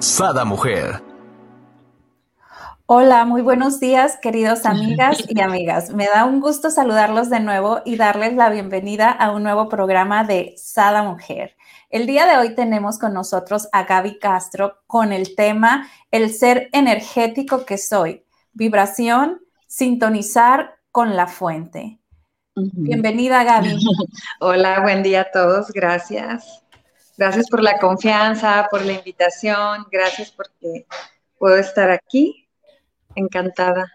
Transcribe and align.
Sada 0.00 0.44
Mujer. 0.44 1.02
Hola, 2.86 3.24
muy 3.24 3.42
buenos 3.42 3.80
días, 3.80 4.16
queridos 4.22 4.64
amigas 4.64 5.24
y 5.28 5.40
amigas. 5.40 5.90
Me 5.90 6.06
da 6.06 6.24
un 6.24 6.40
gusto 6.40 6.70
saludarlos 6.70 7.30
de 7.30 7.40
nuevo 7.40 7.80
y 7.84 7.96
darles 7.96 8.34
la 8.34 8.48
bienvenida 8.48 9.10
a 9.10 9.32
un 9.32 9.42
nuevo 9.42 9.68
programa 9.68 10.22
de 10.22 10.54
Sada 10.56 11.02
Mujer. 11.02 11.56
El 11.90 12.06
día 12.06 12.26
de 12.26 12.38
hoy 12.38 12.54
tenemos 12.54 13.00
con 13.00 13.12
nosotros 13.12 13.68
a 13.72 13.84
Gaby 13.84 14.20
Castro 14.20 14.76
con 14.86 15.12
el 15.12 15.34
tema 15.34 15.88
El 16.12 16.32
ser 16.32 16.68
energético 16.72 17.66
que 17.66 17.76
soy, 17.76 18.24
vibración, 18.52 19.40
sintonizar 19.66 20.76
con 20.92 21.16
la 21.16 21.26
fuente. 21.26 21.98
Bienvenida, 22.54 23.42
Gaby. 23.42 23.76
Hola, 24.40 24.80
buen 24.80 25.02
día 25.02 25.22
a 25.22 25.30
todos, 25.32 25.72
gracias. 25.72 26.62
Gracias 27.18 27.50
por 27.50 27.64
la 27.64 27.80
confianza, 27.80 28.68
por 28.70 28.86
la 28.86 28.92
invitación, 28.92 29.88
gracias 29.90 30.30
porque 30.30 30.86
puedo 31.36 31.56
estar 31.56 31.90
aquí. 31.90 32.48
Encantada. 33.16 33.92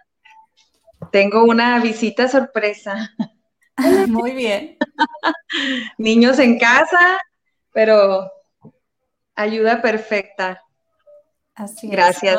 Tengo 1.09 1.45
una 1.45 1.79
visita 1.79 2.27
sorpresa. 2.27 3.15
Muy 4.09 4.31
bien. 4.31 4.77
Niños 5.97 6.37
en 6.37 6.59
casa, 6.59 7.17
pero 7.71 8.29
ayuda 9.35 9.81
perfecta. 9.81 10.61
Así 11.55 11.87
Gracias. 11.87 12.37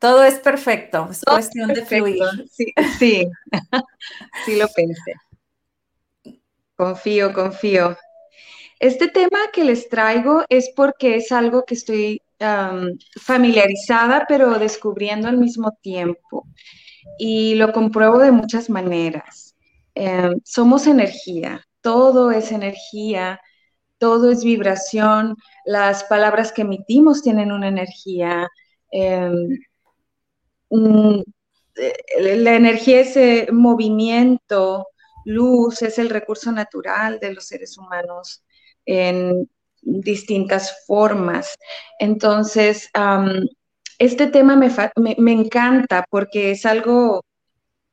Todo, 0.00 0.24
es 0.24 0.40
perfecto, 0.40 1.06
es 1.12 1.22
cuestión 1.22 1.68
de 1.68 1.86
fluir. 1.86 2.20
Sí, 2.50 2.74
sí, 2.98 3.30
sí 4.44 4.56
lo 4.56 4.66
pensé. 4.66 5.14
Confío, 6.74 7.32
confío. 7.32 7.96
Este 8.82 9.06
tema 9.06 9.38
que 9.52 9.62
les 9.62 9.88
traigo 9.88 10.42
es 10.48 10.72
porque 10.74 11.14
es 11.14 11.30
algo 11.30 11.64
que 11.64 11.74
estoy 11.74 12.20
familiarizada, 13.20 14.24
pero 14.28 14.58
descubriendo 14.58 15.28
al 15.28 15.38
mismo 15.38 15.70
tiempo. 15.80 16.48
Y 17.16 17.54
lo 17.54 17.72
compruebo 17.72 18.18
de 18.18 18.32
muchas 18.32 18.68
maneras. 18.68 19.54
Em, 19.94 20.40
somos 20.44 20.88
energía, 20.88 21.64
todo 21.80 22.32
es 22.32 22.50
energía, 22.50 23.40
todo 23.98 24.32
es 24.32 24.42
vibración, 24.42 25.36
las 25.64 26.02
palabras 26.02 26.50
que 26.50 26.62
emitimos 26.62 27.22
tienen 27.22 27.52
una 27.52 27.68
energía. 27.68 28.48
Em, 28.90 29.60
eh, 31.76 31.94
la 32.18 32.56
energía 32.56 33.00
es 33.00 33.16
eh, 33.16 33.46
movimiento, 33.52 34.88
luz, 35.24 35.82
es 35.82 35.98
el 36.00 36.10
recurso 36.10 36.50
natural 36.50 37.20
de 37.20 37.34
los 37.34 37.46
seres 37.46 37.78
humanos 37.78 38.42
en 38.86 39.48
distintas 39.82 40.84
formas. 40.86 41.56
Entonces, 41.98 42.88
este 43.98 44.26
tema 44.28 44.56
me, 44.56 45.32
encanta 45.32 46.04
porque 46.10 46.52
es 46.52 46.66
algo, 46.66 47.24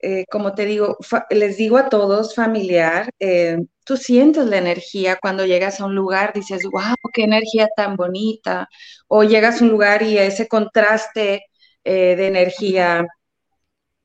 eh, 0.01 0.25
como 0.31 0.53
te 0.53 0.65
digo, 0.65 0.97
les 1.29 1.57
digo 1.57 1.77
a 1.77 1.89
todos, 1.89 2.35
familiar, 2.35 3.09
eh, 3.19 3.57
tú 3.85 3.97
sientes 3.97 4.45
la 4.45 4.57
energía 4.57 5.17
cuando 5.21 5.45
llegas 5.45 5.79
a 5.81 5.85
un 5.85 5.95
lugar, 5.95 6.33
dices, 6.33 6.63
wow, 6.71 6.95
qué 7.13 7.23
energía 7.23 7.67
tan 7.75 7.95
bonita, 7.95 8.67
o 9.07 9.23
llegas 9.23 9.61
a 9.61 9.65
un 9.65 9.71
lugar 9.71 10.03
y 10.03 10.17
ese 10.17 10.47
contraste 10.47 11.43
eh, 11.83 12.15
de 12.15 12.27
energía, 12.27 13.05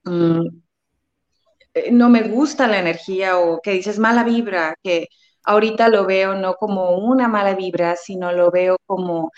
mm, 0.05 0.47
no 1.93 2.09
me 2.09 2.23
gusta 2.23 2.69
la 2.69 2.79
energía, 2.79 3.39
o 3.39 3.61
que 3.61 3.73
dices 3.73 3.99
mala 3.99 4.25
vibra, 4.25 4.75
que 4.83 5.09
ahorita 5.45 5.89
lo 5.89 6.07
veo 6.07 6.35
no 6.35 6.55
como 6.55 6.97
una 6.97 7.29
mala 7.29 7.55
vibra, 7.55 7.97
sino 7.97 8.33
lo 8.33 8.51
veo 8.51 8.77
como 8.87 9.31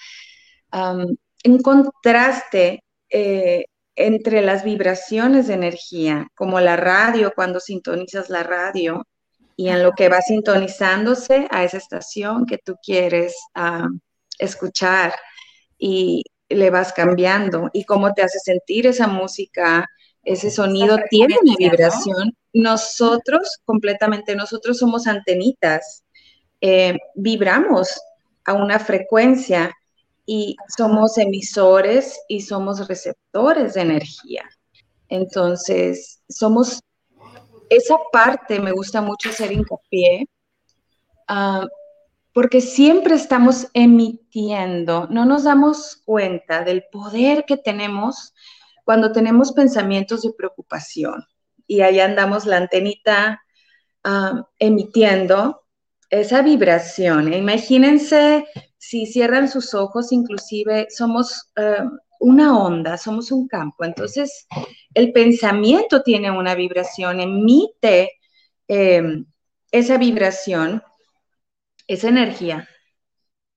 un 0.73 1.59
contraste 1.63 2.83
eh, 3.09 3.65
entre 3.95 4.43
las 4.43 4.63
vibraciones 4.65 5.47
de 5.47 5.55
energía, 5.55 6.29
como 6.35 6.61
la 6.61 6.77
radio, 6.77 7.33
cuando 7.35 7.61
sintonizas 7.61 8.29
la 8.29 8.43
radio 8.43 9.07
y 9.57 9.69
en 9.69 9.83
lo 9.83 9.93
que 9.93 10.09
va 10.09 10.21
sintonizándose 10.21 11.49
a 11.51 11.65
esa 11.65 11.79
estación 11.79 12.45
que 12.45 12.59
tú 12.59 12.77
quieres 12.83 13.35
escuchar 14.39 15.15
y 15.79 16.25
le 16.49 16.71
vas 16.71 16.93
cambiando 16.93 17.71
y 17.73 17.85
cómo 17.85 18.13
te 18.13 18.23
hace 18.23 18.39
sentir 18.39 18.87
esa 18.87 19.07
música, 19.07 19.89
ese 20.23 20.51
sonido 20.51 20.99
tiene 21.11 21.37
una 21.43 21.55
vibración. 21.57 22.37
Nosotros, 22.57 23.61
completamente, 23.67 24.35
nosotros 24.35 24.79
somos 24.79 25.07
antenitas, 25.07 26.05
eh, 26.63 26.97
vibramos 27.15 28.01
a 28.47 28.55
una 28.55 28.79
frecuencia 28.79 29.75
y 30.25 30.57
somos 30.75 31.19
emisores 31.19 32.19
y 32.29 32.41
somos 32.41 32.89
receptores 32.89 33.75
de 33.75 33.83
energía. 33.83 34.49
Entonces, 35.11 36.23
somos, 36.31 36.81
esa 37.69 37.97
parte 38.11 38.59
me 38.59 38.73
gusta 38.73 39.03
mucho 39.03 39.29
hacer 39.29 39.53
hincapié, 39.53 40.27
uh, 41.29 41.67
porque 42.33 42.63
siempre 42.63 43.17
estamos 43.17 43.67
emitiendo, 43.75 45.09
no 45.11 45.27
nos 45.27 45.45
damos 45.45 46.01
cuenta 46.07 46.65
del 46.65 46.85
poder 46.91 47.45
que 47.45 47.59
tenemos 47.59 48.33
cuando 48.87 49.13
tenemos 49.13 49.53
pensamientos 49.53 50.23
de 50.23 50.33
preocupación 50.33 51.23
y 51.67 51.81
ahí 51.81 52.01
andamos 52.01 52.47
la 52.47 52.59
antenita 52.59 53.43
uh, 54.05 54.43
emitiendo 54.59 55.63
esa 56.11 56.43
vibración. 56.43 57.33
Imagínense 57.33 58.47
si 58.79 59.07
cierran 59.07 59.49
sus 59.49 59.75
ojos, 59.75 60.13
inclusive 60.13 60.87
somos 60.91 61.51
eh, 61.57 61.83
una 62.21 62.57
onda, 62.57 62.97
somos 62.97 63.33
un 63.33 63.49
campo. 63.49 63.85
Entonces, 63.85 64.47
el 64.95 65.13
pensamiento 65.13 66.03
tiene 66.03 66.31
una 66.31 66.55
vibración, 66.55 67.21
emite 67.21 68.13
em, 68.69 69.27
esa 69.73 69.99
vibración, 69.99 70.83
esa 71.89 72.09
energía, 72.09 72.69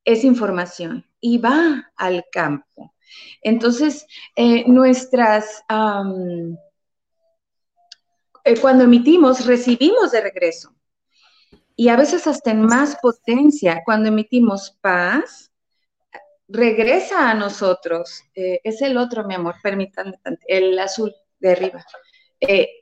esa 0.03 0.27
información 0.27 1.05
y 1.21 1.37
va 1.37 1.91
al 1.95 2.25
campo. 2.31 2.93
Entonces, 3.41 4.05
eh, 4.35 4.65
nuestras, 4.67 5.63
eh, 8.49 8.59
cuando 8.59 8.83
emitimos, 8.85 9.45
recibimos 9.45 10.11
de 10.11 10.21
regreso. 10.21 10.73
Y 11.75 11.89
a 11.89 11.95
veces 11.95 12.27
hasta 12.27 12.51
en 12.51 12.61
más 12.61 12.97
potencia, 13.01 13.81
cuando 13.85 14.09
emitimos 14.09 14.77
paz, 14.81 15.51
regresa 16.47 17.29
a 17.29 17.33
nosotros. 17.35 18.23
Eh, 18.33 18.59
es 18.63 18.81
el 18.81 18.97
otro, 18.97 19.23
mi 19.23 19.35
amor, 19.35 19.55
permítanme, 19.61 20.19
el 20.47 20.77
azul 20.79 21.13
de 21.39 21.51
arriba. 21.51 21.85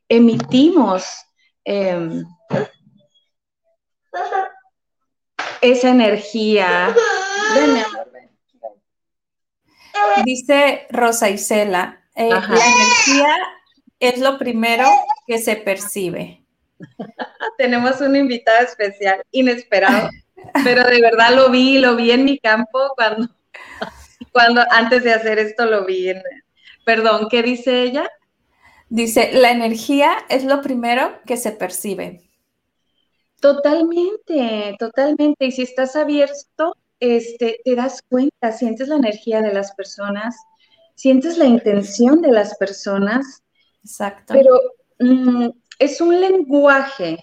emitimos 0.10 1.06
em, 1.64 2.24
esa 5.62 5.90
energía. 5.90 6.96
Dice 10.24 10.88
Rosa 10.90 11.30
Isela, 11.30 12.04
eh, 12.16 12.30
la 12.30 12.38
energía 12.40 13.36
es 14.00 14.20
lo 14.20 14.38
primero 14.38 14.88
que 15.28 15.38
se 15.38 15.58
percibe. 15.58 16.42
Tenemos 17.58 18.00
un 18.02 18.16
invitado 18.16 18.66
especial, 18.66 19.22
inesperado, 19.32 20.10
pero 20.64 20.84
de 20.84 21.02
verdad 21.02 21.36
lo 21.36 21.50
vi, 21.50 21.80
lo 21.80 21.96
vi 21.96 22.12
en 22.12 22.26
mi 22.26 22.40
campo 22.40 22.94
cuando, 22.96 23.30
cuando 24.32 24.64
antes 24.72 25.04
de 25.04 25.14
hacer 25.14 25.38
esto 25.40 25.66
lo 25.66 25.86
vi. 25.86 26.12
perdón, 26.86 27.28
¿qué 27.30 27.44
dice 27.44 27.84
ella? 27.84 28.10
Dice, 28.90 29.32
la 29.34 29.52
energía 29.52 30.14
es 30.30 30.46
lo 30.46 30.62
primero 30.62 31.20
que 31.26 31.36
se 31.36 31.52
percibe. 31.52 32.22
Totalmente, 33.42 34.76
totalmente. 34.80 35.46
Y 35.46 35.52
si 35.52 35.64
estás 35.64 35.96
abierto, 35.96 36.76
este, 37.00 37.60
te 37.64 37.76
das 37.76 38.02
cuenta, 38.08 38.52
sientes 38.54 38.88
la 38.88 38.96
energía 38.96 39.42
de 39.42 39.54
las 39.54 39.74
personas, 39.74 40.36
sientes 40.96 41.38
la 41.38 41.46
intención 41.46 42.22
de 42.22 42.32
las 42.32 42.58
personas. 42.58 43.44
Exacto. 43.84 44.34
Pero 44.34 44.60
mm, 45.00 45.50
es 45.80 46.02
un 46.02 46.20
lenguaje 46.20 47.20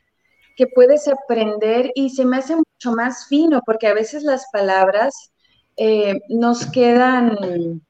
que 0.56 0.66
puedes 0.68 1.08
aprender 1.08 1.90
y 1.94 2.10
se 2.10 2.24
me 2.24 2.38
hace 2.38 2.56
mucho 2.56 2.92
más 2.96 3.26
fino 3.26 3.60
porque 3.66 3.88
a 3.88 3.94
veces 3.94 4.22
las 4.22 4.46
palabras 4.52 5.32
eh, 5.76 6.20
nos 6.28 6.66
quedan 6.66 7.82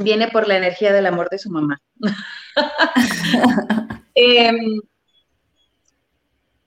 viene 0.00 0.28
por 0.28 0.48
la 0.48 0.56
energía 0.56 0.92
del 0.92 1.06
amor 1.06 1.28
de 1.30 1.38
su 1.38 1.50
mamá. 1.50 1.80
Em, 4.20 4.80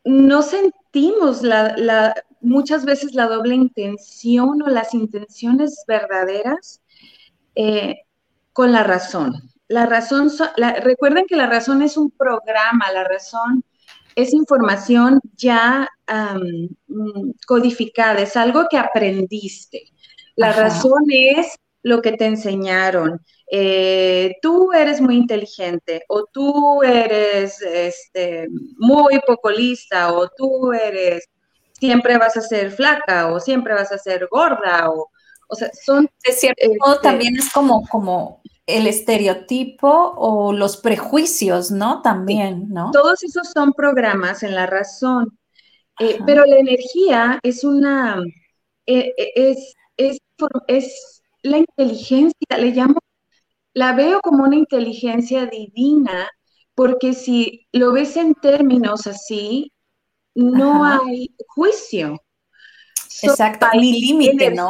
no 0.05 0.41
sentimos 0.41 1.41
la, 1.41 2.15
muchas 2.39 2.85
veces 2.85 3.13
la 3.13 3.27
doble 3.27 3.55
intención 3.55 4.61
o 4.61 4.69
las 4.69 4.93
intenciones 4.93 5.83
verdaderas 5.85 6.81
eh, 7.55 8.03
con 8.53 8.71
la 8.71 8.83
razón. 8.83 9.50
La 9.71 9.85
razón, 9.85 10.29
recuerden 10.83 11.25
que 11.27 11.37
la 11.37 11.47
razón 11.47 11.81
es 11.81 11.95
un 11.95 12.11
programa, 12.11 12.91
la 12.91 13.05
razón 13.05 13.63
es 14.15 14.33
información 14.33 15.21
ya 15.37 15.87
mm, 16.07 17.31
codificada, 17.47 18.19
es 18.19 18.35
algo 18.35 18.67
que 18.69 18.77
aprendiste. 18.77 19.83
La 20.35 20.51
razón 20.51 21.05
es 21.09 21.55
lo 21.83 22.01
que 22.01 22.11
te 22.11 22.25
enseñaron. 22.25 23.21
Eh, 23.49 24.35
tú 24.41 24.73
eres 24.73 24.99
muy 24.99 25.15
inteligente 25.15 26.03
o 26.09 26.25
tú 26.25 26.83
eres 26.83 27.61
este, 27.61 28.49
muy 28.77 29.21
poco 29.25 29.51
lista 29.51 30.11
o 30.11 30.27
tú 30.27 30.73
eres, 30.73 31.29
siempre 31.79 32.17
vas 32.17 32.35
a 32.35 32.41
ser 32.41 32.71
flaca 32.71 33.31
o 33.31 33.39
siempre 33.39 33.73
vas 33.73 33.93
a 33.93 33.97
ser 33.97 34.27
gorda 34.29 34.89
o, 34.89 35.09
o 35.47 35.55
sea, 35.55 35.71
son... 35.73 36.09
De 36.25 36.33
cierto 36.33 36.67
modo, 36.77 36.95
este 36.95 37.07
también 37.07 37.37
es 37.37 37.49
como, 37.53 37.87
como 37.87 38.41
el 38.65 38.87
estereotipo 38.87 40.13
o 40.17 40.53
los 40.53 40.77
prejuicios, 40.77 41.71
¿no? 41.71 42.01
También, 42.01 42.69
¿no? 42.69 42.91
Todos 42.91 43.23
esos 43.23 43.49
son 43.53 43.73
programas 43.73 44.43
en 44.43 44.55
la 44.55 44.65
razón, 44.65 45.37
eh, 45.99 46.19
pero 46.25 46.45
la 46.45 46.57
energía 46.57 47.39
es 47.43 47.63
una, 47.63 48.21
eh, 48.85 49.13
eh, 49.17 49.31
es, 49.35 49.73
es, 49.97 50.17
es, 50.67 51.21
la 51.43 51.57
inteligencia, 51.57 52.57
le 52.57 52.71
llamo, 52.71 52.99
la 53.73 53.93
veo 53.93 54.19
como 54.21 54.43
una 54.43 54.55
inteligencia 54.55 55.47
divina, 55.47 56.29
porque 56.75 57.13
si 57.13 57.67
lo 57.71 57.91
ves 57.93 58.15
en 58.15 58.35
términos 58.35 59.07
así, 59.07 59.71
no 60.35 60.85
hay 60.85 61.35
juicio. 61.47 62.21
Exacto, 63.23 63.67
hay 63.71 63.99
límite, 63.99 64.51
¿no? 64.51 64.69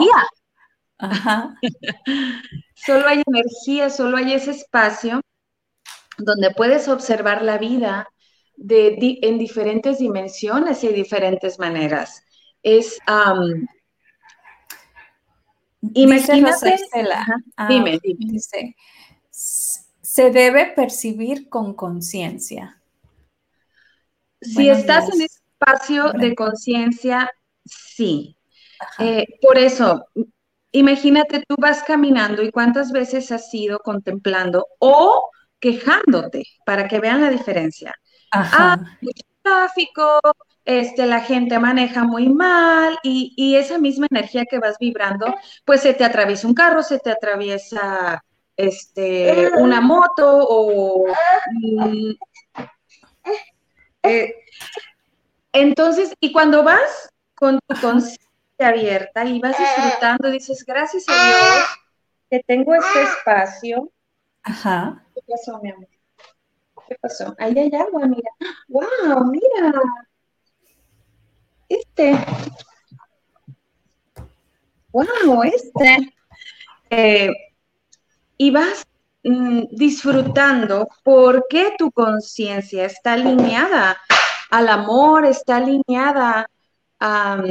Ajá. 0.97 1.55
solo 2.85 3.07
hay 3.07 3.23
energía, 3.25 3.89
solo 3.89 4.17
hay 4.17 4.33
ese 4.33 4.51
espacio 4.51 5.21
donde 6.17 6.51
puedes 6.51 6.87
observar 6.87 7.41
la 7.41 7.57
vida 7.57 8.07
de, 8.55 9.19
en 9.21 9.37
diferentes 9.37 9.99
dimensiones 9.99 10.83
y 10.83 10.89
diferentes 10.89 11.59
maneras. 11.59 12.23
Es, 12.63 12.99
imagínate, 15.93 16.75
ah, 17.57 17.67
dime, 17.67 17.99
Dice, 18.03 18.75
se 19.29 20.29
debe 20.31 20.67
percibir 20.75 21.49
con 21.49 21.73
conciencia. 21.73 22.81
Si 24.41 24.69
estás 24.69 25.13
en 25.13 25.21
espacio 25.21 26.11
de 26.13 26.35
conciencia, 26.35 27.29
sí. 27.65 28.35
Eh, 28.99 29.25
por 29.41 29.57
eso, 29.57 30.03
Imagínate, 30.71 31.43
tú 31.47 31.55
vas 31.57 31.83
caminando 31.83 32.41
y 32.41 32.51
cuántas 32.51 32.91
veces 32.91 33.31
has 33.31 33.53
ido 33.53 33.79
contemplando 33.79 34.65
o 34.79 35.29
quejándote 35.59 36.43
para 36.65 36.87
que 36.87 36.99
vean 36.99 37.21
la 37.21 37.29
diferencia. 37.29 37.93
Ajá. 38.31 38.73
Ah, 38.73 38.97
mucho 39.01 39.23
tráfico, 39.41 40.19
este, 40.65 41.05
la 41.05 41.21
gente 41.21 41.57
maneja 41.59 42.03
muy 42.03 42.29
mal 42.29 42.97
y, 43.03 43.55
esa 43.55 43.77
misma 43.77 44.07
energía 44.09 44.45
que 44.45 44.59
vas 44.59 44.77
vibrando, 44.79 45.33
pues 45.65 45.81
se 45.81 45.93
te 45.93 46.03
atraviesa 46.03 46.47
un 46.47 46.53
carro, 46.53 46.83
se 46.83 46.99
te 46.99 47.11
atraviesa 47.11 48.23
este, 48.55 49.49
una 49.57 49.81
moto 49.81 50.45
o... 50.47 51.07
Mm, 51.51 52.11
eh, 54.03 54.35
entonces, 55.53 56.13
y 56.19 56.31
cuando 56.31 56.63
vas 56.63 57.09
con 57.35 57.59
tu 57.67 57.75
conciencia, 57.81 58.30
abierta 58.63 59.25
y 59.25 59.39
vas 59.39 59.57
disfrutando, 59.57 60.29
dices, 60.29 60.63
gracias 60.65 61.05
a 61.07 61.13
Dios 61.13 61.65
que 62.29 62.41
tengo 62.45 62.73
este 62.73 63.03
espacio. 63.03 63.91
Ajá. 64.43 65.05
¿Qué 65.13 65.21
pasó, 65.27 65.59
mi 65.61 65.69
amor? 65.69 65.87
¿Qué 66.87 66.95
pasó? 66.99 67.35
Ahí 67.37 67.57
hay 67.57 67.71
agua, 67.75 68.07
mira. 68.07 68.31
¡Wow! 68.67 69.25
Mira. 69.25 69.73
Este. 71.67 72.17
¡Wow! 74.91 75.43
Este. 75.43 76.13
Eh, 76.89 77.31
y 78.37 78.51
vas 78.51 78.85
mm, 79.23 79.63
disfrutando 79.71 80.89
porque 81.03 81.75
tu 81.77 81.91
conciencia 81.91 82.85
está 82.85 83.13
alineada 83.13 84.01
al 84.49 84.67
amor, 84.67 85.25
está 85.25 85.57
alineada 85.57 86.49
a 86.99 87.41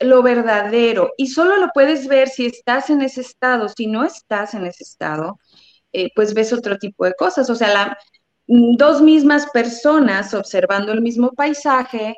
lo 0.00 0.22
verdadero 0.22 1.12
y 1.16 1.28
solo 1.28 1.56
lo 1.56 1.68
puedes 1.72 2.06
ver 2.06 2.28
si 2.28 2.46
estás 2.46 2.90
en 2.90 3.02
ese 3.02 3.20
estado. 3.22 3.68
Si 3.68 3.86
no 3.86 4.04
estás 4.04 4.54
en 4.54 4.66
ese 4.66 4.84
estado, 4.84 5.38
eh, 5.92 6.10
pues 6.14 6.34
ves 6.34 6.52
otro 6.52 6.78
tipo 6.78 7.04
de 7.04 7.14
cosas. 7.14 7.48
O 7.50 7.54
sea, 7.54 7.72
la, 7.72 7.98
dos 8.46 9.00
mismas 9.02 9.46
personas 9.50 10.34
observando 10.34 10.92
el 10.92 11.02
mismo 11.02 11.32
paisaje, 11.32 12.14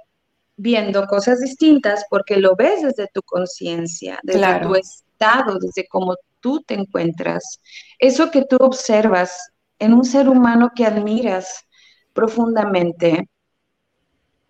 viendo 0.57 1.07
cosas 1.07 1.41
distintas, 1.41 2.05
porque 2.11 2.37
lo 2.37 2.57
ves 2.57 2.83
desde 2.83 3.09
tu 3.13 3.23
conciencia, 3.23 4.19
desde 4.23 4.61
tu 4.61 4.75
estado, 4.75 5.59
desde 5.59 5.87
cómo 5.89 6.17
tú 6.41 6.61
te 6.63 6.75
encuentras. 6.75 7.61
Eso 7.99 8.31
que 8.31 8.45
tú 8.45 8.57
observas 8.61 9.53
en 9.79 9.95
un 9.95 10.05
ser 10.05 10.29
humano 10.29 10.71
que 10.75 10.85
admiras 10.85 11.65
profundamente, 12.13 13.29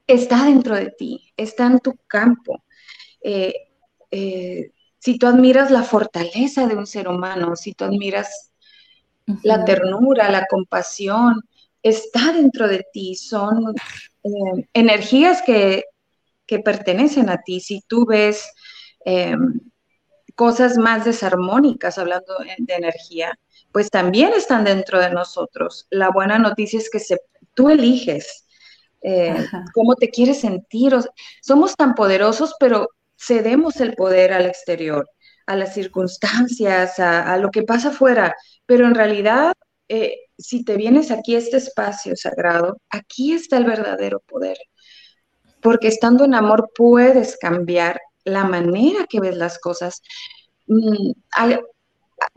está 0.07 0.47
dentro 0.47 0.75
de 0.75 0.91
ti, 0.91 1.33
está 1.37 1.67
en 1.67 1.81
tu 1.81 1.95
campo. 2.07 2.65
Eh, 3.21 3.55
eh, 4.11 4.73
si 4.99 5.19
tú 5.19 5.27
admiras 5.27 5.71
la 5.71 5.83
fortaleza 5.83 6.67
de 6.67 6.77
un 6.77 6.87
ser 6.87 7.09
humano, 7.09 7.57
si 7.57 7.73
tú 7.73 7.85
admiras 7.85 8.51
la 9.43 9.65
ternura, 9.65 10.31
la 10.31 10.47
compasión, 10.47 11.43
está 11.83 12.33
dentro 12.33 12.67
de 12.67 12.85
ti, 12.93 13.15
son 13.15 13.75
eh, 14.25 14.69
energías 14.73 15.43
que, 15.43 15.85
pertenecen 16.65 17.29
a 17.29 17.43
ti. 17.43 17.61
Si 17.61 17.83
tú 17.87 18.07
ves 18.07 18.51
cosas 20.35 20.79
más 20.79 21.05
desarmónicas, 21.05 21.99
hablando 21.99 22.35
de 22.57 22.75
energía, 22.75 23.39
pues 23.71 23.91
también 23.91 24.33
están 24.33 24.65
dentro 24.65 24.99
de 24.99 25.11
nosotros. 25.11 25.87
La 25.91 26.09
buena 26.09 26.39
noticia 26.39 26.79
es 26.79 26.89
que 26.89 27.01
se, 27.01 27.19
tú 27.53 27.69
eliges 27.69 28.47
cómo 29.75 29.95
te 29.97 30.09
quieres 30.09 30.41
sentir. 30.41 30.95
somos 31.43 31.77
tan 31.77 31.95
poderosos, 31.95 32.55
pero 32.59 32.89
cedemos 33.19 33.81
el 33.81 33.95
poder 33.95 34.33
al 34.33 34.47
exterior, 34.47 35.09
a 35.47 35.57
las 35.57 35.75
circunstancias, 35.75 36.99
a, 36.99 37.37
lo 37.39 37.51
que 37.51 37.63
pasa 37.63 37.89
afuera, 37.89 38.35
pero 38.67 38.87
en 38.87 38.95
realidad, 38.95 39.55
eh, 39.89 40.17
si 40.37 40.65
te 40.65 40.77
vienes 40.77 41.11
aquí 41.11 41.35
este 41.35 41.57
espacio 41.57 42.15
sagrado, 42.17 42.79
aquí 42.91 43.33
está 43.33 43.57
el 43.57 43.65
verdadero 43.65 44.21
poder, 44.21 44.59
porque 45.61 45.89
estando 45.89 46.25
en 46.25 46.35
amor 46.35 46.71
puedes 46.77 47.37
cambiar 47.39 48.01
la 48.25 48.45
manera 48.45 49.07
que 49.09 49.21
ves 49.21 49.37
las 49.37 49.59
cosas. 49.59 50.03
Mm, 50.67 51.13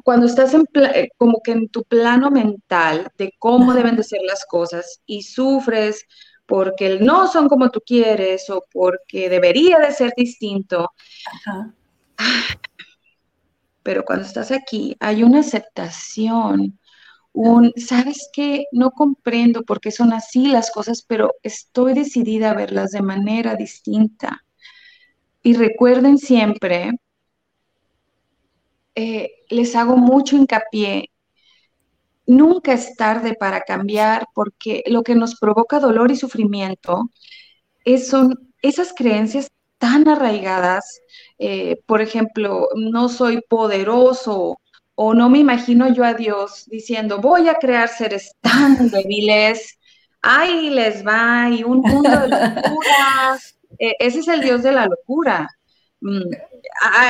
cuando 0.04 0.26
estás 0.26 0.54
en 0.54 0.66
eh, 0.76 1.10
como 1.18 1.42
que 1.44 1.52
en 1.52 1.70
tu 1.70 1.84
plano 1.84 2.32
mental 2.32 3.10
de 3.18 3.34
cómo 3.40 3.74
deben 3.74 3.96
de 3.96 4.04
ser 4.04 4.22
las 4.24 4.46
cosas 4.46 5.02
y 5.06 5.24
sufres 5.24 6.06
porque 6.51 7.00
no 7.00 7.29
son 7.29 7.48
como 7.48 7.72
tú 7.72 7.79
quieres 7.79 8.50
o 8.50 8.65
porque 8.74 9.29
debería 9.29 9.79
de 9.79 9.93
ser 9.93 10.12
distinto. 10.17 10.91
Pero 13.84 14.03
cuando 14.03 14.25
estás 14.25 14.51
aquí 14.51 14.98
hay 15.00 15.24
una 15.24 15.39
aceptación, 15.39 16.77
un, 17.31 17.72
sabes 17.77 18.29
que 18.34 18.65
no 18.74 18.91
comprendo 18.91 19.63
por 19.63 19.79
qué 19.79 19.91
son 19.91 20.12
así 20.12 20.48
las 20.48 20.72
cosas, 20.72 21.05
pero 21.08 21.36
estoy 21.41 21.93
decidida 21.93 22.51
a 22.51 22.55
verlas 22.55 22.91
de 22.91 23.01
manera 23.01 23.55
distinta. 23.55 24.43
Y 25.41 25.53
recuerden 25.53 26.17
siempre, 26.17 26.91
eh, 28.96 29.31
les 29.50 29.74
hago 29.77 29.96
mucho 29.96 30.36
hincapié 30.36 31.11
Nunca 32.32 32.72
es 32.72 32.96
tarde 32.96 33.36
para 33.38 33.60
cambiar 33.60 34.26
porque 34.34 34.84
lo 34.88 35.04
que 35.04 35.16
nos 35.16 35.38
provoca 35.38 35.82
dolor 35.82 36.12
y 36.12 36.16
sufrimiento 36.16 37.10
es, 37.84 38.08
son 38.08 38.54
esas 38.62 38.94
creencias 38.94 39.50
tan 39.78 40.08
arraigadas, 40.08 41.02
eh, 41.40 41.82
por 41.86 42.00
ejemplo, 42.02 42.70
no 42.76 43.10
soy 43.10 43.42
poderoso 43.50 44.62
o 44.96 45.14
no 45.14 45.30
me 45.30 45.40
imagino 45.40 45.94
yo 45.94 46.06
a 46.06 46.14
Dios 46.14 46.68
diciendo, 46.68 47.20
voy 47.20 47.50
a 47.50 47.56
crear 47.56 47.90
seres 47.90 48.32
tan 48.40 48.90
débiles, 48.92 49.78
ahí 50.22 50.70
les 50.70 51.06
va, 51.06 51.50
y 51.50 51.66
un 51.66 51.82
mundo 51.82 52.10
de 52.10 52.28
locura. 52.30 53.40
Eh, 53.80 53.96
ese 54.00 54.20
es 54.20 54.28
el 54.28 54.42
Dios 54.42 54.62
de 54.64 54.74
la 54.74 54.86
locura. 54.86 55.50
Mm, 56.01 56.31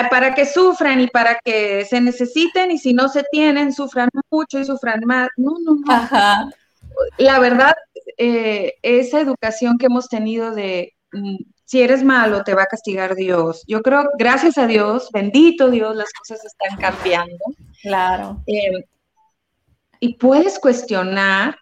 para 0.10 0.36
que 0.36 0.46
sufran 0.46 1.02
y 1.02 1.08
para 1.08 1.40
que 1.44 1.86
se 1.86 2.00
necesiten 2.02 2.72
y 2.72 2.78
si 2.78 2.94
no 2.94 3.10
se 3.10 3.24
tienen, 3.32 3.74
sufran 3.74 4.10
mucho 4.30 4.60
y 4.60 4.66
sufran 4.66 5.02
más. 5.06 5.30
No, 5.38 5.56
no, 5.60 5.76
no. 5.76 6.52
La 7.18 7.40
verdad, 7.40 7.76
eh, 8.18 8.74
esa 8.82 9.22
educación 9.22 9.78
que 9.78 9.88
hemos 9.88 10.08
tenido 10.08 10.52
de 10.52 10.94
mm, 11.14 11.38
si 11.72 11.82
eres 11.82 12.04
malo, 12.04 12.44
te 12.44 12.54
va 12.54 12.64
a 12.64 12.66
castigar 12.66 13.16
Dios. 13.16 13.64
Yo 13.66 13.82
creo, 13.82 14.10
gracias 14.18 14.58
a 14.58 14.68
Dios, 14.68 15.08
bendito 15.14 15.70
Dios, 15.70 15.96
las 15.96 16.12
cosas 16.12 16.44
están 16.44 16.78
cambiando. 16.78 17.38
Claro. 17.82 18.44
Eh, 18.46 18.84
y 20.02 20.16
puedes 20.16 20.60
cuestionar 20.60 21.58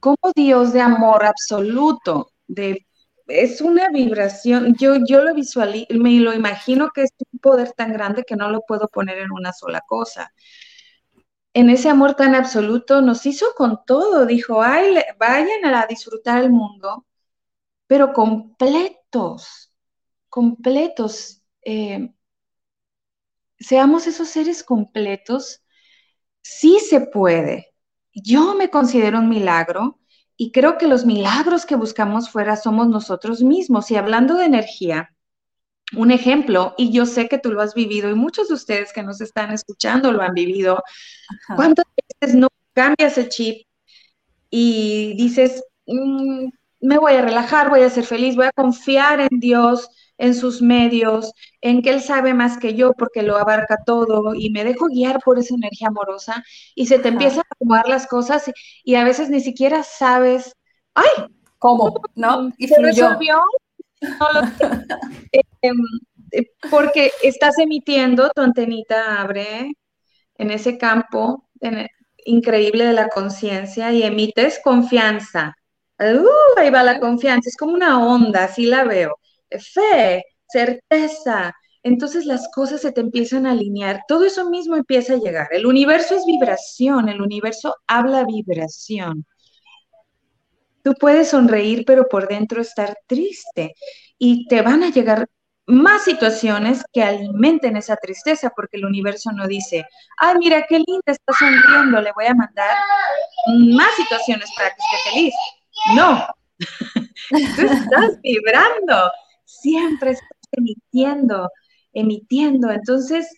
cómo 0.00 0.18
Dios 0.34 0.74
de 0.74 0.82
amor 0.82 1.24
absoluto, 1.24 2.30
de 2.46 2.86
es 3.30 3.60
una 3.60 3.88
vibración, 3.90 4.74
yo, 4.78 4.96
yo 5.08 5.22
lo 5.24 5.34
visualizo, 5.34 5.86
me 5.94 6.12
lo 6.20 6.34
imagino 6.34 6.90
que 6.94 7.02
es 7.04 7.10
un 7.32 7.38
poder 7.40 7.72
tan 7.72 7.92
grande 7.92 8.24
que 8.24 8.36
no 8.36 8.50
lo 8.50 8.62
puedo 8.62 8.88
poner 8.88 9.18
en 9.18 9.32
una 9.32 9.52
sola 9.52 9.80
cosa. 9.86 10.32
En 11.54 11.70
ese 11.70 11.88
amor 11.88 12.14
tan 12.14 12.34
absoluto 12.34 13.00
nos 13.02 13.26
hizo 13.26 13.46
con 13.56 13.84
todo, 13.84 14.26
dijo, 14.26 14.62
Ay, 14.62 14.96
vayan 15.18 15.64
a 15.66 15.86
disfrutar 15.86 16.42
el 16.42 16.50
mundo, 16.50 17.06
pero 17.86 18.12
completos, 18.12 19.72
completos. 20.28 21.42
Eh, 21.64 22.12
seamos 23.58 24.06
esos 24.06 24.28
seres 24.28 24.64
completos, 24.64 25.62
sí 26.42 26.80
se 26.80 27.00
puede. 27.02 27.74
Yo 28.14 28.54
me 28.56 28.70
considero 28.70 29.20
un 29.20 29.28
milagro 29.28 29.99
y 30.42 30.52
creo 30.52 30.78
que 30.78 30.86
los 30.86 31.04
milagros 31.04 31.66
que 31.66 31.76
buscamos 31.76 32.30
fuera 32.30 32.56
somos 32.56 32.88
nosotros 32.88 33.42
mismos. 33.42 33.90
Y 33.90 33.96
hablando 33.96 34.36
de 34.36 34.46
energía, 34.46 35.10
un 35.94 36.10
ejemplo, 36.10 36.74
y 36.78 36.90
yo 36.90 37.04
sé 37.04 37.28
que 37.28 37.36
tú 37.36 37.52
lo 37.52 37.60
has 37.60 37.74
vivido 37.74 38.08
y 38.08 38.14
muchos 38.14 38.48
de 38.48 38.54
ustedes 38.54 38.90
que 38.94 39.02
nos 39.02 39.20
están 39.20 39.52
escuchando 39.52 40.12
lo 40.12 40.22
han 40.22 40.32
vivido. 40.32 40.82
¿Cuántas 41.56 41.84
veces 41.94 42.34
no 42.34 42.48
cambias 42.72 43.18
el 43.18 43.28
chip 43.28 43.66
y 44.48 45.14
dices, 45.18 45.62
mm, 45.86 46.48
me 46.80 46.96
voy 46.96 47.12
a 47.12 47.20
relajar, 47.20 47.68
voy 47.68 47.82
a 47.82 47.90
ser 47.90 48.06
feliz, 48.06 48.34
voy 48.34 48.46
a 48.46 48.52
confiar 48.52 49.20
en 49.20 49.40
Dios, 49.40 49.90
en 50.20 50.34
sus 50.34 50.60
medios, 50.60 51.32
en 51.62 51.80
que 51.80 51.90
Él 51.90 52.02
sabe 52.02 52.34
más 52.34 52.58
que 52.58 52.74
yo 52.74 52.92
porque 52.92 53.22
lo 53.22 53.38
abarca 53.38 53.78
todo 53.86 54.34
y 54.34 54.50
me 54.50 54.64
dejo 54.64 54.86
guiar 54.86 55.18
por 55.24 55.38
esa 55.38 55.54
energía 55.54 55.88
amorosa 55.88 56.44
y 56.74 56.86
se 56.86 56.98
te 56.98 57.08
empiezan 57.08 57.40
a 57.40 57.54
acomodar 57.54 57.88
las 57.88 58.06
cosas 58.06 58.50
y, 58.84 58.94
a 58.96 59.04
veces 59.04 59.30
ni 59.30 59.40
siquiera 59.40 59.82
sabes, 59.82 60.54
¡ay! 60.94 61.26
¿Cómo? 61.58 62.02
¿No? 62.14 62.52
Y 62.58 62.68
¿Se 62.68 62.80
resolvió? 62.82 63.40
No 64.02 64.32
lo 64.32 64.40
em, 65.62 65.76
eh, 66.32 66.46
porque 66.70 67.12
estás 67.22 67.58
emitiendo, 67.58 68.30
tu 68.34 68.42
antenita 68.42 69.22
abre 69.22 69.72
en 70.36 70.50
ese 70.50 70.76
campo 70.76 71.48
increíble 72.26 72.84
de 72.84 72.92
la 72.92 73.08
conciencia 73.08 73.90
y 73.92 74.02
emites 74.02 74.60
confianza. 74.62 75.54
Uh, 75.98 76.58
ahí 76.58 76.70
va 76.70 76.82
la 76.82 77.00
confianza, 77.00 77.48
es 77.48 77.56
como 77.56 77.72
una 77.72 78.04
onda, 78.06 78.44
así 78.44 78.66
la 78.66 78.84
veo 78.84 79.19
fe, 79.58 80.24
certeza. 80.48 81.54
Entonces 81.82 82.26
las 82.26 82.48
cosas 82.54 82.82
se 82.82 82.92
te 82.92 83.00
empiezan 83.00 83.46
a 83.46 83.52
alinear, 83.52 84.02
todo 84.06 84.24
eso 84.24 84.50
mismo 84.50 84.76
empieza 84.76 85.14
a 85.14 85.18
llegar. 85.18 85.48
El 85.50 85.66
universo 85.66 86.14
es 86.14 86.26
vibración, 86.26 87.08
el 87.08 87.22
universo 87.22 87.74
habla 87.86 88.24
vibración. 88.24 89.24
Tú 90.82 90.94
puedes 90.94 91.28
sonreír, 91.30 91.84
pero 91.86 92.06
por 92.08 92.28
dentro 92.28 92.60
estar 92.60 92.98
triste 93.06 93.74
y 94.18 94.46
te 94.48 94.62
van 94.62 94.82
a 94.82 94.90
llegar 94.90 95.26
más 95.66 96.04
situaciones 96.04 96.82
que 96.92 97.02
alimenten 97.02 97.76
esa 97.76 97.96
tristeza, 97.96 98.50
porque 98.54 98.76
el 98.76 98.84
universo 98.84 99.30
no 99.32 99.46
dice, 99.46 99.84
ay, 100.18 100.36
mira 100.38 100.66
qué 100.68 100.78
linda 100.78 101.02
está 101.06 101.32
sonriendo, 101.38 102.00
le 102.00 102.12
voy 102.12 102.26
a 102.26 102.34
mandar 102.34 102.76
más 103.76 103.94
situaciones 103.94 104.50
para 104.56 104.70
que 104.70 104.76
esté 104.76 105.10
feliz. 105.10 105.34
No, 105.94 106.26
tú 107.56 107.62
estás 107.62 108.20
vibrando 108.22 109.10
siempre 109.60 110.12
estás 110.12 110.28
emitiendo, 110.52 111.48
emitiendo. 111.92 112.70
Entonces, 112.70 113.28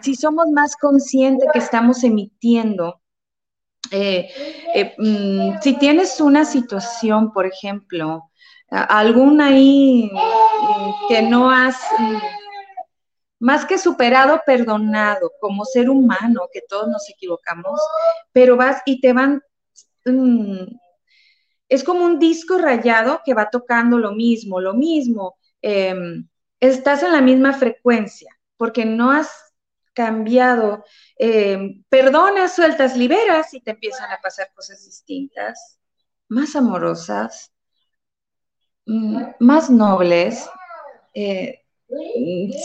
si 0.00 0.14
somos 0.14 0.46
más 0.52 0.76
conscientes 0.76 1.48
que 1.52 1.58
estamos 1.58 2.04
emitiendo, 2.04 3.00
eh, 3.90 4.28
eh, 4.74 4.94
mm, 4.98 5.60
si 5.60 5.78
tienes 5.78 6.20
una 6.20 6.44
situación, 6.44 7.32
por 7.32 7.46
ejemplo, 7.46 8.30
alguna 8.70 9.46
ahí 9.48 10.10
mm, 10.12 11.08
que 11.08 11.22
no 11.22 11.50
has 11.50 11.76
mm, 11.98 12.16
más 13.40 13.64
que 13.64 13.78
superado, 13.78 14.42
perdonado 14.44 15.32
como 15.40 15.64
ser 15.64 15.88
humano, 15.90 16.42
que 16.52 16.60
todos 16.68 16.88
nos 16.88 17.08
equivocamos, 17.08 17.80
pero 18.32 18.56
vas 18.56 18.82
y 18.84 19.00
te 19.00 19.12
van 19.12 19.42
es 21.70 21.84
como 21.84 22.04
un 22.04 22.18
disco 22.18 22.58
rayado 22.58 23.22
que 23.24 23.32
va 23.32 23.48
tocando 23.48 23.96
lo 23.96 24.12
mismo, 24.12 24.60
lo 24.60 24.74
mismo. 24.74 25.36
Em, 25.62 26.28
estás 26.58 27.02
en 27.04 27.12
la 27.12 27.20
misma 27.20 27.52
frecuencia 27.52 28.36
porque 28.56 28.84
no 28.84 29.12
has 29.12 29.54
cambiado. 29.94 30.84
Eh, 31.16 31.80
perdonas, 31.88 32.56
sueltas, 32.56 32.96
liberas 32.96 33.54
y 33.54 33.60
te 33.60 33.70
empiezan 33.70 34.10
a 34.10 34.20
pasar 34.20 34.50
cosas 34.52 34.84
distintas, 34.84 35.78
más 36.28 36.56
amorosas, 36.56 37.52
mm, 38.86 39.22
más 39.38 39.70
nobles. 39.70 40.50
Eh, 41.14 41.60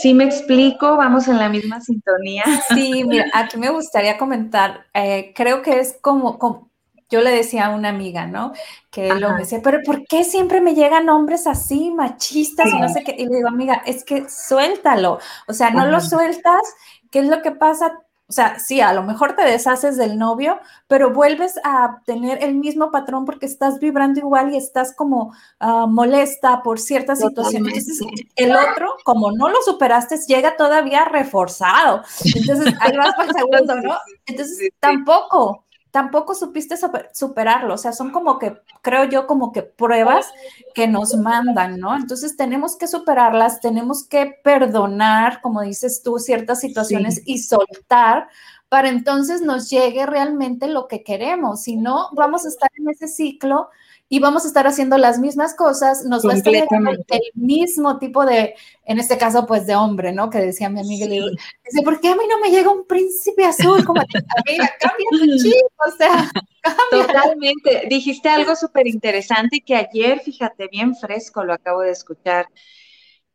si 0.02 0.14
me 0.14 0.24
explico, 0.24 0.96
vamos 0.96 1.28
en 1.28 1.38
la 1.38 1.48
misma 1.48 1.80
sintonía. 1.80 2.42
Sí, 2.74 3.04
mira, 3.04 3.26
aquí 3.34 3.56
me 3.56 3.70
gustaría 3.70 4.18
comentar, 4.18 4.86
eh, 4.94 5.32
creo 5.34 5.62
que 5.62 5.78
es 5.78 5.96
como, 6.00 6.38
como, 6.38 6.70
yo 7.08 7.20
le 7.20 7.30
decía 7.30 7.66
a 7.66 7.70
una 7.70 7.88
amiga, 7.88 8.26
¿no? 8.26 8.52
Que 8.90 9.14
lo 9.14 9.30
me 9.30 9.40
decía, 9.40 9.60
pero 9.62 9.80
¿por 9.84 10.04
qué 10.06 10.24
siempre 10.24 10.60
me 10.60 10.74
llegan 10.74 11.08
hombres 11.08 11.46
así, 11.46 11.90
machistas 11.90 12.66
y 12.66 12.78
no 12.80 12.88
sé 12.88 13.04
qué? 13.04 13.14
Y 13.16 13.26
le 13.26 13.36
digo, 13.36 13.48
amiga, 13.48 13.82
es 13.86 14.04
que 14.04 14.28
suéltalo. 14.28 15.18
O 15.46 15.52
sea, 15.52 15.70
no 15.70 15.86
lo 15.86 16.00
sueltas. 16.00 16.62
¿Qué 17.10 17.20
es 17.20 17.26
lo 17.26 17.42
que 17.42 17.52
pasa? 17.52 18.00
O 18.28 18.32
sea, 18.32 18.58
sí, 18.58 18.80
a 18.80 18.92
lo 18.92 19.04
mejor 19.04 19.36
te 19.36 19.44
deshaces 19.44 19.96
del 19.96 20.18
novio, 20.18 20.58
pero 20.88 21.12
vuelves 21.12 21.60
a 21.62 22.02
tener 22.06 22.42
el 22.42 22.56
mismo 22.56 22.90
patrón 22.90 23.24
porque 23.24 23.46
estás 23.46 23.78
vibrando 23.78 24.18
igual 24.18 24.52
y 24.52 24.56
estás 24.56 24.92
como 24.92 25.32
ah, 25.60 25.86
molesta 25.88 26.60
por 26.64 26.80
ciertas 26.80 27.20
situaciones. 27.20 27.88
Entonces, 27.88 28.26
el 28.34 28.50
otro, 28.50 28.96
como 29.04 29.30
no 29.30 29.48
lo 29.48 29.62
superaste, 29.62 30.18
llega 30.26 30.56
todavía 30.56 31.04
reforzado. 31.04 32.02
Entonces, 32.24 32.74
ahí 32.80 32.96
vas 32.96 33.14
para 33.14 33.28
el 33.28 33.36
segundo, 33.36 33.76
¿no? 33.76 33.96
Entonces, 34.26 34.70
tampoco 34.80 35.65
tampoco 35.96 36.34
supiste 36.34 36.74
superarlo. 37.14 37.72
O 37.72 37.78
sea, 37.78 37.90
son 37.94 38.10
como 38.10 38.38
que, 38.38 38.60
creo 38.82 39.04
yo, 39.04 39.26
como 39.26 39.50
que 39.50 39.62
pruebas 39.62 40.26
que 40.74 40.86
nos 40.86 41.16
mandan, 41.16 41.80
¿no? 41.80 41.96
Entonces 41.96 42.36
tenemos 42.36 42.76
que 42.76 42.86
superarlas, 42.86 43.62
tenemos 43.62 44.06
que 44.06 44.38
perdonar, 44.44 45.40
como 45.40 45.62
dices 45.62 46.02
tú, 46.02 46.18
ciertas 46.18 46.60
situaciones 46.60 47.22
y 47.24 47.38
soltar 47.38 48.28
para 48.68 48.90
entonces 48.90 49.40
nos 49.40 49.70
llegue 49.70 50.04
realmente 50.04 50.68
lo 50.68 50.86
que 50.86 51.02
queremos. 51.02 51.62
Si 51.62 51.76
no, 51.76 52.10
vamos 52.12 52.44
a 52.44 52.48
estar 52.48 52.68
en 52.76 52.90
ese 52.90 53.08
ciclo 53.08 53.70
y 54.08 54.20
vamos 54.20 54.44
a 54.44 54.48
estar 54.48 54.66
haciendo 54.66 54.98
las 54.98 55.18
mismas 55.18 55.54
cosas, 55.54 56.04
nos 56.04 56.24
va 56.24 56.32
a 56.32 56.36
estar 56.36 56.54
el 56.54 57.30
mismo 57.34 57.98
tipo 57.98 58.24
de, 58.24 58.54
en 58.84 59.00
este 59.00 59.18
caso, 59.18 59.46
pues 59.46 59.66
de 59.66 59.74
hombre, 59.74 60.12
¿no? 60.12 60.30
Que 60.30 60.38
decía 60.38 60.68
mi 60.68 60.80
amiga, 60.80 61.06
dice, 61.06 61.82
¿por 61.82 62.00
qué 62.00 62.08
a 62.08 62.14
mí 62.14 62.22
no 62.28 62.38
me 62.38 62.50
llega 62.50 62.70
un 62.70 62.86
príncipe 62.86 63.44
azul? 63.44 63.84
Como, 63.84 64.00
amiga, 64.00 64.70
cambia 64.78 65.06
tu 65.10 65.42
chip, 65.42 65.66
o 65.86 65.90
sea, 65.96 66.30
cambia. 66.60 67.06
Totalmente, 67.06 67.86
dijiste 67.88 68.28
algo 68.28 68.54
súper 68.54 68.86
interesante 68.86 69.60
que 69.66 69.74
ayer, 69.74 70.20
fíjate, 70.20 70.68
bien 70.68 70.94
fresco, 70.94 71.42
lo 71.42 71.54
acabo 71.54 71.80
de 71.80 71.90
escuchar, 71.90 72.46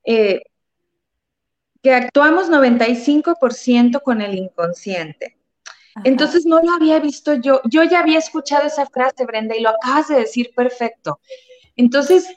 eh, 0.06 0.42
que 1.84 1.94
actuamos 1.94 2.50
95% 2.50 4.02
con 4.02 4.22
el 4.22 4.36
inconsciente. 4.36 5.41
Entonces 6.04 6.46
no 6.46 6.62
lo 6.62 6.74
había 6.74 7.00
visto 7.00 7.34
yo. 7.36 7.62
Yo 7.66 7.84
ya 7.84 8.00
había 8.00 8.20
escuchado 8.20 8.66
esa 8.68 8.86
frase, 8.86 9.26
Brenda, 9.26 9.56
y 9.56 9.62
lo 9.62 9.70
acabas 9.70 10.08
de 10.08 10.16
decir 10.16 10.52
perfecto. 10.56 11.20
Entonces, 11.76 12.28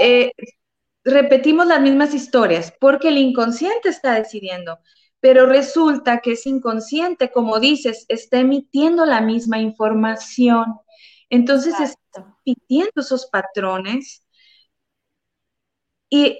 eh, 0.00 0.32
repetimos 1.04 1.66
las 1.66 1.80
mismas 1.80 2.14
historias 2.14 2.72
porque 2.80 3.08
el 3.08 3.18
inconsciente 3.18 3.88
está 3.88 4.14
decidiendo, 4.14 4.78
pero 5.20 5.46
resulta 5.46 6.20
que 6.20 6.32
ese 6.32 6.50
inconsciente, 6.50 7.30
como 7.30 7.58
dices, 7.60 8.04
está 8.08 8.38
emitiendo 8.38 9.06
la 9.06 9.20
misma 9.20 9.58
información. 9.58 10.78
Entonces 11.30 11.78
está 11.80 12.36
emitiendo 12.44 13.00
esos 13.00 13.26
patrones 13.26 14.24
y 16.10 16.38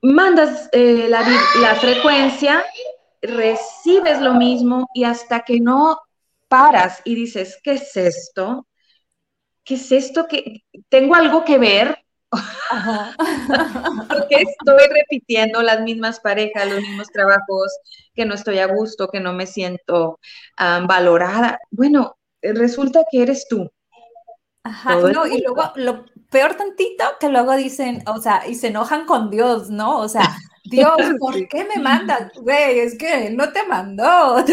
mandas 0.00 0.68
eh, 0.72 1.08
la, 1.08 1.26
la 1.60 1.74
frecuencia 1.76 2.64
recibes 3.22 4.20
lo 4.20 4.34
mismo 4.34 4.88
y 4.94 5.04
hasta 5.04 5.40
que 5.40 5.60
no 5.60 5.98
paras 6.48 7.00
y 7.04 7.14
dices, 7.14 7.58
¿qué 7.62 7.72
es 7.72 7.96
esto? 7.96 8.66
¿Qué 9.64 9.74
es 9.74 9.92
esto? 9.92 10.26
que 10.26 10.64
¿Tengo 10.88 11.14
algo 11.14 11.44
que 11.44 11.58
ver? 11.58 11.98
Porque 14.08 14.36
estoy 14.36 14.86
repitiendo 14.90 15.62
las 15.62 15.80
mismas 15.80 16.20
parejas, 16.20 16.68
los 16.70 16.80
mismos 16.80 17.08
trabajos, 17.08 17.78
que 18.14 18.26
no 18.26 18.34
estoy 18.34 18.58
a 18.58 18.66
gusto, 18.66 19.08
que 19.08 19.20
no 19.20 19.32
me 19.32 19.46
siento 19.46 20.18
valorada. 20.58 21.58
Bueno, 21.70 22.18
resulta 22.42 23.04
que 23.10 23.22
eres 23.22 23.46
tú. 23.48 23.70
Ajá, 24.64 24.96
no, 24.96 25.26
y 25.26 25.40
luego 25.40 25.72
lo 25.76 26.04
peor 26.30 26.56
tantito 26.56 27.04
que 27.18 27.30
luego 27.30 27.56
dicen, 27.56 28.02
o 28.06 28.20
sea, 28.20 28.46
y 28.46 28.54
se 28.54 28.68
enojan 28.68 29.06
con 29.06 29.30
Dios, 29.30 29.70
¿no? 29.70 29.98
O 29.98 30.08
sea, 30.08 30.36
Dios, 30.68 30.96
¿por 31.18 31.48
qué 31.48 31.64
me 31.64 31.82
mandas? 31.82 32.32
Güey, 32.34 32.80
es 32.80 32.96
que 32.96 33.30
no 33.30 33.52
te 33.52 33.66
mandó, 33.66 34.44
tú 34.46 34.52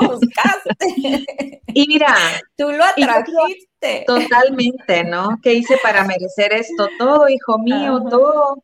lo 0.00 0.08
buscaste. 0.08 1.60
Y 1.74 1.86
mira, 1.88 2.14
tú 2.56 2.70
lo 2.70 2.84
atrajiste. 2.84 4.04
Totalmente, 4.06 5.04
¿no? 5.04 5.38
¿Qué 5.42 5.54
hice 5.54 5.76
para 5.82 6.04
merecer 6.04 6.52
esto? 6.52 6.88
Todo, 6.98 7.28
hijo 7.28 7.58
mío, 7.58 8.02
todo. 8.08 8.62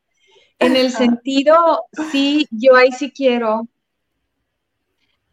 En 0.59 0.77
el 0.77 0.91
sentido, 0.91 1.85
sí, 2.11 2.47
yo 2.51 2.77
ahí 2.77 2.91
sí 2.93 3.13
quiero 3.13 3.69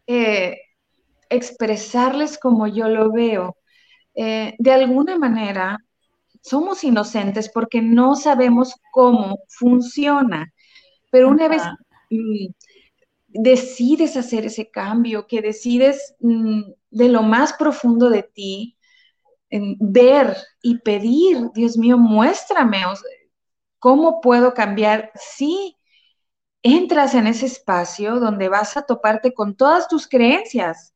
eh, 0.06 0.58
expresarles 1.30 2.38
como 2.38 2.66
yo 2.66 2.88
lo 2.88 3.10
veo. 3.10 3.56
Eh, 4.14 4.54
de 4.58 4.72
alguna 4.72 5.18
manera, 5.18 5.78
somos 6.42 6.84
inocentes 6.84 7.50
porque 7.50 7.80
no 7.80 8.14
sabemos 8.14 8.74
cómo 8.92 9.38
funciona. 9.48 10.52
Pero 11.14 11.28
una 11.28 11.46
vez 11.46 11.62
mm, 12.10 12.46
decides 13.28 14.16
hacer 14.16 14.46
ese 14.46 14.68
cambio, 14.68 15.28
que 15.28 15.40
decides 15.40 16.16
mm, 16.18 16.62
de 16.90 17.08
lo 17.08 17.22
más 17.22 17.52
profundo 17.52 18.10
de 18.10 18.24
ti, 18.24 18.76
ver 19.78 20.36
y 20.60 20.78
pedir, 20.78 21.50
Dios 21.54 21.78
mío, 21.78 21.98
muéstrame 21.98 22.82
cómo 23.78 24.20
puedo 24.20 24.54
cambiar. 24.54 25.12
Sí, 25.14 25.76
entras 26.64 27.14
en 27.14 27.28
ese 27.28 27.46
espacio 27.46 28.18
donde 28.18 28.48
vas 28.48 28.76
a 28.76 28.82
toparte 28.82 29.32
con 29.32 29.54
todas 29.54 29.86
tus 29.86 30.08
creencias, 30.08 30.92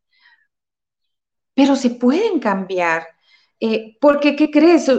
pero 1.54 1.76
se 1.76 1.90
pueden 1.90 2.40
cambiar. 2.40 3.06
Eh, 3.60 3.96
porque, 4.00 4.34
¿qué 4.34 4.50
crees? 4.50 4.90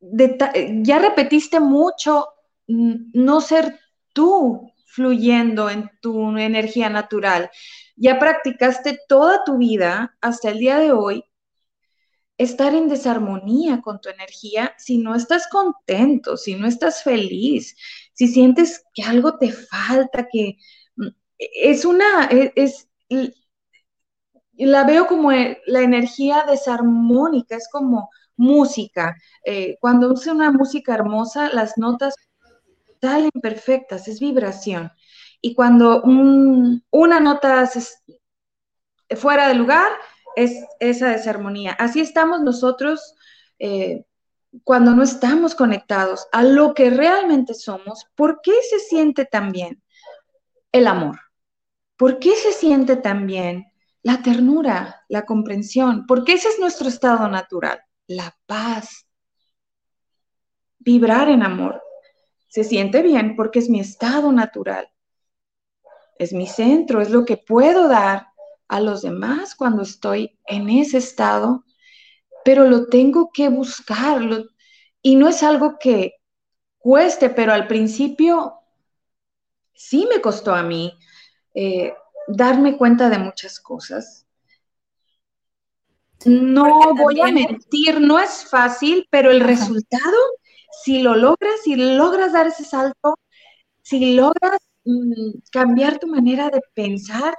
ya 0.00 0.98
repetiste 1.00 1.60
mucho 1.60 2.28
no 2.68 3.40
ser 3.40 3.80
tú 4.12 4.72
fluyendo 4.86 5.70
en 5.70 5.90
tu 6.00 6.36
energía 6.38 6.88
natural. 6.90 7.50
Ya 7.96 8.18
practicaste 8.18 8.98
toda 9.08 9.44
tu 9.44 9.58
vida 9.58 10.16
hasta 10.20 10.50
el 10.50 10.58
día 10.58 10.78
de 10.78 10.92
hoy 10.92 11.24
estar 12.38 12.74
en 12.74 12.88
desarmonía 12.88 13.80
con 13.82 14.00
tu 14.00 14.08
energía 14.08 14.72
si 14.78 14.98
no 14.98 15.14
estás 15.16 15.48
contento, 15.48 16.36
si 16.36 16.54
no 16.54 16.68
estás 16.68 17.02
feliz, 17.02 17.76
si 18.14 18.28
sientes 18.28 18.84
que 18.94 19.02
algo 19.02 19.38
te 19.38 19.52
falta, 19.52 20.28
que 20.30 20.56
mm, 20.96 21.08
es 21.38 21.84
una, 21.84 22.28
e, 22.30 22.52
es, 22.54 22.88
la 24.54 24.84
veo 24.84 25.06
como 25.06 25.32
e, 25.32 25.60
la 25.66 25.82
energía 25.82 26.44
desarmónica, 26.48 27.56
es 27.56 27.68
como 27.70 28.10
música. 28.36 29.16
Eh, 29.44 29.76
cuando 29.80 30.12
usa 30.12 30.32
una 30.32 30.52
música 30.52 30.94
hermosa, 30.94 31.48
las 31.52 31.76
notas 31.76 32.14
salen 33.00 33.30
perfectas, 33.42 34.08
es 34.08 34.20
vibración. 34.20 34.90
Y 35.40 35.54
cuando 35.54 36.02
una 36.02 37.20
nota 37.20 37.62
es 37.62 38.02
fuera 39.16 39.48
de 39.48 39.54
lugar, 39.54 39.90
es 40.36 40.64
esa 40.80 41.10
desarmonía. 41.10 41.72
Así 41.72 42.00
estamos 42.00 42.40
nosotros 42.42 43.14
eh, 43.58 44.04
cuando 44.64 44.92
no 44.92 45.02
estamos 45.02 45.54
conectados 45.54 46.26
a 46.32 46.42
lo 46.42 46.74
que 46.74 46.90
realmente 46.90 47.54
somos. 47.54 48.06
¿Por 48.14 48.40
qué 48.42 48.52
se 48.68 48.78
siente 48.78 49.24
tan 49.24 49.52
bien 49.52 49.82
el 50.72 50.86
amor? 50.86 51.20
¿Por 51.96 52.18
qué 52.18 52.34
se 52.34 52.52
siente 52.52 52.96
tan 52.96 53.26
bien 53.26 53.72
la 54.02 54.22
ternura, 54.22 55.04
la 55.08 55.24
comprensión? 55.24 56.06
Porque 56.06 56.34
ese 56.34 56.48
es 56.48 56.58
nuestro 56.58 56.88
estado 56.88 57.28
natural, 57.28 57.80
la 58.06 58.36
paz. 58.46 59.06
Vibrar 60.78 61.28
en 61.28 61.42
amor 61.42 61.82
se 62.48 62.64
siente 62.64 63.02
bien 63.02 63.36
porque 63.36 63.58
es 63.58 63.68
mi 63.68 63.80
estado 63.80 64.32
natural, 64.32 64.90
es 66.18 66.32
mi 66.32 66.46
centro, 66.46 67.00
es 67.00 67.10
lo 67.10 67.24
que 67.24 67.36
puedo 67.36 67.88
dar 67.88 68.28
a 68.68 68.80
los 68.80 69.02
demás 69.02 69.54
cuando 69.54 69.82
estoy 69.82 70.38
en 70.46 70.68
ese 70.68 70.98
estado, 70.98 71.64
pero 72.44 72.64
lo 72.64 72.86
tengo 72.86 73.30
que 73.32 73.48
buscar 73.48 74.22
y 75.02 75.16
no 75.16 75.28
es 75.28 75.42
algo 75.42 75.78
que 75.78 76.14
cueste, 76.78 77.30
pero 77.30 77.52
al 77.52 77.66
principio 77.66 78.54
sí 79.74 80.08
me 80.12 80.20
costó 80.20 80.54
a 80.54 80.62
mí 80.62 80.98
eh, 81.54 81.94
darme 82.26 82.76
cuenta 82.76 83.08
de 83.08 83.18
muchas 83.18 83.60
cosas. 83.60 84.26
No 86.24 86.94
voy 86.94 87.20
a 87.20 87.30
mentir, 87.30 88.00
no 88.00 88.18
es 88.18 88.44
fácil, 88.44 89.06
pero 89.10 89.30
el 89.30 89.40
resultado 89.40 90.16
si 90.84 91.02
lo 91.02 91.14
logras, 91.14 91.60
si 91.64 91.76
logras 91.76 92.32
dar 92.32 92.46
ese 92.46 92.64
salto, 92.64 93.18
si 93.82 94.14
logras 94.14 94.58
mm, 94.84 95.40
cambiar 95.52 95.98
tu 95.98 96.06
manera 96.08 96.50
de 96.50 96.60
pensar, 96.74 97.34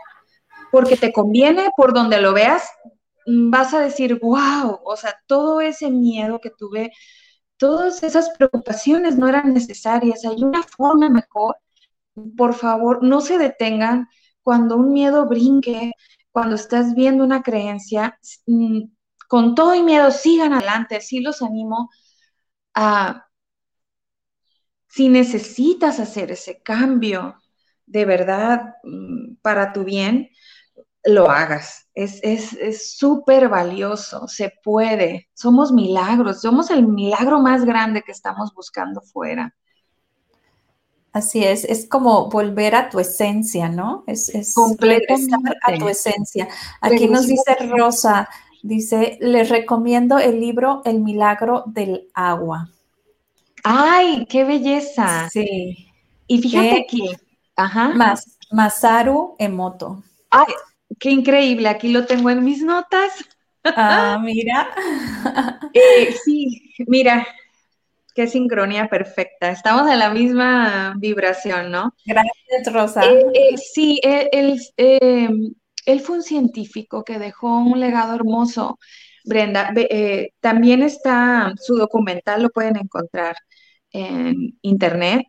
porque 0.71 0.97
te 0.97 1.13
conviene 1.13 1.69
por 1.77 1.93
donde 1.93 2.21
lo 2.21 2.33
veas, 2.33 2.63
mm, 3.27 3.49
vas 3.51 3.73
a 3.73 3.81
decir, 3.81 4.19
wow, 4.21 4.79
o 4.83 4.95
sea, 4.97 5.15
todo 5.27 5.61
ese 5.61 5.89
miedo 5.91 6.39
que 6.41 6.51
tuve, 6.51 6.91
todas 7.57 8.03
esas 8.03 8.29
preocupaciones 8.37 9.17
no 9.17 9.27
eran 9.29 9.53
necesarias, 9.53 10.25
hay 10.25 10.43
una 10.43 10.63
forma 10.63 11.09
mejor. 11.09 11.57
Por 12.37 12.53
favor, 12.55 13.03
no 13.03 13.21
se 13.21 13.37
detengan. 13.37 14.07
Cuando 14.43 14.77
un 14.77 14.93
miedo 14.93 15.27
brinque, 15.27 15.93
cuando 16.31 16.55
estás 16.55 16.95
viendo 16.95 17.23
una 17.23 17.43
creencia, 17.43 18.19
mm, 18.47 18.83
con 19.27 19.55
todo 19.55 19.75
y 19.75 19.83
miedo, 19.83 20.11
sigan 20.11 20.53
adelante, 20.53 21.01
sí 21.01 21.21
los 21.21 21.41
animo 21.41 21.89
si 24.87 25.09
necesitas 25.09 25.99
hacer 25.99 26.31
ese 26.31 26.61
cambio 26.61 27.35
de 27.85 28.05
verdad 28.05 28.75
mm, 28.83 29.35
para 29.41 29.73
tu 29.73 29.83
bien, 29.83 30.29
lo 31.03 31.29
hagas. 31.29 31.87
Es 31.93 32.97
súper 32.97 33.49
valioso, 33.49 34.27
se 34.27 34.53
puede. 34.63 35.29
Somos 35.33 35.71
milagros, 35.71 36.41
somos 36.41 36.69
el 36.69 36.87
milagro 36.87 37.39
más 37.39 37.65
grande 37.65 38.03
que 38.03 38.11
estamos 38.11 38.53
buscando 38.53 39.01
fuera. 39.01 39.53
Así 41.11 41.43
es, 41.43 41.63
es 41.65 41.89
como 41.89 42.29
volver 42.29 42.75
a 42.75 42.89
tu 42.89 42.99
esencia, 42.99 43.67
¿no? 43.67 44.03
Es, 44.05 44.29
es 44.29 44.55
a 44.57 45.77
tu 45.77 45.89
esencia. 45.89 46.47
Aquí 46.81 47.07
nos 47.07 47.25
dice 47.25 47.55
Rosa, 47.67 48.29
dice, 48.61 49.17
les 49.21 49.49
recomiendo 49.49 50.17
el 50.17 50.39
libro 50.39 50.81
El 50.85 51.01
milagro 51.01 51.63
del 51.67 52.07
agua. 52.13 52.69
¡Ay, 53.63 54.25
qué 54.29 54.43
belleza! 54.43 55.29
Sí. 55.29 55.87
Y 56.27 56.41
fíjate 56.41 56.85
que, 56.89 57.17
ajá. 57.55 57.93
Masaru 58.51 59.35
Emoto. 59.37 60.03
¡Ay, 60.29 60.53
qué 60.99 61.11
increíble! 61.11 61.67
Aquí 61.69 61.89
lo 61.89 62.05
tengo 62.05 62.29
en 62.29 62.43
mis 62.43 62.61
notas. 62.61 63.11
Ah, 63.63 64.19
mira. 64.23 64.69
Eh, 65.73 66.15
sí, 66.23 66.73
mira, 66.87 67.27
qué 68.15 68.27
sincronía 68.27 68.87
perfecta. 68.87 69.49
Estamos 69.49 69.89
en 69.89 69.99
la 69.99 70.09
misma 70.09 70.93
vibración, 70.97 71.71
¿no? 71.71 71.93
Gracias, 72.05 72.73
Rosa. 72.73 73.05
Eh, 73.05 73.25
eh, 73.33 73.57
sí, 73.57 73.99
él, 74.03 74.59
él, 75.85 76.01
fue 76.01 76.17
un 76.17 76.23
científico 76.23 77.03
que 77.03 77.19
dejó 77.19 77.57
un 77.59 77.79
legado 77.79 78.15
hermoso. 78.15 78.79
Brenda, 79.25 79.73
también 80.39 80.81
está 80.83 81.53
su 81.59 81.75
documental, 81.75 82.43
lo 82.43 82.49
pueden 82.49 82.77
encontrar 82.77 83.35
en 83.91 84.57
internet, 84.61 85.25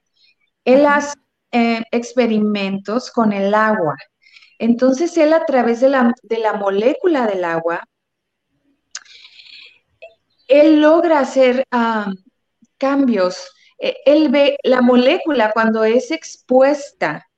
él 0.65 0.87
hace 0.87 1.15
eh, 1.53 1.83
experimentos 1.91 3.11
con 3.11 3.33
el 3.33 3.55
agua. 3.55 3.97
Entonces, 4.59 5.17
él 5.17 5.33
a 5.33 5.45
través 5.47 5.81
de 5.81 5.89
la, 5.89 6.53
molécula 6.59 7.27
del 7.27 7.45
agua, 7.45 7.83
él 10.49 10.81
logra 10.81 11.21
hacer 11.21 11.65
cambios. 12.79 13.51
E, 13.79 13.97
él 14.05 14.29
ve 14.29 14.59
la 14.65 14.83
molécula 14.83 15.53
cuando 15.53 15.85
es 15.85 16.11
expuesta, 16.11 17.30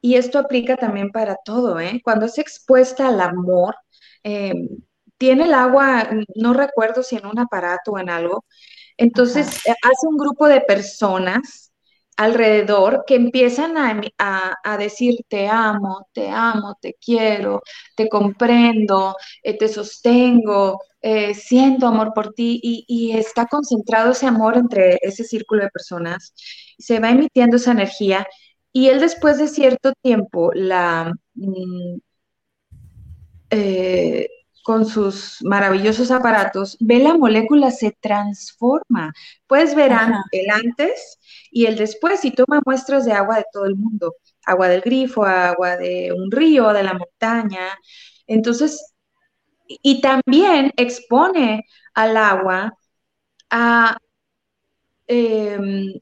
y 0.00 0.16
esto 0.16 0.38
aplica 0.38 0.76
también 0.76 1.10
para 1.10 1.36
todo, 1.44 1.80
¿eh? 1.80 2.00
cuando 2.04 2.26
es 2.26 2.38
expuesta 2.38 3.08
al 3.08 3.20
amor, 3.20 3.74
em, 4.22 4.68
tiene 5.18 5.44
el 5.44 5.54
agua, 5.54 6.08
no 6.34 6.54
recuerdo 6.54 7.02
si 7.02 7.16
en 7.16 7.26
un 7.26 7.38
aparato 7.38 7.92
o 7.92 7.98
en 7.98 8.10
algo, 8.10 8.44
entonces, 9.00 9.66
eh, 9.66 9.74
hace 9.82 10.06
un 10.08 10.16
grupo 10.18 10.46
de 10.46 10.60
personas 10.60 11.72
alrededor 12.16 13.04
que 13.06 13.14
empiezan 13.14 13.76
a, 13.78 14.76
decir 14.78 15.20
te 15.28 15.48
amo, 15.48 16.06
te 16.12 16.28
amo, 16.28 16.76
te 16.80 16.94
quiero, 17.00 17.62
te 17.96 18.08
comprendo, 18.10 19.16
eh, 19.42 19.56
te 19.56 19.68
sostengo, 19.68 20.80
eh, 21.00 21.34
siento 21.34 21.86
amor 21.86 22.12
por 22.14 22.34
ti 22.34 22.60
y, 22.62 23.12
está 23.16 23.46
concentrado 23.46 24.12
ese 24.12 24.26
amor 24.26 24.58
entre 24.58 24.98
ese 25.02 25.24
círculo 25.24 25.62
de 25.62 25.70
personas, 25.70 26.34
se 26.78 27.00
va 27.00 27.10
emitiendo 27.10 27.56
esa 27.56 27.72
energía 27.72 28.26
y 28.72 28.88
él 28.88 29.00
después 29.00 29.38
de 29.38 29.48
cierto 29.48 29.92
tiempo 30.02 30.52
la... 30.54 31.12
Mm, 31.34 31.98
eh, 33.50 34.28
con 34.62 34.86
sus 34.86 35.42
maravillosos 35.42 36.10
aparatos, 36.10 36.76
ve 36.80 36.98
la 37.00 37.16
molécula 37.16 37.70
se 37.70 37.92
transforma. 38.00 39.12
Puedes 39.46 39.74
ver 39.74 39.92
el 40.32 40.50
antes 40.50 41.18
y 41.50 41.66
el 41.66 41.76
después 41.76 42.24
y 42.24 42.30
toma 42.32 42.60
muestras 42.64 43.04
de 43.06 43.12
agua 43.12 43.38
de 43.38 43.46
todo 43.52 43.64
el 43.66 43.76
mundo, 43.76 44.16
agua 44.44 44.68
del 44.68 44.82
grifo, 44.82 45.24
agua 45.24 45.76
de 45.76 46.12
un 46.12 46.30
río, 46.30 46.72
de 46.72 46.82
la 46.82 46.94
montaña. 46.94 47.76
Entonces, 48.26 48.94
y 49.66 50.00
también 50.00 50.72
expone 50.76 51.64
al 51.94 52.16
agua 52.16 52.72
a, 53.50 53.96
em, 55.06 55.92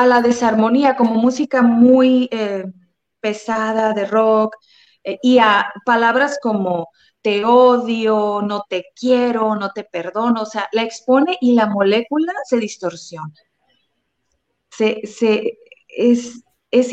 a 0.00 0.06
la 0.06 0.22
desarmonía 0.22 0.96
como 0.96 1.14
música 1.16 1.60
muy 1.60 2.26
eh, 2.32 2.64
pesada 3.20 3.92
de 3.92 4.06
rock 4.06 4.56
eh, 5.04 5.18
y 5.22 5.38
a 5.38 5.70
palabras 5.84 6.38
como 6.40 6.88
te 7.20 7.44
odio, 7.44 8.40
no 8.40 8.64
te 8.66 8.86
quiero, 8.98 9.54
no 9.56 9.72
te 9.72 9.84
perdono, 9.84 10.42
o 10.42 10.46
sea, 10.46 10.68
la 10.72 10.84
expone 10.84 11.36
y 11.42 11.52
la 11.52 11.66
molécula 11.66 12.32
se 12.48 12.56
distorsiona. 12.56 13.34
Se, 14.70 15.02
es, 15.88 16.42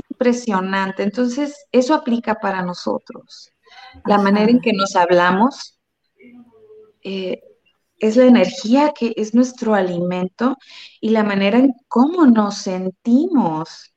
impresionante. 0.10 1.04
Entonces, 1.04 1.66
eso 1.72 1.94
aplica 1.94 2.36
para 2.36 2.62
nosotros. 2.62 3.54
La 4.06 4.18
manera 4.18 4.52
en 4.52 4.60
que 4.60 4.74
nos 4.74 4.98
hablamos 4.98 5.80
eh, 7.04 7.40
es 8.00 8.16
la 8.18 8.26
energía 8.26 8.94
que 8.98 9.14
es 9.18 9.34
nuestro 9.34 9.74
alimento 9.76 10.58
y 11.02 11.10
la 11.10 11.24
manera 11.24 11.60
en 11.60 11.74
cómo 11.88 12.26
nos 12.26 12.60
sentimos. 12.60 13.94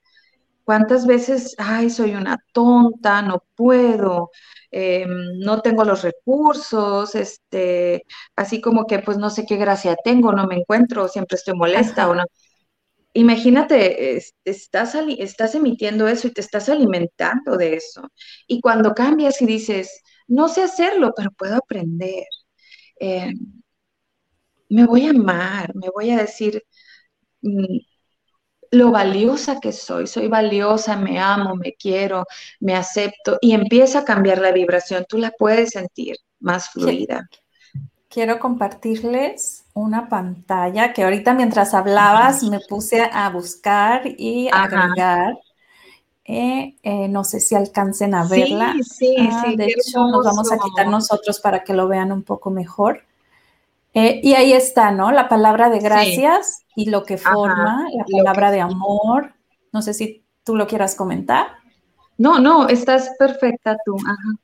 ¿Cuántas 0.64 1.06
veces, 1.06 1.54
ay, 1.58 1.90
soy 1.90 2.14
una 2.14 2.38
tonta, 2.52 3.22
no 3.22 3.42
puedo, 3.56 4.30
eh, 4.70 5.04
no 5.40 5.62
tengo 5.62 5.84
los 5.84 6.02
recursos, 6.02 7.14
este, 7.14 8.04
así 8.36 8.60
como 8.60 8.86
que 8.86 9.00
pues 9.00 9.18
no 9.18 9.30
sé 9.30 9.46
qué 9.46 9.56
gracia 9.56 9.96
tengo, 10.04 10.32
no 10.32 10.46
me 10.46 10.56
encuentro, 10.56 11.08
siempre 11.08 11.36
estoy 11.36 11.54
molesta 11.54 12.08
o 12.08 12.14
no. 12.14 12.24
Imagínate, 13.12 14.16
estás, 14.44 14.94
estás 15.18 15.54
emitiendo 15.56 16.06
eso 16.06 16.28
y 16.28 16.32
te 16.32 16.40
estás 16.40 16.68
alimentando 16.68 17.56
de 17.56 17.74
eso. 17.74 18.02
Y 18.46 18.60
cuando 18.60 18.94
cambias 18.94 19.42
y 19.42 19.46
dices, 19.46 20.02
no 20.28 20.48
sé 20.48 20.62
hacerlo, 20.62 21.12
pero 21.16 21.30
puedo 21.32 21.56
aprender. 21.56 22.24
Eh, 23.00 23.32
me 24.70 24.86
voy 24.86 25.06
a 25.06 25.10
amar, 25.10 25.74
me 25.74 25.88
voy 25.94 26.10
a 26.10 26.16
decir, 26.16 26.62
mm, 27.42 27.78
lo 28.72 28.92
valiosa 28.92 29.58
que 29.60 29.72
soy, 29.72 30.06
soy 30.06 30.28
valiosa, 30.28 30.96
me 30.96 31.18
amo, 31.18 31.56
me 31.56 31.74
quiero, 31.74 32.24
me 32.60 32.76
acepto 32.76 33.36
y 33.40 33.52
empieza 33.52 34.00
a 34.00 34.04
cambiar 34.04 34.38
la 34.38 34.52
vibración, 34.52 35.04
tú 35.08 35.18
la 35.18 35.32
puedes 35.32 35.70
sentir 35.70 36.16
más 36.38 36.70
fluida. 36.70 37.28
Quiero 38.08 38.38
compartirles 38.38 39.64
una 39.74 40.08
pantalla 40.08 40.92
que 40.92 41.04
ahorita 41.04 41.34
mientras 41.34 41.74
hablabas 41.74 42.42
me 42.42 42.60
puse 42.60 43.02
a 43.02 43.28
buscar 43.30 44.02
y 44.18 44.48
a 44.48 44.64
agregar. 44.64 45.38
Eh, 46.24 46.76
eh, 46.82 47.08
no 47.08 47.24
sé 47.24 47.40
si 47.40 47.54
alcancen 47.54 48.14
a 48.14 48.24
verla. 48.24 48.74
Sí, 48.74 48.82
sí, 48.82 49.16
ah, 49.18 49.44
sí. 49.44 49.56
De 49.56 49.66
hecho, 49.66 50.06
nos 50.06 50.24
vamos 50.24 50.52
a 50.52 50.58
quitar 50.58 50.86
nosotros 50.88 51.40
para 51.40 51.64
que 51.64 51.72
lo 51.72 51.88
vean 51.88 52.12
un 52.12 52.22
poco 52.22 52.50
mejor. 52.50 53.04
Eh, 53.94 54.20
y 54.22 54.34
ahí 54.34 54.52
está, 54.52 54.92
¿no? 54.92 55.10
La 55.10 55.28
palabra 55.28 55.68
de 55.68 55.80
gracias 55.80 56.64
y 56.76 56.90
lo 56.90 57.04
que 57.04 57.18
forma, 57.18 57.86
la 57.92 58.04
palabra 58.04 58.50
de 58.50 58.60
amor. 58.60 59.34
No 59.72 59.82
sé 59.82 59.94
si 59.94 60.24
tú 60.44 60.56
lo 60.56 60.66
quieras 60.66 60.94
comentar. 60.94 61.48
No, 62.16 62.38
no, 62.38 62.68
estás 62.68 63.10
perfecta 63.18 63.76
tú. 63.84 63.96
Ajá. 64.04 64.38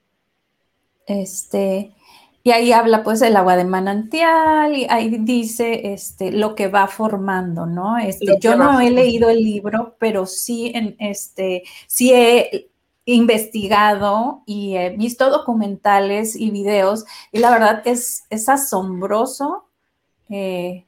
Este, 1.06 1.94
y 2.42 2.50
ahí 2.50 2.72
habla 2.72 3.02
pues 3.02 3.22
el 3.22 3.36
agua 3.36 3.56
de 3.56 3.64
manantial 3.64 4.76
y 4.76 4.86
ahí 4.88 5.18
dice 5.18 5.92
este, 5.92 6.32
lo 6.32 6.54
que 6.54 6.68
va 6.68 6.86
formando, 6.86 7.66
¿no? 7.66 7.98
Este, 7.98 8.38
yo 8.40 8.56
no 8.56 8.80
he 8.80 8.90
leído 8.90 9.30
el 9.30 9.42
libro, 9.42 9.96
pero 9.98 10.26
sí, 10.26 10.72
en, 10.74 10.96
este, 10.98 11.62
sí 11.86 12.12
he 12.12 12.70
investigado 13.06 14.42
y 14.46 14.76
he 14.76 14.90
visto 14.90 15.30
documentales 15.30 16.36
y 16.36 16.50
videos 16.50 17.06
y 17.32 17.38
la 17.38 17.50
verdad 17.50 17.82
es, 17.86 18.24
es 18.30 18.48
asombroso 18.48 19.66
eh, 20.28 20.84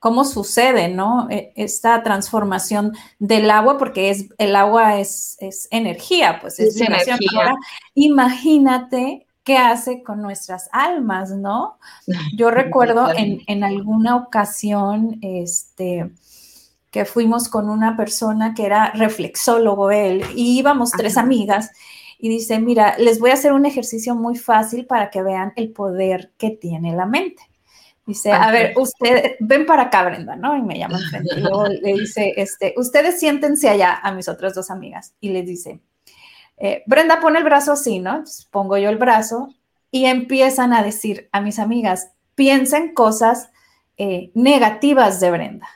cómo 0.00 0.24
sucede, 0.24 0.88
¿no? 0.88 1.28
E, 1.30 1.52
esta 1.54 2.02
transformación 2.02 2.92
del 3.20 3.50
agua, 3.50 3.78
porque 3.78 4.10
es, 4.10 4.26
el 4.38 4.56
agua 4.56 4.98
es, 4.98 5.38
energía, 5.70 6.38
pues 6.40 6.58
es, 6.58 6.80
energía. 6.80 7.54
imagínate 7.94 9.26
qué 9.44 9.56
hace 9.56 10.02
con 10.02 10.20
nuestras 10.22 10.68
almas, 10.72 11.30
¿no? 11.30 11.78
Yo 12.36 12.50
recuerdo 12.50 13.12
en, 13.14 13.42
en 13.46 13.62
alguna 13.62 14.16
ocasión, 14.16 15.18
este, 15.22 16.10
que 16.90 17.04
fuimos 17.04 17.48
con 17.48 17.70
una 17.70 17.96
persona 17.96 18.54
que 18.54 18.66
era 18.66 18.90
reflexólogo 18.92 19.90
él 19.90 20.24
y 20.34 20.58
íbamos 20.58 20.90
tres 20.90 21.16
amigas 21.16 21.70
y 22.18 22.28
dice, 22.28 22.58
mira, 22.58 22.96
les 22.98 23.18
voy 23.18 23.30
a 23.30 23.34
hacer 23.34 23.52
un 23.52 23.64
ejercicio 23.64 24.14
muy 24.14 24.36
fácil 24.36 24.86
para 24.86 25.08
que 25.08 25.22
vean 25.22 25.52
el 25.56 25.72
poder 25.72 26.32
que 26.36 26.50
tiene 26.50 26.94
la 26.94 27.06
mente. 27.06 27.42
Dice, 28.04 28.32
a 28.32 28.50
ver, 28.50 28.74
usted, 28.76 29.36
ven 29.40 29.64
para 29.64 29.84
acá, 29.84 30.04
Brenda, 30.04 30.36
¿no? 30.36 30.56
Y 30.56 30.62
me 30.62 30.78
llama 30.78 30.98
frente. 31.10 31.36
Y 31.36 31.40
luego 31.40 31.68
le 31.68 31.94
dice, 31.94 32.34
este, 32.36 32.74
ustedes 32.76 33.20
siéntense 33.20 33.68
allá 33.68 34.00
a 34.02 34.12
mis 34.12 34.28
otras 34.28 34.54
dos 34.54 34.70
amigas. 34.70 35.14
Y 35.20 35.30
les 35.30 35.46
dice, 35.46 35.80
eh, 36.58 36.82
Brenda 36.86 37.20
pone 37.20 37.38
el 37.38 37.44
brazo 37.44 37.72
así, 37.72 38.00
¿no? 38.00 38.24
pongo 38.50 38.76
yo 38.76 38.90
el 38.90 38.98
brazo 38.98 39.48
y 39.90 40.06
empiezan 40.06 40.72
a 40.72 40.82
decir 40.82 41.28
a 41.32 41.40
mis 41.40 41.58
amigas, 41.58 42.10
piensen 42.34 42.92
cosas 42.92 43.50
eh, 43.96 44.30
negativas 44.34 45.20
de 45.20 45.30
Brenda 45.30 45.68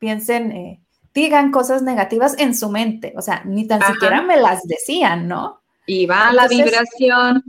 piensen, 0.00 0.50
eh, 0.50 0.80
digan 1.14 1.52
cosas 1.52 1.82
negativas 1.82 2.34
en 2.38 2.56
su 2.56 2.68
mente, 2.68 3.12
o 3.16 3.22
sea, 3.22 3.42
ni 3.44 3.68
tan 3.68 3.80
siquiera 3.82 4.22
me 4.22 4.36
las 4.36 4.64
decían, 4.64 5.28
¿no? 5.28 5.60
Y 5.86 6.06
va 6.06 6.32
la 6.32 6.48
vibración. 6.48 7.44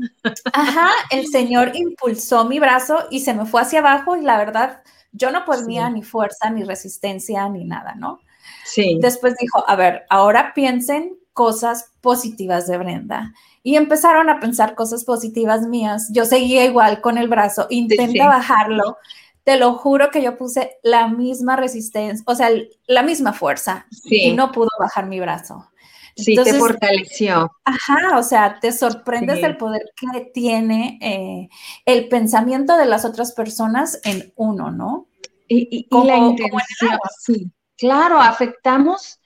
Ajá, 0.54 0.90
el 1.10 1.28
Señor 1.28 1.72
impulsó 1.76 2.46
mi 2.46 2.60
brazo 2.60 3.08
y 3.10 3.22
se 3.22 3.34
me 3.34 3.46
fue 3.46 3.62
hacia 3.62 3.80
abajo 3.80 4.16
y 4.16 4.22
la 4.22 4.38
verdad, 4.38 4.84
yo 5.12 5.32
no 5.32 5.46
ponía 5.46 5.90
ni 5.90 6.04
fuerza, 6.04 6.50
ni 6.50 6.64
resistencia, 6.64 7.48
ni 7.50 7.66
nada, 7.66 7.96
¿no? 7.96 8.20
Sí. 8.66 8.98
Después 9.02 9.36
dijo, 9.40 9.64
a 9.68 9.76
ver, 9.76 10.06
ahora 10.10 10.54
piensen 10.54 11.18
cosas 11.34 11.92
positivas 12.02 12.68
de 12.68 12.78
Brenda. 12.78 13.34
Y 13.64 13.76
empezaron 13.76 14.30
a 14.30 14.40
pensar 14.40 14.74
cosas 14.74 15.06
positivas 15.06 15.68
mías. 15.68 16.10
Yo 16.12 16.26
seguía 16.26 16.66
igual 16.66 17.00
con 17.00 17.18
el 17.18 17.28
brazo, 17.28 17.68
intenta 17.70 18.26
bajarlo, 18.26 18.98
te 19.44 19.58
lo 19.58 19.74
juro 19.74 20.12
que 20.12 20.22
yo 20.22 20.38
puse 20.38 20.78
la 20.84 21.08
misma 21.08 21.56
resistencia, 21.56 22.24
o 22.28 22.36
sea, 22.36 22.50
la 22.88 23.04
misma 23.04 23.34
fuerza 23.34 23.88
y 24.06 24.34
no 24.34 24.52
pudo 24.52 24.70
bajar 24.80 25.08
mi 25.08 25.20
brazo. 25.20 25.68
Sí, 26.16 26.36
te 26.36 26.54
fortaleció. 26.56 27.52
Ajá, 27.64 28.18
o 28.18 28.24
sea, 28.24 28.60
te 28.60 28.72
sorprendes 28.72 29.42
del 29.42 29.58
poder 29.58 29.82
que 29.96 30.26
tiene 30.34 31.00
eh, 31.02 31.50
el 31.86 32.10
pensamiento 32.10 32.76
de 32.78 32.86
las 32.86 33.06
otras 33.06 33.32
personas 33.32 34.00
en 34.04 34.34
uno, 34.36 34.72
¿no? 34.72 35.08
Y, 35.48 35.88
la 35.90 36.18
intención, 36.18 37.00
sí. 37.20 37.52
Claro, 37.78 38.20
afectamos, 38.20 39.20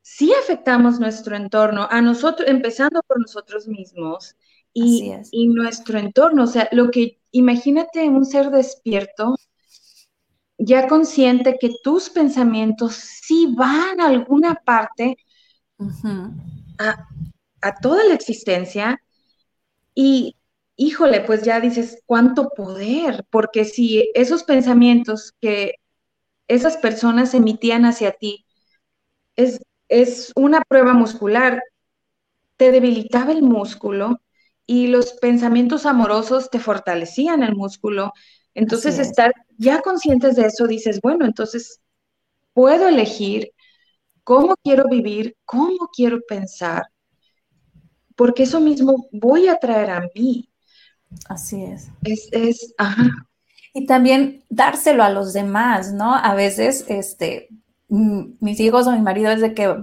sí 0.00 0.32
afectamos 0.32 1.00
nuestro 1.00 1.36
entorno, 1.36 1.88
a 1.90 2.00
nosotros, 2.00 2.48
empezando 2.48 3.02
por 3.06 3.20
nosotros 3.20 3.66
mismos 3.66 4.36
y, 4.74 5.12
y 5.30 5.46
nuestro 5.46 5.98
entorno, 5.98 6.44
o 6.44 6.46
sea, 6.46 6.68
lo 6.72 6.90
que 6.90 7.20
imagínate 7.30 8.08
un 8.08 8.26
ser 8.26 8.50
despierto, 8.50 9.36
ya 10.58 10.86
consciente 10.88 11.58
que 11.58 11.70
tus 11.82 12.10
pensamientos 12.10 12.94
sí 12.94 13.54
van 13.56 14.00
a 14.00 14.06
alguna 14.08 14.54
parte 14.54 15.16
a, 16.78 17.74
toda 17.80 18.04
la 18.04 18.14
existencia 18.14 19.00
y 19.94 20.36
híjole, 20.76 21.20
pues 21.20 21.42
ya 21.42 21.60
dices, 21.60 22.02
cuánto 22.06 22.50
poder, 22.50 23.24
porque 23.30 23.64
si 23.64 24.10
esos 24.14 24.42
pensamientos 24.42 25.32
que 25.40 25.76
esas 26.48 26.76
personas 26.76 27.32
emitían 27.34 27.84
hacia 27.84 28.12
ti 28.12 28.44
es, 29.36 29.60
es 29.88 30.32
una 30.36 30.62
prueba 30.62 30.92
muscular, 30.94 31.62
te 32.56 32.70
debilitaba 32.72 33.32
el 33.32 33.42
músculo, 33.42 34.20
y 34.66 34.86
los 34.86 35.12
pensamientos 35.14 35.86
amorosos 35.86 36.50
te 36.50 36.58
fortalecían 36.58 37.42
el 37.42 37.54
músculo. 37.54 38.12
Entonces, 38.54 38.98
estar 38.98 39.32
ya 39.58 39.80
conscientes 39.80 40.36
de 40.36 40.46
eso, 40.46 40.66
dices, 40.66 41.00
bueno, 41.02 41.24
entonces 41.26 41.80
puedo 42.52 42.88
elegir 42.88 43.50
cómo 44.22 44.54
quiero 44.62 44.84
vivir, 44.88 45.36
cómo 45.44 45.88
quiero 45.94 46.20
pensar, 46.26 46.84
porque 48.16 48.44
eso 48.44 48.60
mismo 48.60 49.08
voy 49.12 49.48
a 49.48 49.58
traer 49.58 49.90
a 49.90 50.08
mí. 50.14 50.48
Así 51.28 51.62
es. 51.62 51.90
Es, 52.02 52.28
es, 52.32 52.74
ajá. 52.78 53.10
Y 53.72 53.86
también 53.86 54.44
dárselo 54.48 55.02
a 55.02 55.10
los 55.10 55.32
demás, 55.32 55.92
¿no? 55.92 56.14
A 56.14 56.34
veces, 56.34 56.84
este, 56.88 57.48
mis 57.88 58.60
hijos 58.60 58.86
o 58.86 58.92
mi 58.92 59.00
marido 59.00 59.30
es 59.30 59.40
de 59.40 59.52
que, 59.52 59.76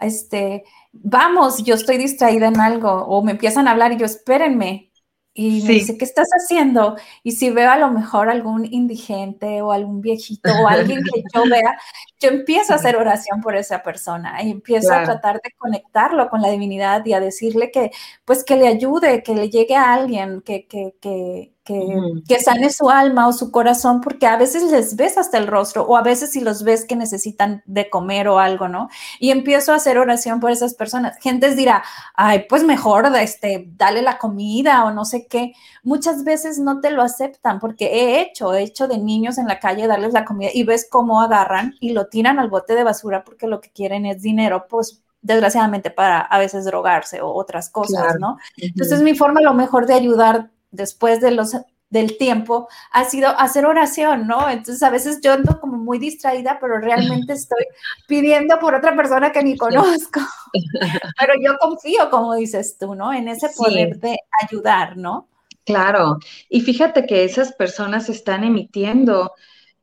este, 0.00 0.64
vamos, 1.02 1.62
yo 1.64 1.74
estoy 1.74 1.98
distraída 1.98 2.48
en 2.48 2.60
algo, 2.60 2.90
o 2.90 3.22
me 3.22 3.32
empiezan 3.32 3.68
a 3.68 3.72
hablar 3.72 3.92
y 3.92 3.96
yo, 3.98 4.06
espérenme, 4.06 4.90
y 5.38 5.62
me 5.64 5.74
dice, 5.74 5.98
¿qué 5.98 6.06
estás 6.06 6.28
haciendo? 6.30 6.96
Y 7.22 7.32
si 7.32 7.50
veo 7.50 7.70
a 7.70 7.76
lo 7.76 7.90
mejor 7.90 8.30
algún 8.30 8.64
indigente 8.64 9.60
o 9.60 9.70
algún 9.70 10.00
viejito 10.00 10.50
o 10.62 10.66
alguien 10.66 11.02
que 11.04 11.22
yo 11.34 11.42
vea, 11.50 11.78
yo 12.18 12.30
empiezo 12.30 12.72
a 12.72 12.76
hacer 12.76 12.96
oración 12.96 13.42
por 13.42 13.54
esa 13.54 13.82
persona 13.82 14.42
y 14.42 14.50
empiezo 14.50 14.94
a 14.94 15.04
tratar 15.04 15.34
de 15.42 15.50
conectarlo 15.58 16.30
con 16.30 16.40
la 16.40 16.48
divinidad 16.48 17.04
y 17.04 17.12
a 17.12 17.20
decirle 17.20 17.70
que, 17.70 17.90
pues, 18.24 18.44
que 18.44 18.56
le 18.56 18.66
ayude, 18.66 19.22
que 19.22 19.34
le 19.34 19.50
llegue 19.50 19.76
a 19.76 19.92
alguien, 19.92 20.40
que, 20.40 20.66
que, 20.66 20.94
que, 21.02 21.52
que, 21.66 22.40
sane 22.40 22.70
su 22.70 22.88
alma 22.88 23.26
o 23.26 23.32
su 23.32 23.50
corazón, 23.50 24.00
porque 24.00 24.26
a 24.26 24.36
veces 24.36 24.62
les 24.70 24.94
ves 24.94 25.18
hasta 25.18 25.36
el 25.36 25.48
rostro 25.48 25.82
o 25.82 25.96
a 25.96 26.02
veces 26.02 26.32
si 26.32 26.40
los 26.40 26.62
ves 26.62 26.84
que 26.84 26.94
necesitan 26.94 27.62
de 27.66 27.90
comer 27.90 28.28
o 28.28 28.38
algo, 28.38 28.68
¿no? 28.68 28.88
Y 29.18 29.30
empiezo 29.30 29.72
a 29.72 29.76
hacer 29.76 29.98
oración 29.98 30.38
por 30.38 30.52
esas 30.52 30.74
personas. 30.74 31.18
Gente 31.20 31.54
dirá, 31.54 31.82
ay, 32.14 32.46
pues 32.48 32.62
mejor 32.62 33.06
este, 33.20 33.68
dale 33.76 34.00
la 34.00 34.16
comida 34.16 34.84
o 34.84 34.92
no 34.92 35.04
sé 35.04 35.26
qué. 35.26 35.52
Muchas 35.82 36.24
veces 36.24 36.58
no 36.58 36.80
te 36.80 36.92
lo 36.92 37.02
aceptan 37.02 37.58
porque 37.58 37.86
he 37.86 38.20
hecho, 38.20 38.54
he 38.54 38.62
hecho 38.62 38.86
de 38.86 38.98
niños 38.98 39.36
en 39.36 39.48
la 39.48 39.58
calle 39.58 39.88
darles 39.88 40.12
la 40.12 40.24
comida 40.24 40.50
y 40.54 40.62
ves 40.62 40.86
cómo 40.88 41.20
agarran 41.20 41.74
y 41.80 41.92
lo 41.92 42.06
tiran 42.06 42.38
al 42.38 42.48
bote 42.48 42.74
de 42.74 42.84
basura 42.84 43.24
porque 43.24 43.48
lo 43.48 43.60
que 43.60 43.70
quieren 43.70 44.06
es 44.06 44.22
dinero, 44.22 44.66
pues 44.68 45.02
desgraciadamente 45.20 45.90
para 45.90 46.20
a 46.20 46.38
veces 46.38 46.64
drogarse 46.64 47.20
o 47.20 47.32
otras 47.34 47.68
cosas, 47.68 48.16
¿no? 48.20 48.38
Entonces 48.56 49.02
mi 49.02 49.16
forma 49.16 49.40
lo 49.40 49.54
mejor 49.54 49.86
de 49.86 49.94
ayudar 49.94 50.50
después 50.70 51.20
de 51.20 51.30
los 51.30 51.56
del 51.88 52.18
tiempo 52.18 52.68
ha 52.90 53.04
sido 53.04 53.28
hacer 53.38 53.64
oración, 53.64 54.26
¿no? 54.26 54.48
Entonces 54.50 54.82
a 54.82 54.90
veces 54.90 55.20
yo 55.22 55.32
ando 55.32 55.60
como 55.60 55.76
muy 55.76 55.98
distraída, 55.98 56.58
pero 56.60 56.78
realmente 56.78 57.32
estoy 57.32 57.64
pidiendo 58.08 58.58
por 58.58 58.74
otra 58.74 58.96
persona 58.96 59.32
que 59.32 59.42
ni 59.42 59.56
conozco. 59.56 60.20
Pero 61.20 61.34
yo 61.42 61.56
confío, 61.58 62.10
como 62.10 62.34
dices 62.34 62.76
tú, 62.78 62.94
¿no? 62.94 63.12
En 63.12 63.28
ese 63.28 63.50
poder 63.56 63.98
de 63.98 64.16
ayudar, 64.42 64.96
¿no? 64.96 65.28
Claro. 65.64 66.18
Y 66.48 66.60
fíjate 66.62 67.06
que 67.06 67.24
esas 67.24 67.52
personas 67.52 68.08
están 68.08 68.44
emitiendo 68.44 69.32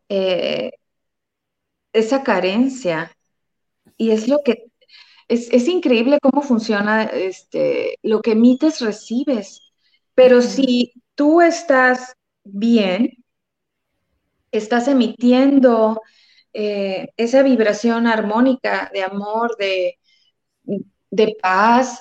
eh, 0.10 0.72
esa 1.92 2.24
carencia. 2.24 3.16
Y 3.98 4.12
es 4.12 4.28
lo 4.28 4.40
que 4.44 4.66
es, 5.28 5.52
es, 5.52 5.68
increíble 5.68 6.20
cómo 6.22 6.42
funciona 6.42 7.04
este, 7.04 7.98
lo 8.02 8.22
que 8.22 8.32
emites, 8.32 8.80
recibes. 8.82 9.63
Pero 10.16 10.42
si 10.42 10.94
tú 11.16 11.42
estás 11.42 12.14
bien, 12.44 13.10
estás 14.52 14.88
emitiendo 14.88 16.02
eh, 16.54 17.08
esa 17.18 17.44
vibración 17.44 18.08
armónica 18.08 18.90
de 18.94 19.04
amor, 19.04 19.56
de, 19.58 20.00
de 21.12 21.36
paz, 21.42 22.00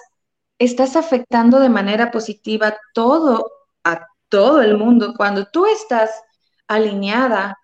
estás 0.58 0.96
afectando 0.96 1.60
de 1.60 1.68
manera 1.68 2.10
positiva 2.10 2.76
todo, 2.94 3.50
a 3.84 4.06
todo 4.28 4.62
el 4.62 4.76
mundo. 4.78 5.14
Cuando 5.16 5.46
tú 5.46 5.66
estás 5.66 6.10
alineada 6.68 7.58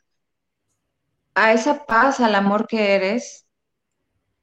a 1.34 1.52
esa 1.54 1.86
paz, 1.86 2.20
al 2.20 2.34
amor 2.34 2.66
que 2.66 2.94
eres, 2.94 3.46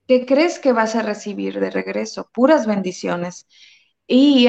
¿qué 0.08 0.26
crees 0.26 0.60
que 0.60 0.74
vas 0.74 0.96
a 0.96 1.02
recibir 1.02 1.60
de 1.60 1.70
regreso? 1.72 2.30
Puras 2.34 2.66
bendiciones. 2.68 3.48
Y 4.08 4.48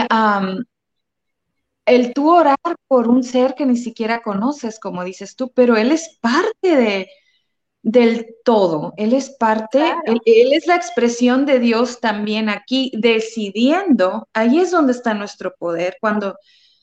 el 1.86 2.12
tú 2.12 2.30
orar 2.30 2.58
por 2.88 3.08
un 3.08 3.22
ser 3.22 3.54
que 3.54 3.64
ni 3.64 3.76
siquiera 3.76 4.22
conoces, 4.22 4.78
como 4.78 5.04
dices 5.04 5.36
tú, 5.36 5.52
pero 5.54 5.76
él 5.76 5.92
es 5.92 6.18
parte 6.20 6.76
de, 6.76 7.08
del 7.82 8.34
todo, 8.44 8.92
él 8.96 9.12
es 9.12 9.30
parte, 9.30 9.94
él, 10.04 10.52
es 10.52 10.66
la 10.66 10.74
expresión 10.74 11.46
de 11.46 11.60
Dios 11.60 12.00
también 12.00 12.48
aquí, 12.48 12.90
decidiendo, 12.98 14.28
ahí 14.32 14.58
es 14.58 14.72
donde 14.72 14.92
está 14.92 15.14
nuestro 15.14 15.54
poder, 15.56 15.96
cuando 16.00 16.36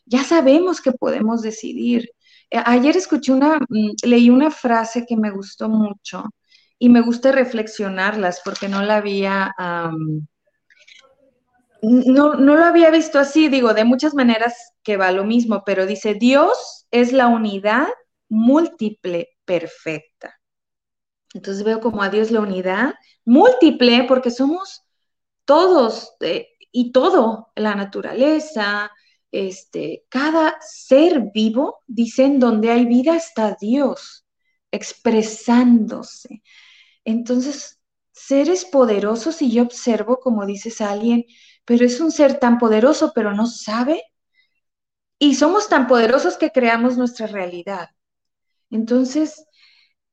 ya 0.06 0.24
sabemos 0.24 0.82
que 0.82 0.94
podemos 0.94 1.42
decidir. 1.42 2.10
Eh, 2.50 2.62
ayer 2.66 2.96
escuché 2.96 3.34
una, 3.34 3.60
mm, 3.70 3.92
leí 4.04 4.30
una 4.30 4.52
frase 4.52 5.06
que 5.06 5.18
me 5.18 5.32
gustó 5.32 5.68
mucho 5.70 6.24
y 6.80 6.90
me 6.90 7.02
gusta 7.02 7.32
reflexionarlas 7.34 8.42
porque 8.44 8.70
no 8.70 8.82
la 8.82 8.98
había 8.98 9.54
no, 11.84 12.36
no 12.36 12.56
lo 12.56 12.64
había 12.64 12.90
visto 12.90 13.20
así, 13.20 13.50
digo, 13.50 13.74
de 13.74 13.84
muchas 13.84 14.14
maneras 14.14 14.56
que 14.84 14.96
va 14.96 15.12
lo 15.12 15.26
mismo, 15.26 15.64
pero 15.66 15.86
dice, 15.86 16.14
Dios 16.14 16.88
es 16.92 17.12
la 17.12 17.28
unidad 17.28 17.88
múltiple 18.30 19.30
perfecta. 19.44 20.40
Entonces 21.34 21.64
veo 21.64 21.82
como 21.82 22.02
a 22.02 22.10
Dios 22.10 22.32
la 22.32 22.40
unidad 22.40 22.94
múltiple 23.26 24.06
porque 24.08 24.32
somos 24.32 24.84
todos 25.46 26.16
eh, 26.22 26.48
y 26.72 26.92
todo, 26.94 27.52
la 27.56 27.76
naturaleza, 27.76 28.92
este, 29.32 30.06
cada 30.10 30.56
ser 30.62 31.32
vivo, 31.34 31.80
dicen, 31.88 32.40
donde 32.40 32.72
hay 32.72 32.86
vida 32.86 33.16
está 33.18 33.58
Dios 33.60 34.26
expresándose. 34.72 36.42
Entonces, 37.04 37.80
seres 38.12 38.66
poderosos, 38.66 39.42
y 39.42 39.52
yo 39.52 39.64
observo, 39.64 40.20
como 40.20 40.46
dices 40.46 40.82
alguien, 40.82 41.26
pero 41.66 41.86
es 41.86 42.00
un 42.00 42.12
ser 42.12 42.40
tan 42.40 42.58
poderoso, 42.58 43.12
pero 43.14 43.34
no 43.34 43.48
sabe. 43.48 44.04
Y 45.20 45.36
somos 45.36 45.70
tan 45.70 45.88
poderosos 45.88 46.38
que 46.38 46.52
creamos 46.52 46.98
nuestra 46.98 47.28
realidad. 47.28 47.90
Entonces, 48.70 49.46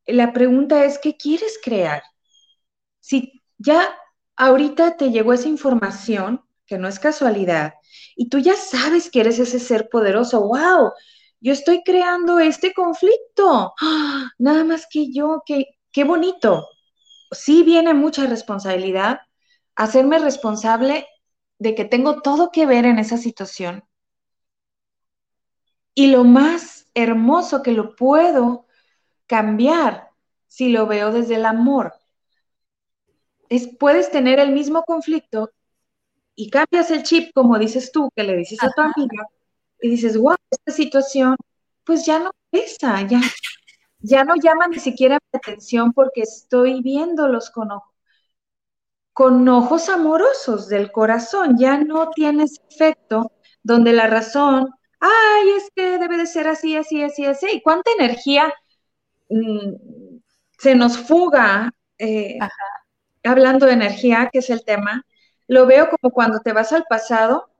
la 0.07 0.33
pregunta 0.33 0.85
es, 0.85 0.99
¿qué 0.99 1.17
quieres 1.17 1.59
crear? 1.63 2.03
Si 3.01 3.43
ya 3.59 3.89
ahorita 4.37 4.97
te 4.97 5.11
llegó 5.11 5.33
esa 5.33 5.49
información, 5.49 6.43
que 6.67 6.79
no 6.79 6.89
es 6.89 6.99
casualidad, 6.99 7.75
y 8.15 8.29
tú 8.29 8.39
ya 8.39 8.55
sabes 8.55 9.11
que 9.11 9.21
eres 9.21 9.39
ese 9.39 9.59
ser 9.59 9.89
poderoso, 9.89 10.41
wow, 10.43 10.93
yo 11.41 11.53
estoy 11.53 11.83
creando 11.83 12.39
este 12.39 12.73
conflicto, 12.75 13.75
¡Ah! 13.81 14.31
nada 14.39 14.63
más 14.65 14.87
que 14.89 15.13
yo, 15.13 15.43
qué, 15.47 15.65
qué 15.91 16.05
bonito. 16.05 16.69
Sí 17.33 17.63
viene 17.63 17.95
mucha 17.95 18.27
responsabilidad, 18.27 19.21
hacerme 19.75 20.19
responsable 20.19 21.07
de 21.61 21.75
que 21.75 21.85
tengo 21.85 22.23
todo 22.23 22.51
que 22.51 22.66
ver 22.66 22.87
en 22.87 22.99
esa 22.99 23.18
situación. 23.18 23.85
Y 25.94 26.07
lo 26.07 26.25
más 26.25 26.87
hermoso 26.94 27.62
que 27.62 27.73
lo 27.73 27.94
puedo 27.94 28.66
cambiar 29.27 30.11
si 30.46 30.70
lo 30.70 30.87
veo 30.87 31.12
desde 31.12 31.35
el 31.37 31.44
amor. 31.44 31.92
Es, 33.51 33.68
puedes 33.79 34.11
tener 34.11 34.40
el 34.40 34.53
mismo 34.53 34.85
conflicto 34.85 35.51
y 36.35 36.49
cambias 36.49 36.90
el 36.90 37.03
chip, 37.03 37.31
como 37.35 37.59
dices 37.59 37.92
tú, 37.92 38.09
que 38.16 38.25
le 38.25 38.37
dices 38.38 38.62
a 38.62 38.70
tu 38.70 38.81
amiga, 38.81 39.27
y 39.83 39.90
dices, 39.90 40.16
wow, 40.16 40.37
esta 40.51 40.73
situación, 40.73 41.37
pues 41.85 42.07
ya 42.07 42.20
no 42.20 42.31
pesa, 42.51 43.07
ya, 43.07 43.20
ya 43.99 44.25
no 44.25 44.35
llama 44.37 44.66
ni 44.68 44.79
siquiera 44.79 45.18
mi 45.31 45.38
atención 45.38 45.92
porque 45.92 46.23
estoy 46.23 46.81
viéndolos 46.81 47.51
con 47.51 47.70
ojos 47.70 47.89
con 49.12 49.49
ojos 49.49 49.88
amorosos 49.88 50.68
del 50.68 50.92
corazón, 50.92 51.57
ya 51.59 51.79
no 51.79 52.11
tienes 52.11 52.61
efecto 52.70 53.33
donde 53.62 53.92
la 53.92 54.07
razón, 54.07 54.68
ay, 55.01 55.51
es 55.57 55.70
que 55.75 55.99
debe 55.99 56.16
de 56.16 56.27
ser 56.27 56.49
así, 56.49 56.77
así, 56.77 57.03
así, 57.03 57.25
así, 57.25 57.46
y 57.55 57.62
cuánta 57.62 57.90
energía 57.99 58.53
mm, 59.29 59.75
se 60.59 60.75
nos 60.75 60.99
fuga, 60.99 61.73
eh, 61.99 62.38
hablando 63.25 63.66
de 63.66 63.73
energía, 63.73 64.31
que 64.33 64.38
es 64.40 64.51
el 64.51 64.64
tema, 64.64 65.05
lo 65.46 65.66
veo 65.66 65.88
como 65.90 66.12
cuando 66.12 66.40
te 66.40 66.53
vas 66.53 66.73
al 66.73 66.85
pasado, 66.88 67.51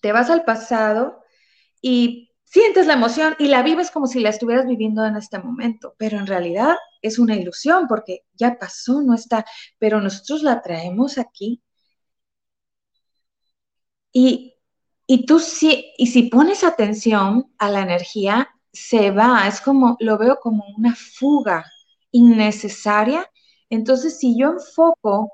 te 0.00 0.12
vas 0.12 0.30
al 0.30 0.44
pasado 0.44 1.22
y 1.82 2.30
sientes 2.56 2.86
la 2.86 2.94
emoción 2.94 3.36
y 3.38 3.48
la 3.48 3.62
vives 3.62 3.90
como 3.90 4.06
si 4.06 4.18
la 4.20 4.30
estuvieras 4.30 4.66
viviendo 4.66 5.04
en 5.04 5.16
este 5.16 5.38
momento, 5.38 5.94
pero 5.98 6.18
en 6.18 6.26
realidad 6.26 6.76
es 7.02 7.18
una 7.18 7.36
ilusión 7.36 7.86
porque 7.86 8.24
ya 8.34 8.58
pasó, 8.58 9.02
no 9.02 9.14
está, 9.14 9.44
pero 9.78 10.00
nosotros 10.00 10.42
la 10.42 10.62
traemos 10.62 11.18
aquí. 11.18 11.62
Y, 14.12 14.54
y 15.06 15.26
tú 15.26 15.38
sí, 15.40 15.92
y 15.98 16.06
si 16.08 16.24
pones 16.24 16.64
atención 16.64 17.52
a 17.58 17.70
la 17.70 17.82
energía, 17.82 18.48
se 18.72 19.10
va, 19.10 19.46
es 19.48 19.60
como, 19.60 19.96
lo 20.00 20.18
veo 20.18 20.38
como 20.40 20.64
una 20.76 20.94
fuga 20.96 21.64
innecesaria. 22.12 23.30
Entonces, 23.70 24.18
si 24.18 24.38
yo 24.38 24.52
enfoco, 24.52 25.32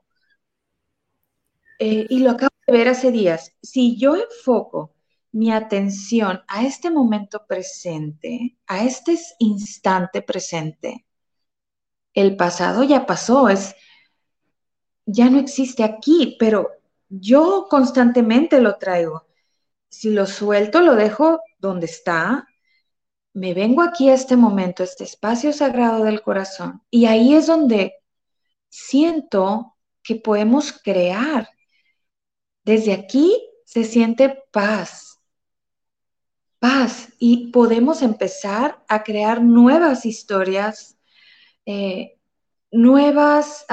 eh, 1.78 2.06
y 2.08 2.20
lo 2.20 2.30
acabo 2.32 2.54
de 2.66 2.72
ver 2.72 2.88
hace 2.88 3.10
días, 3.12 3.52
si 3.62 3.96
yo 3.98 4.16
enfoco 4.16 4.94
mi 5.32 5.50
atención 5.50 6.42
a 6.48 6.64
este 6.64 6.90
momento 6.90 7.46
presente, 7.46 8.56
a 8.66 8.84
este 8.84 9.18
instante 9.38 10.22
presente, 10.22 11.06
el 12.14 12.36
pasado 12.36 12.82
ya 12.82 13.06
pasó, 13.06 13.48
es 13.48 13.74
ya 15.06 15.30
no 15.30 15.38
existe 15.38 15.82
aquí, 15.82 16.36
pero 16.38 16.70
yo 17.08 17.66
constantemente 17.68 18.60
lo 18.60 18.76
traigo. 18.78 19.26
Si 19.88 20.10
lo 20.10 20.26
suelto, 20.26 20.80
lo 20.80 20.94
dejo 20.94 21.40
donde 21.58 21.86
está, 21.86 22.46
me 23.34 23.54
vengo 23.54 23.82
aquí 23.82 24.08
a 24.10 24.14
este 24.14 24.36
momento, 24.36 24.82
este 24.82 25.04
espacio 25.04 25.52
sagrado 25.52 26.04
del 26.04 26.22
corazón, 26.22 26.82
y 26.90 27.06
ahí 27.06 27.34
es 27.34 27.46
donde 27.46 27.94
siento 28.68 29.76
que 30.02 30.16
podemos 30.16 30.72
crear. 30.72 31.48
Desde 32.64 32.92
aquí 32.92 33.36
se 33.64 33.84
siente 33.84 34.44
paz, 34.50 35.11
paz, 36.62 37.12
y 37.18 37.50
podemos 37.50 38.02
empezar 38.02 38.84
a 38.86 39.02
crear 39.02 39.42
nuevas 39.42 40.06
historias, 40.06 40.96
eh, 41.66 42.20
nuevas 42.70 43.66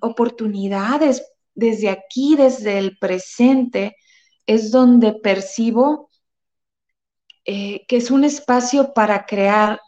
oportunidades 0.00 1.24
desde 1.56 1.90
aquí, 1.90 2.36
desde 2.36 2.78
el 2.78 2.96
presente, 2.96 3.96
es 4.46 4.70
donde 4.70 5.14
percibo 5.14 6.10
eh, 7.44 7.84
que 7.88 7.96
es 7.96 8.12
un 8.12 8.22
espacio 8.22 8.94
para 8.94 9.26
crear. 9.26 9.80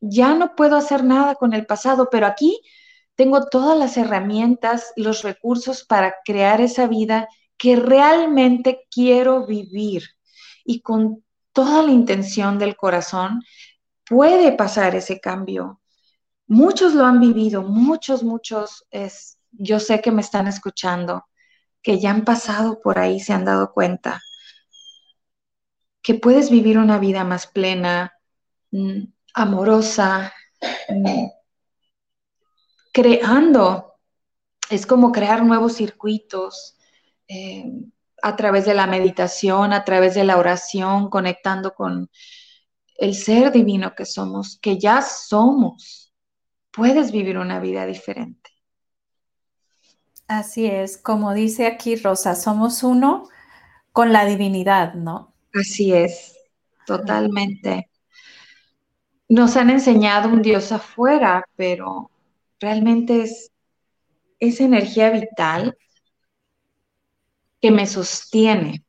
Ya 0.00 0.36
no 0.36 0.54
puedo 0.54 0.76
hacer 0.76 1.02
nada 1.02 1.34
con 1.34 1.52
el 1.52 1.66
pasado, 1.66 2.10
pero 2.12 2.26
aquí 2.26 2.60
tengo 3.16 3.46
todas 3.46 3.76
las 3.76 3.96
herramientas, 3.96 4.92
los 4.94 5.22
recursos 5.22 5.82
para 5.84 6.14
crear 6.24 6.60
esa 6.60 6.86
vida 6.86 7.28
que 7.56 7.74
realmente 7.74 8.86
quiero 8.88 9.46
vivir. 9.46 10.04
Y 10.64 10.80
con 10.80 11.24
toda 11.52 11.82
la 11.82 11.92
intención 11.92 12.58
del 12.58 12.76
corazón, 12.76 13.42
puede 14.06 14.52
pasar 14.52 14.94
ese 14.94 15.20
cambio. 15.20 15.80
Muchos 16.46 16.94
lo 16.94 17.06
han 17.06 17.20
vivido, 17.20 17.62
muchos, 17.62 18.22
muchos, 18.22 18.86
es, 18.90 19.38
yo 19.52 19.80
sé 19.80 20.00
que 20.00 20.12
me 20.12 20.22
están 20.22 20.48
escuchando, 20.48 21.26
que 21.82 21.98
ya 21.98 22.10
han 22.10 22.24
pasado 22.24 22.80
por 22.80 22.98
ahí, 22.98 23.20
se 23.20 23.32
han 23.32 23.44
dado 23.44 23.72
cuenta 23.72 24.20
que 26.02 26.14
puedes 26.14 26.50
vivir 26.50 26.78
una 26.78 26.98
vida 26.98 27.24
más 27.24 27.46
plena, 27.46 28.12
mm, 28.72 29.04
amorosa, 29.34 30.32
mm, 30.88 31.26
creando. 32.92 33.94
Es 34.68 34.86
como 34.86 35.12
crear 35.12 35.44
nuevos 35.44 35.74
circuitos 35.74 36.76
eh, 37.28 37.64
a 38.22 38.36
través 38.36 38.64
de 38.64 38.74
la 38.74 38.86
meditación, 38.86 39.72
a 39.72 39.84
través 39.84 40.14
de 40.14 40.24
la 40.24 40.38
oración, 40.38 41.10
conectando 41.10 41.74
con 41.74 42.08
el 42.96 43.14
ser 43.14 43.50
divino 43.50 43.94
que 43.96 44.06
somos, 44.06 44.58
que 44.60 44.78
ya 44.78 45.02
somos. 45.02 46.14
Puedes 46.70 47.10
vivir 47.10 47.36
una 47.36 47.58
vida 47.58 47.84
diferente. 47.84 48.50
Así 50.28 50.66
es, 50.66 50.96
como 50.96 51.34
dice 51.34 51.66
aquí 51.66 51.96
Rosa, 51.96 52.36
somos 52.36 52.82
uno 52.84 53.28
con 53.90 54.12
la 54.12 54.24
divinidad, 54.24 54.94
¿no? 54.94 55.34
Así 55.52 55.92
es, 55.92 56.34
totalmente. 56.86 57.90
Nos 59.28 59.56
han 59.56 59.68
enseñado 59.68 60.28
un 60.28 60.42
Dios 60.42 60.72
afuera, 60.72 61.44
pero 61.56 62.10
realmente 62.60 63.22
es 63.22 63.50
esa 64.38 64.64
energía 64.64 65.10
vital 65.10 65.76
que 67.62 67.70
me 67.70 67.86
sostiene, 67.86 68.84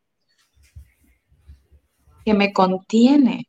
que 2.26 2.34
me 2.34 2.52
contiene. 2.52 3.48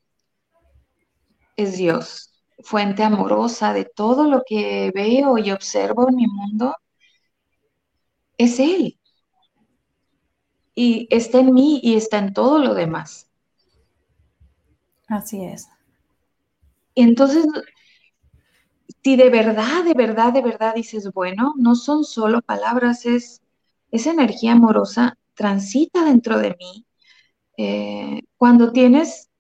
Es 1.56 1.78
Dios, 1.78 2.30
fuente 2.62 3.02
amorosa 3.02 3.72
de 3.72 3.86
todo 3.86 4.24
lo 4.24 4.42
que 4.46 4.92
veo 4.94 5.38
y 5.38 5.50
observo 5.50 6.08
en 6.10 6.16
mi 6.16 6.26
mundo. 6.26 6.76
Es 8.36 8.60
Él 8.60 8.98
y 10.74 11.06
está 11.10 11.38
en 11.38 11.54
mí 11.54 11.80
y 11.82 11.94
está 11.94 12.18
en 12.18 12.34
todo 12.34 12.58
lo 12.58 12.74
demás. 12.74 13.30
Así 15.06 15.42
es. 15.44 15.68
entonces, 16.94 17.46
si 19.02 19.16
de 19.16 19.30
verdad, 19.30 19.84
de 19.84 19.94
verdad, 19.94 20.32
de 20.32 20.42
verdad 20.42 20.74
dices, 20.74 21.12
bueno, 21.12 21.54
no 21.56 21.74
son 21.74 22.04
solo 22.04 22.40
palabras, 22.40 23.06
es 23.06 23.43
esa 23.94 24.10
energía 24.10 24.52
amorosa 24.52 25.18
transita 25.34 26.04
dentro 26.04 26.38
de 26.38 26.56
mí. 26.58 26.86
Eh, 27.56 28.22
cuando 28.36 28.72
tienes, 28.72 29.30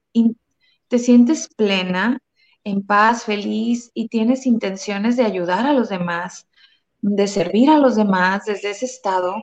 te 0.88 0.98
sientes 0.98 1.48
plena, 1.56 2.20
en 2.64 2.86
paz, 2.86 3.24
feliz 3.24 3.90
y 3.94 4.08
tienes 4.08 4.46
intenciones 4.46 5.16
de 5.16 5.24
ayudar 5.24 5.66
a 5.66 5.72
los 5.74 5.90
demás, 5.90 6.46
de 7.00 7.26
servir 7.28 7.68
a 7.70 7.78
los 7.78 7.96
demás 7.96 8.44
desde 8.46 8.70
ese 8.70 8.86
estado, 8.86 9.36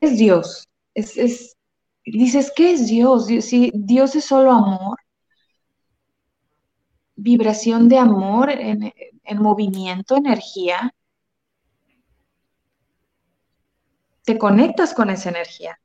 es 0.00 0.18
Dios 0.18 0.68
es, 0.94 1.56
dices, 2.04 2.52
¿qué 2.54 2.72
es 2.72 2.88
Dios? 2.88 3.26
Dios, 3.26 3.44
si 3.44 3.70
Dios 3.74 4.14
es 4.16 4.24
solo 4.24 4.52
amor, 4.52 4.98
vibración 7.16 7.88
de 7.88 7.98
amor 7.98 8.50
en, 8.50 8.92
movimiento, 9.38 10.16
energía, 10.16 10.94
te 14.24 14.38
conectas 14.38 14.94
con 14.94 15.10
esa 15.10 15.30
energía. 15.30 15.78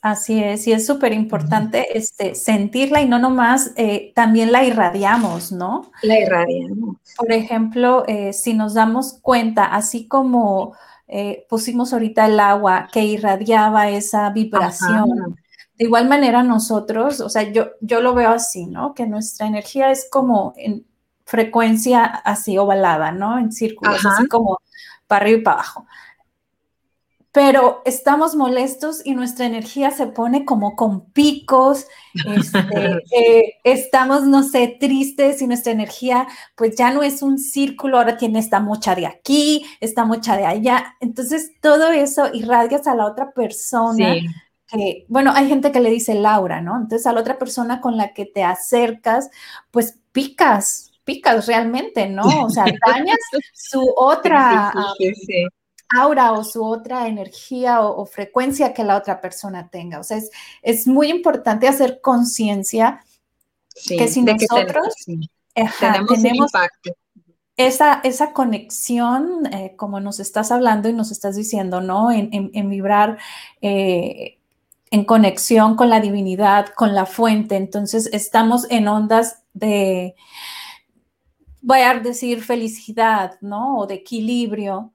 Así 0.00 0.42
es, 0.42 0.66
y 0.68 0.72
es 0.72 0.86
súper 0.86 1.12
importante 1.12 1.98
este, 1.98 2.36
sentirla 2.36 3.02
y 3.02 3.08
no 3.08 3.18
nomás, 3.18 3.72
eh, 3.76 4.12
también 4.14 4.52
la 4.52 4.64
irradiamos, 4.64 5.50
¿no? 5.50 5.90
La 6.02 6.20
irradiamos. 6.20 6.96
Por 7.16 7.32
ejemplo, 7.32 8.04
eh, 8.06 8.32
si 8.32 8.54
nos 8.54 8.74
damos 8.74 9.18
cuenta, 9.20 9.64
así 9.64 10.06
como 10.06 10.76
eh, 11.08 11.46
pusimos 11.48 11.92
ahorita 11.92 12.26
el 12.26 12.38
agua 12.38 12.88
que 12.92 13.04
irradiaba 13.04 13.88
esa 13.88 14.30
vibración. 14.30 15.36
De 15.76 15.84
igual 15.84 16.08
manera 16.08 16.44
nosotros, 16.44 17.20
o 17.20 17.28
sea, 17.28 17.50
yo, 17.50 17.70
yo 17.80 18.00
lo 18.00 18.14
veo 18.14 18.30
así, 18.30 18.66
¿no? 18.66 18.94
Que 18.94 19.06
nuestra 19.06 19.48
energía 19.48 19.90
es 19.90 20.08
como 20.08 20.52
en 20.56 20.86
frecuencia 21.28 22.04
así 22.04 22.56
ovalada, 22.58 23.12
¿no? 23.12 23.38
En 23.38 23.52
círculos, 23.52 24.04
así 24.04 24.26
como 24.28 24.58
para 25.06 25.24
arriba 25.24 25.38
y 25.38 25.42
para 25.42 25.60
abajo 25.60 25.86
pero 27.38 27.82
estamos 27.84 28.34
molestos 28.34 29.00
y 29.04 29.14
nuestra 29.14 29.46
energía 29.46 29.92
se 29.92 30.08
pone 30.08 30.44
como 30.44 30.74
con 30.74 31.10
picos, 31.12 31.86
este, 32.14 32.58
eh, 33.16 33.54
estamos, 33.62 34.24
no 34.24 34.42
sé, 34.42 34.76
tristes 34.80 35.40
y 35.40 35.46
nuestra 35.46 35.70
energía 35.72 36.26
pues 36.56 36.74
ya 36.76 36.90
no 36.90 37.04
es 37.04 37.22
un 37.22 37.38
círculo, 37.38 37.98
ahora 37.98 38.16
tiene 38.16 38.40
esta 38.40 38.58
mocha 38.58 38.94
de 38.94 39.06
aquí, 39.06 39.64
esta 39.80 40.04
mocha 40.04 40.36
de 40.36 40.46
allá, 40.46 40.96
entonces 41.00 41.52
todo 41.60 41.92
eso 41.92 42.28
irradias 42.34 42.88
a 42.88 42.96
la 42.96 43.06
otra 43.06 43.30
persona. 43.30 44.16
Que, 44.66 45.06
bueno, 45.08 45.32
hay 45.32 45.48
gente 45.48 45.70
que 45.70 45.80
le 45.80 45.90
dice 45.90 46.14
Laura, 46.14 46.60
¿no? 46.60 46.76
Entonces 46.76 47.06
a 47.06 47.12
la 47.12 47.20
otra 47.20 47.38
persona 47.38 47.80
con 47.80 47.96
la 47.96 48.12
que 48.12 48.26
te 48.26 48.42
acercas, 48.42 49.30
pues 49.70 49.98
picas, 50.12 50.87
picas 51.08 51.46
realmente, 51.46 52.06
¿no? 52.06 52.22
O 52.46 52.50
sea, 52.50 52.66
dañas 52.86 53.16
su 53.54 53.82
otra, 53.96 54.74
aura 55.96 56.32
o 56.32 56.44
su 56.44 56.62
otra 56.62 57.08
energía 57.08 57.80
o, 57.80 58.04
frecuencia 58.04 58.74
que 58.74 58.84
la 58.84 58.96
otra 58.96 59.22
persona 59.22 59.70
tenga. 59.70 60.00
O 60.00 60.04
sea, 60.04 60.20
es, 60.62 60.86
muy 60.86 61.08
importante 61.08 61.66
hacer 61.66 62.00
conciencia 62.02 63.02
que 63.86 64.06
si 64.08 64.20
nosotros 64.22 64.94
tenemos, 65.54 66.52
Esa, 67.56 68.00
esa 68.04 68.32
conexión, 68.34 69.46
eh, 69.46 69.74
como 69.76 70.00
nos 70.00 70.20
estás 70.20 70.52
hablando 70.52 70.90
y 70.90 70.92
nos 70.92 71.10
estás 71.10 71.36
diciendo, 71.36 71.80
¿no? 71.80 72.10
En, 72.12 72.68
vibrar 72.68 73.16
eh, 73.62 74.38
en 74.90 75.04
conexión 75.06 75.74
con 75.74 75.88
la 75.88 76.00
divinidad, 76.00 76.66
con 76.76 76.94
la 76.94 77.06
fuente. 77.06 77.56
Entonces, 77.56 78.10
estamos 78.12 78.66
en 78.70 78.88
ondas 78.88 79.42
de, 79.54 80.14
voy 81.60 81.80
a 81.80 81.94
decir, 81.98 82.42
felicidad, 82.42 83.38
¿no? 83.40 83.78
O 83.78 83.86
de 83.86 83.94
equilibrio 83.94 84.92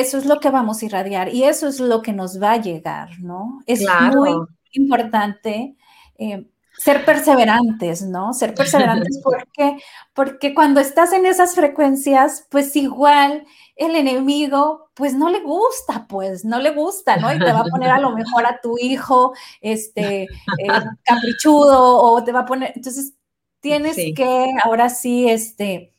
eso 0.00 0.18
es 0.18 0.26
lo 0.26 0.40
que 0.40 0.50
vamos 0.50 0.82
a 0.82 0.86
irradiar 0.86 1.34
y 1.34 1.44
eso 1.44 1.68
es 1.68 1.80
lo 1.80 2.02
que 2.02 2.12
nos 2.12 2.40
va 2.40 2.52
a 2.52 2.60
llegar, 2.60 3.10
¿no? 3.20 3.62
Es 3.66 3.84
muy 4.14 4.30
importante 4.72 5.76
eh, 6.18 6.46
ser 6.78 7.04
perseverantes, 7.04 8.02
¿no? 8.02 8.32
Ser 8.32 8.54
perseverantes 8.54 9.20
porque, 9.22 9.76
porque 10.14 10.54
cuando 10.54 10.80
estás 10.80 11.12
en 11.12 11.26
esas 11.26 11.54
frecuencias, 11.54 12.46
pues 12.50 12.74
igual 12.76 13.44
el 13.76 13.96
enemigo, 13.96 14.90
pues 14.94 15.14
no 15.14 15.28
le 15.28 15.40
gusta, 15.40 16.06
pues 16.08 16.44
no 16.44 16.58
le 16.58 16.70
gusta, 16.70 17.16
¿no? 17.16 17.32
Y 17.34 17.38
te 17.38 17.52
va 17.52 17.60
a 17.60 17.64
poner 17.64 17.90
a 17.90 18.00
lo 18.00 18.12
mejor 18.12 18.46
a 18.46 18.60
tu 18.60 18.78
hijo, 18.78 19.34
este, 19.60 20.22
eh, 20.22 20.28
caprichudo 21.04 21.98
o 21.98 22.24
te 22.24 22.32
va 22.32 22.40
a 22.40 22.46
poner, 22.46 22.72
entonces 22.74 23.14
tienes 23.62 23.96
que 23.96 24.46
ahora 24.64 24.90
sí, 24.90 25.30
este, 25.30 25.92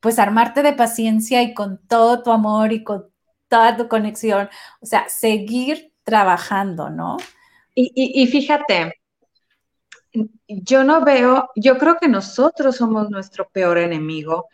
pues 0.00 0.18
armarte 0.18 0.62
de 0.62 0.72
paciencia 0.72 1.42
y 1.42 1.54
con 1.54 1.78
todo 1.86 2.22
tu 2.22 2.32
amor 2.32 2.72
y 2.72 2.82
con 2.82 3.08
toda 3.48 3.76
tu 3.76 3.88
conexión, 3.88 4.48
o 4.80 4.86
sea, 4.86 5.08
seguir 5.08 5.92
trabajando, 6.02 6.88
¿no? 6.90 7.18
Y, 7.74 8.26
fíjate, 8.26 8.92
yo 10.48 10.84
no 10.84 11.04
veo, 11.04 11.50
yo 11.56 11.78
creo 11.78 11.96
que 11.98 12.08
nosotros 12.08 12.76
somos 12.76 13.10
nuestro 13.10 13.48
peor 13.48 13.78
enemigo, 13.78 14.48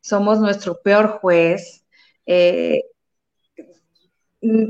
somos 0.00 0.38
nuestro 0.38 0.80
peor 0.80 1.18
juez. 1.20 1.84
Eh, 2.26 2.84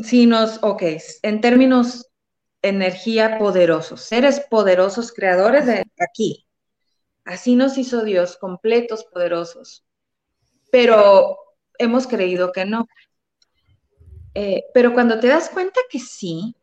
si 0.04 0.26
nos, 0.26 0.62
ok, 0.62 0.82
en 1.22 1.40
términos 1.40 2.08
energía 2.62 3.38
poderosos, 3.38 4.02
seres 4.02 4.40
poderosos, 4.40 5.12
creadores 5.12 5.66
de 5.66 5.84
aquí. 5.98 6.46
Así 7.24 7.56
nos 7.56 7.78
hizo 7.78 8.04
Dios, 8.04 8.36
completos, 8.36 9.04
poderosos. 9.04 9.84
Pero 10.70 11.38
hemos 11.78 12.06
creído 12.06 12.52
que 12.52 12.64
no. 12.64 12.86
Eh, 14.34 14.64
pero 14.72 14.92
cuando 14.94 15.20
te 15.20 15.28
das 15.28 15.50
cuenta 15.50 15.80
que 15.90 15.98
sí, 15.98 16.54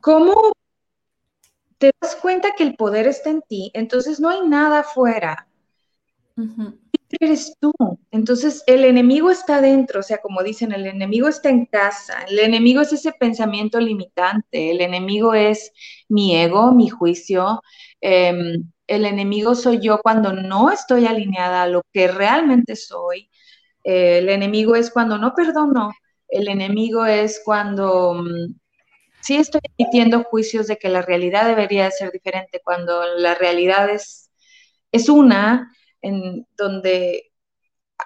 ¿cómo 0.00 0.52
te 1.78 1.92
das 2.00 2.16
cuenta 2.16 2.54
que 2.56 2.64
el 2.64 2.76
poder 2.76 3.06
está 3.06 3.30
en 3.30 3.42
ti? 3.42 3.70
Entonces 3.74 4.20
no 4.20 4.28
hay 4.28 4.46
nada 4.46 4.80
afuera 4.80 5.48
eres 7.20 7.56
tú. 7.60 7.72
Entonces, 8.10 8.62
el 8.66 8.84
enemigo 8.84 9.30
está 9.30 9.60
dentro, 9.60 10.00
o 10.00 10.02
sea, 10.02 10.18
como 10.18 10.42
dicen, 10.42 10.72
el 10.72 10.86
enemigo 10.86 11.28
está 11.28 11.50
en 11.50 11.66
casa, 11.66 12.24
el 12.28 12.38
enemigo 12.38 12.80
es 12.80 12.92
ese 12.92 13.12
pensamiento 13.12 13.80
limitante, 13.80 14.70
el 14.70 14.80
enemigo 14.80 15.34
es 15.34 15.72
mi 16.08 16.36
ego, 16.36 16.72
mi 16.72 16.88
juicio, 16.88 17.62
em, 18.00 18.70
el 18.86 19.04
enemigo 19.06 19.54
soy 19.54 19.80
yo 19.80 20.00
cuando 20.02 20.32
no 20.32 20.70
estoy 20.70 21.06
alineada 21.06 21.62
a 21.62 21.68
lo 21.68 21.82
que 21.92 22.08
realmente 22.08 22.76
soy, 22.76 23.30
el 23.84 24.28
enemigo 24.30 24.76
es 24.76 24.90
cuando 24.90 25.18
no 25.18 25.34
perdono, 25.34 25.92
el 26.28 26.48
enemigo 26.48 27.06
es 27.06 27.40
cuando 27.44 28.14
mm, 28.14 28.54
sí 29.22 29.36
estoy 29.36 29.60
emitiendo 29.78 30.24
juicios 30.24 30.66
de 30.66 30.76
que 30.78 30.88
la 30.88 31.02
realidad 31.02 31.46
debería 31.46 31.90
ser 31.90 32.12
diferente, 32.12 32.60
cuando 32.64 33.04
la 33.18 33.34
realidad 33.34 33.90
es, 33.90 34.30
es 34.92 35.08
una, 35.08 35.72
donde 36.56 37.32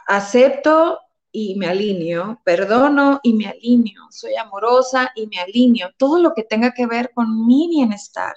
acepto 0.06 1.00
y 1.32 1.56
me 1.56 1.66
alineo, 1.68 2.40
perdono 2.44 3.20
y 3.22 3.34
me 3.34 3.46
alineo, 3.46 4.02
soy 4.10 4.36
amorosa 4.36 5.10
y 5.14 5.26
me 5.26 5.38
alineo, 5.38 5.90
todo 5.96 6.20
lo 6.20 6.34
que 6.34 6.44
tenga 6.44 6.72
que 6.72 6.86
ver 6.86 7.12
con 7.14 7.46
mi 7.46 7.68
bienestar 7.68 8.34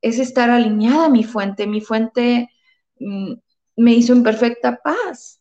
es 0.00 0.18
estar 0.18 0.50
alineada 0.50 1.06
a 1.06 1.10
mi 1.10 1.24
fuente, 1.24 1.66
mi 1.66 1.80
fuente 1.80 2.50
mm, 2.98 3.34
me 3.76 3.94
hizo 3.94 4.12
en 4.12 4.22
perfecta 4.22 4.80
paz, 4.82 5.40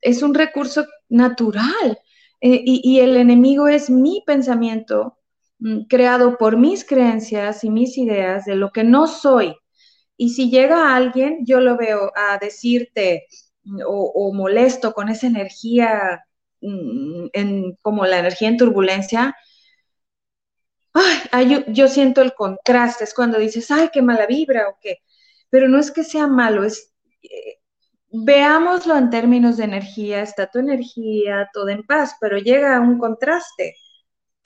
es 0.00 0.22
un 0.22 0.34
recurso 0.34 0.84
natural. 1.08 1.98
Eh, 2.40 2.62
y, 2.64 2.98
el 2.98 3.16
enemigo 3.16 3.68
es 3.68 3.88
mi 3.88 4.22
pensamiento 4.26 5.16
mm, 5.60 5.82
creado 5.84 6.38
por 6.38 6.56
mis 6.56 6.84
creencias 6.84 7.62
y 7.62 7.70
mis 7.70 7.96
ideas 7.96 8.44
de 8.46 8.56
lo 8.56 8.72
que 8.72 8.82
no 8.84 9.06
soy, 9.06 9.54
y 10.16 10.30
si 10.30 10.50
llega 10.50 10.94
alguien, 10.94 11.44
yo 11.46 11.60
lo 11.60 11.76
veo 11.76 12.12
a 12.14 12.38
decirte 12.38 13.26
mm, 13.64 13.80
o, 13.86 14.32
molesto 14.32 14.92
con 14.92 15.08
esa 15.08 15.26
energía, 15.26 16.24
mm, 16.60 17.72
como 17.82 18.06
la 18.06 18.18
energía 18.20 18.48
en 18.48 18.56
turbulencia, 18.56 19.36
ay, 21.32 21.64
yo, 21.68 21.88
siento 21.88 22.22
el 22.22 22.34
contraste, 22.34 23.04
es 23.04 23.14
cuando 23.14 23.38
dices, 23.38 23.70
ay, 23.70 23.90
qué 23.92 24.02
mala 24.02 24.26
vibra 24.26 24.68
o 24.68 24.78
qué, 24.80 24.98
pero 25.50 25.68
no 25.68 25.78
es 25.78 25.90
que 25.90 26.04
sea 26.04 26.26
malo, 26.26 26.64
es, 26.64 26.92
eh, 27.22 27.58
veámoslo 28.10 28.96
en 28.96 29.10
términos 29.10 29.56
de 29.56 29.64
energía, 29.64 30.22
está 30.22 30.48
tu 30.50 30.58
energía, 30.58 31.48
todo 31.52 31.68
en 31.70 31.84
paz, 31.84 32.16
pero 32.20 32.38
llega 32.38 32.80
un 32.80 32.98
contraste 32.98 33.76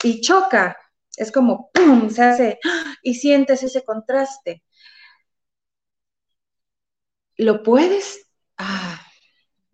y 0.05 0.21
choca, 0.21 0.77
es 1.17 1.33
como, 1.33 1.71
se 2.11 2.23
hace, 2.23 2.59
y 3.03 3.15
sientes 3.15 3.63
ese 3.63 3.85
contraste 3.85 4.63
lo 7.37 7.63
puedes, 7.63 8.27
ah, 8.59 9.01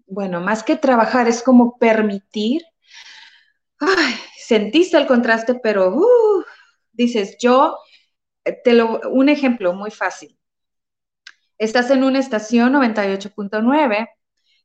bueno, 0.07 0.41
más 0.41 0.63
que 0.63 0.77
trabajar, 0.77 1.29
es 1.29 1.43
como 1.43 1.79
permitir. 1.79 2.63
Sentiste 4.37 4.97
el 4.97 5.07
contraste, 5.07 5.55
pero 5.55 5.95
uh, 5.95 6.45
dices, 6.93 7.37
yo, 7.41 7.79
eh, 8.45 8.59
te 8.63 8.75
lo, 8.75 9.01
un 9.11 9.29
ejemplo 9.29 9.73
muy 9.73 9.91
fácil. 9.91 10.39
Estás 11.59 11.91
en 11.91 12.05
una 12.05 12.19
estación 12.19 12.73
98.9, 12.75 14.09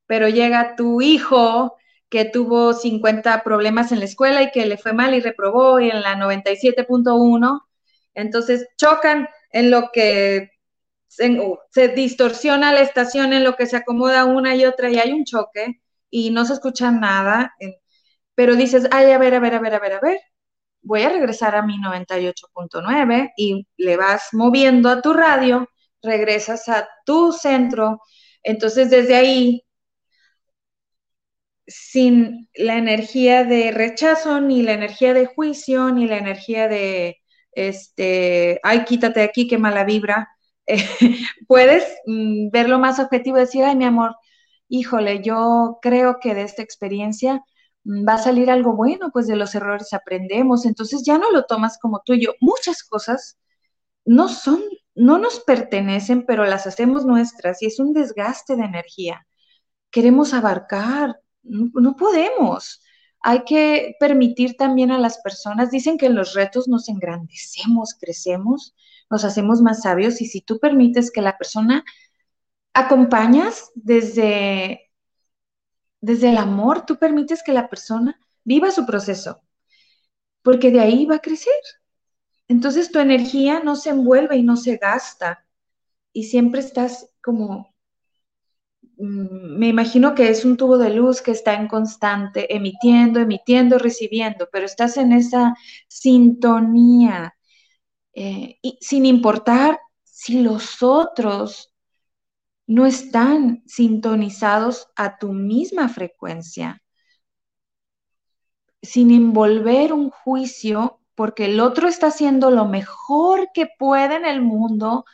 pero 0.06 0.30
llega 0.30 0.76
tu 0.76 1.02
hijo 1.02 1.78
que 2.10 2.26
tuvo 2.26 2.74
50 2.74 3.44
problemas 3.44 3.92
en 3.92 4.00
la 4.00 4.06
escuela 4.06 4.42
y 4.42 4.52
que 4.52 4.66
le 4.66 4.78
fue 4.78 4.94
mal 4.94 5.14
y 5.14 5.20
reprobó 5.20 5.80
y 5.80 5.90
en 5.90 6.02
la 6.02 6.16
97.1, 6.16 7.62
entonces 8.14 8.68
chocan 8.78 9.28
en 9.52 9.70
lo 9.72 9.92
que 9.92 10.52
se, 11.72 11.88
distorsiona 11.90 12.74
la 12.74 12.82
estación 12.82 13.34
en 13.34 13.44
lo 13.44 13.56
que 13.56 13.66
se 13.66 13.78
acomoda 13.78 14.26
una 14.26 14.56
y 14.56 14.66
otra 14.66 14.90
y 14.90 15.00
hay 15.00 15.14
un 15.14 15.26
choque 15.26 15.82
y 16.10 16.30
no 16.32 16.46
se 16.46 16.54
escucha 16.54 16.92
nada, 16.92 17.54
pero 18.36 18.56
dices, 18.56 18.88
ay, 18.92 19.12
a 19.12 19.18
ver, 19.18 19.36
a 19.36 19.40
ver, 19.40 19.56
a 19.56 19.60
ver, 19.60 19.76
a 19.76 19.80
ver, 19.80 19.94
a 19.94 20.00
ver, 20.00 20.20
voy 20.82 21.04
a 21.04 21.10
regresar 21.10 21.56
a 21.56 21.64
mi 21.64 21.78
98.9 21.80 23.32
y 23.38 23.68
le 23.78 23.98
vas 23.98 24.30
moviendo 24.34 24.90
a 24.90 25.02
tu 25.02 25.14
radio, 25.14 25.68
regresas 26.02 26.70
a 26.70 26.88
tu 27.06 27.32
centro, 27.34 28.02
entonces 28.44 28.90
desde 28.90 29.16
ahí, 29.16 29.64
sin 31.68 32.50
la 32.56 32.78
energía 32.78 33.44
de 33.44 33.72
rechazo, 33.72 34.40
ni 34.42 34.62
la 34.64 34.74
energía 34.74 35.14
de 35.14 35.26
juicio, 35.26 35.92
ni 35.92 36.08
la 36.08 36.18
energía 36.18 36.68
de, 36.68 37.18
este, 37.52 38.60
ay, 38.64 38.86
quítate 38.86 39.20
de 39.22 39.26
aquí, 39.26 39.48
qué 39.48 39.58
mala 39.58 39.84
vibra, 39.84 40.30
puedes 41.48 41.84
mm, 42.06 42.50
verlo 42.52 42.80
más 42.80 43.00
objetivo 43.00 43.38
y 43.38 43.42
decir, 43.42 43.64
ay, 43.64 43.76
mi 43.76 43.86
amor, 43.86 44.16
híjole, 44.68 45.24
yo 45.24 45.80
creo 45.82 46.20
que 46.22 46.36
de 46.36 46.44
esta 46.44 46.62
experiencia 46.62 47.44
mm, 47.84 48.08
va 48.08 48.16
a 48.16 48.18
salir 48.18 48.50
algo 48.52 48.76
bueno, 48.76 49.12
pues 49.12 49.28
de 49.28 49.36
los 49.36 49.56
errores 49.56 49.94
aprendemos, 49.94 50.66
entonces 50.66 51.04
ya 51.06 51.18
no 51.18 51.32
lo 51.32 51.46
tomas 51.46 51.78
como 51.80 52.02
tuyo. 52.06 52.34
Muchas 52.42 52.84
cosas 52.84 53.38
no 54.06 54.30
son, 54.30 54.62
no 54.96 55.18
nos 55.20 55.40
pertenecen, 55.42 56.26
pero 56.26 56.46
las 56.46 56.68
hacemos 56.68 57.06
nuestras 57.06 57.62
y 57.62 57.68
es 57.68 57.80
un 57.80 57.94
desgaste 57.94 58.56
de 58.56 58.66
energía. 58.66 59.28
Queremos 59.92 60.34
abarcar, 60.34 61.22
no 61.44 61.96
podemos. 61.96 62.82
Hay 63.22 63.44
que 63.46 63.96
permitir 64.00 64.56
también 64.58 64.92
a 64.92 65.00
las 65.00 65.20
personas, 65.20 65.72
dicen 65.72 65.98
que 65.98 66.08
en 66.08 66.16
los 66.16 66.34
retos 66.34 66.68
nos 66.68 66.88
engrandecemos, 66.90 67.96
crecemos, 68.00 68.76
nos 69.10 69.24
hacemos 69.24 69.62
más 69.62 69.82
sabios 69.82 70.22
y 70.22 70.26
si 70.26 70.42
tú 70.42 70.60
permites 70.60 71.12
que 71.12 71.22
la 71.22 71.38
persona 71.38 71.84
acompañas 72.74 73.72
desde, 73.76 74.92
desde 76.02 76.30
el 76.30 76.38
amor, 76.38 76.86
tú 76.86 76.98
permites 76.98 77.42
que 77.44 77.54
la 77.54 77.70
persona 77.70 78.20
viva 78.44 78.72
su 78.72 78.86
proceso, 78.86 79.42
porque 80.42 80.72
de 80.72 80.80
ahí 80.80 81.06
va 81.06 81.16
a 81.16 81.20
crecer. 81.20 81.54
Entonces 82.48 82.92
tu 82.92 83.00
energía 83.00 83.62
no 83.62 83.76
se 83.76 83.90
envuelve 83.90 84.38
y 84.38 84.44
no 84.44 84.56
se 84.56 84.78
gasta 84.78 85.46
y 86.14 86.26
siempre 86.26 86.62
estás 86.62 87.10
como, 87.22 87.76
mm, 88.98 89.58
me 89.60 89.68
imagino 89.68 90.16
que 90.16 90.30
es 90.30 90.46
un 90.46 90.58
tubo 90.58 90.78
de 90.78 90.92
luz 90.92 91.22
que 91.22 91.32
está 91.32 91.54
en 91.56 91.68
constante, 91.68 92.56
emitiendo, 92.56 93.20
emitiendo, 93.20 93.78
recibiendo, 93.78 94.50
pero 94.52 94.66
estás 94.66 94.98
en 94.98 95.14
esa 95.14 95.56
sintonía 95.88 97.37
eh, 98.20 98.58
y 98.64 98.80
sin 98.82 99.06
importar 99.06 99.80
si 100.04 100.42
los 100.42 100.82
otros 100.82 101.72
no 102.66 102.88
están 102.88 103.62
sintonizados 103.68 104.88
a 104.96 105.20
tu 105.20 105.34
misma 105.34 105.88
frecuencia, 105.88 106.82
sin 108.82 109.12
envolver 109.12 109.94
un 109.94 110.10
juicio, 110.10 111.00
porque 111.14 111.46
el 111.46 111.60
otro 111.60 111.88
está 111.88 112.08
haciendo 112.08 112.50
lo 112.50 112.66
mejor 112.66 113.50
que 113.54 113.70
puede 113.78 114.16
en 114.16 114.26
el 114.26 114.42
mundo, 114.42 115.06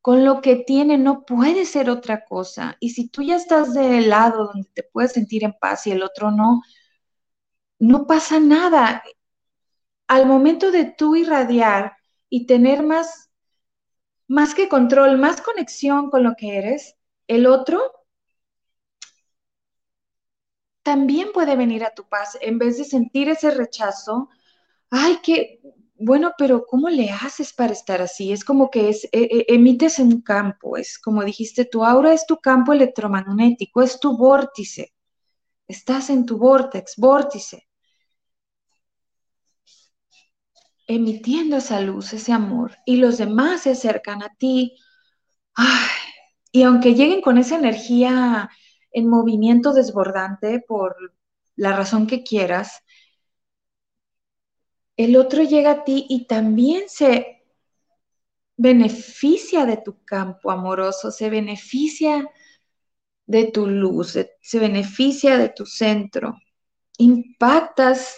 con 0.00 0.24
lo 0.24 0.40
que 0.40 0.56
tiene, 0.56 0.98
no 0.98 1.24
puede 1.24 1.64
ser 1.66 1.88
otra 1.88 2.24
cosa. 2.24 2.76
Y 2.80 2.90
si 2.90 3.08
tú 3.08 3.22
ya 3.22 3.36
estás 3.36 3.74
del 3.74 4.08
lado 4.10 4.46
donde 4.46 4.68
te 4.74 4.82
puedes 4.82 5.12
sentir 5.12 5.44
en 5.44 5.52
paz 5.52 5.86
y 5.86 5.92
el 5.92 6.02
otro 6.02 6.32
no, 6.32 6.62
no 7.78 8.08
pasa 8.08 8.40
nada. 8.40 9.04
Al 10.08 10.26
momento 10.26 10.72
de 10.72 10.86
tú 10.86 11.14
irradiar 11.14 11.99
y 12.30 12.46
tener 12.46 12.82
más, 12.82 13.30
más 14.28 14.54
que 14.54 14.68
control, 14.68 15.18
más 15.18 15.42
conexión 15.42 16.08
con 16.08 16.22
lo 16.22 16.34
que 16.36 16.56
eres, 16.56 16.96
el 17.26 17.46
otro 17.46 17.92
también 20.82 21.32
puede 21.32 21.56
venir 21.56 21.84
a 21.84 21.94
tu 21.94 22.08
paz 22.08 22.38
en 22.40 22.58
vez 22.58 22.78
de 22.78 22.84
sentir 22.84 23.28
ese 23.28 23.50
rechazo. 23.50 24.28
Ay, 24.90 25.18
que 25.22 25.60
bueno, 26.02 26.32
pero 26.38 26.64
¿cómo 26.66 26.88
le 26.88 27.10
haces 27.10 27.52
para 27.52 27.74
estar 27.74 28.00
así? 28.00 28.32
Es 28.32 28.44
como 28.44 28.70
que 28.70 28.88
es, 28.88 29.04
e, 29.12 29.20
e, 29.22 29.54
emites 29.54 29.98
un 29.98 30.22
campo, 30.22 30.78
es 30.78 30.98
como 30.98 31.22
dijiste, 31.24 31.66
tu 31.66 31.84
aura 31.84 32.14
es 32.14 32.26
tu 32.26 32.38
campo 32.38 32.72
electromagnético, 32.72 33.82
es 33.82 34.00
tu 34.00 34.16
vórtice. 34.16 34.94
Estás 35.68 36.10
en 36.10 36.26
tu 36.26 36.38
vortex, 36.38 36.94
vórtice. 36.96 37.69
Emitiendo 40.90 41.58
esa 41.58 41.80
luz, 41.80 42.12
ese 42.12 42.32
amor, 42.32 42.76
y 42.84 42.96
los 42.96 43.18
demás 43.18 43.62
se 43.62 43.70
acercan 43.70 44.22
a 44.24 44.34
ti. 44.36 44.76
y 46.52 46.64
aunque 46.64 46.94
lleguen 46.94 47.20
con 47.20 47.38
esa 47.38 47.56
energía 47.56 48.50
en 48.90 49.08
movimiento 49.08 49.72
desbordante 49.72 50.64
por 50.66 50.96
la 51.54 51.76
razón 51.76 52.08
que 52.08 52.24
quieras, 52.24 52.82
el 54.96 55.16
otro 55.16 55.44
llega 55.44 55.70
a 55.70 55.84
ti 55.84 56.06
y 56.08 56.26
también 56.26 56.84
se 56.88 57.44
beneficia 58.56 59.66
de 59.66 59.76
tu 59.76 60.04
campo 60.04 60.50
amoroso, 60.50 61.12
se 61.12 61.30
beneficia 61.30 62.28
de 63.26 63.44
tu 63.52 63.68
luz, 63.68 64.18
se 64.40 64.58
beneficia 64.58 65.38
de 65.38 65.50
tu 65.50 65.66
centro. 65.66 66.36
Impactas 66.98 68.16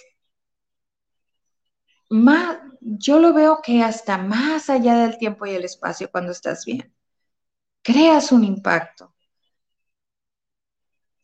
más, 2.12 2.58
yo 2.84 3.20
lo 3.20 3.32
veo 3.32 3.60
que 3.62 3.82
hasta 3.82 4.18
más 4.18 4.68
allá 4.68 4.96
del 4.96 5.18
tiempo 5.18 5.46
y 5.46 5.50
el 5.52 5.64
espacio 5.64 6.10
cuando 6.10 6.32
estás 6.32 6.64
bien. 6.64 6.94
Creas 7.82 8.32
un 8.32 8.44
impacto 8.44 9.14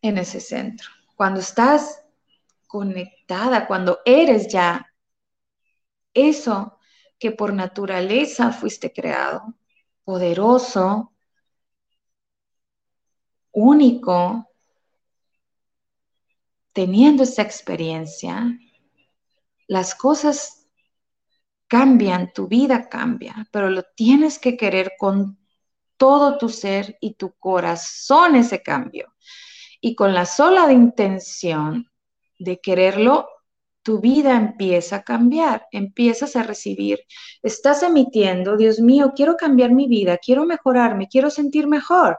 en 0.03 0.19
ese 0.19 0.41
centro. 0.41 0.89
Cuando 1.17 1.41
estás 1.41 2.03
conectada, 2.67 3.67
cuando 3.67 4.01
eres 4.05 4.49
ya 4.49 4.87
eso 6.15 6.79
que 7.19 7.33
por 7.33 7.53
naturaleza 7.53 8.53
fuiste 8.53 8.93
creado, 8.93 9.55
poderoso, 10.05 11.13
único, 13.51 14.49
teniendo 16.73 17.25
esa 17.25 17.43
experiencia, 17.43 18.57
las 19.67 19.95
cosas 19.95 20.58
cambian, 21.69 22.33
tu 22.33 22.49
vida 22.49 22.89
cambia, 22.89 23.47
pero 23.53 23.71
lo 23.71 23.83
tienes 23.95 24.39
que 24.39 24.57
querer 24.57 24.93
con 24.99 25.39
todo 25.97 26.39
tu 26.39 26.49
ser 26.49 26.97
y 27.01 27.15
tu 27.15 27.35
corazón 27.39 28.37
ese 28.37 28.63
cambio. 28.63 29.15
Y 29.81 29.95
con 29.95 30.15
la 30.15 30.27
sola 30.27 30.73
intención 30.73 31.91
de 32.39 32.61
quererlo, 32.61 33.29
tu 33.83 34.01
vida 34.01 34.37
empieza 34.37 34.97
a 34.97 35.03
cambiar, 35.03 35.67
empiezas 35.73 36.37
a 36.37 36.43
recibir, 36.43 37.01
estás 37.43 37.83
emitiendo, 37.83 38.57
Dios 38.57 38.81
mío, 38.81 39.13
quiero 39.15 39.37
cambiar 39.37 39.73
mi 39.73 39.89
vida, 39.89 40.19
quiero 40.19 40.45
mejorarme, 40.45 41.09
quiero 41.09 41.31
sentir 41.31 41.67
mejor. 41.67 42.19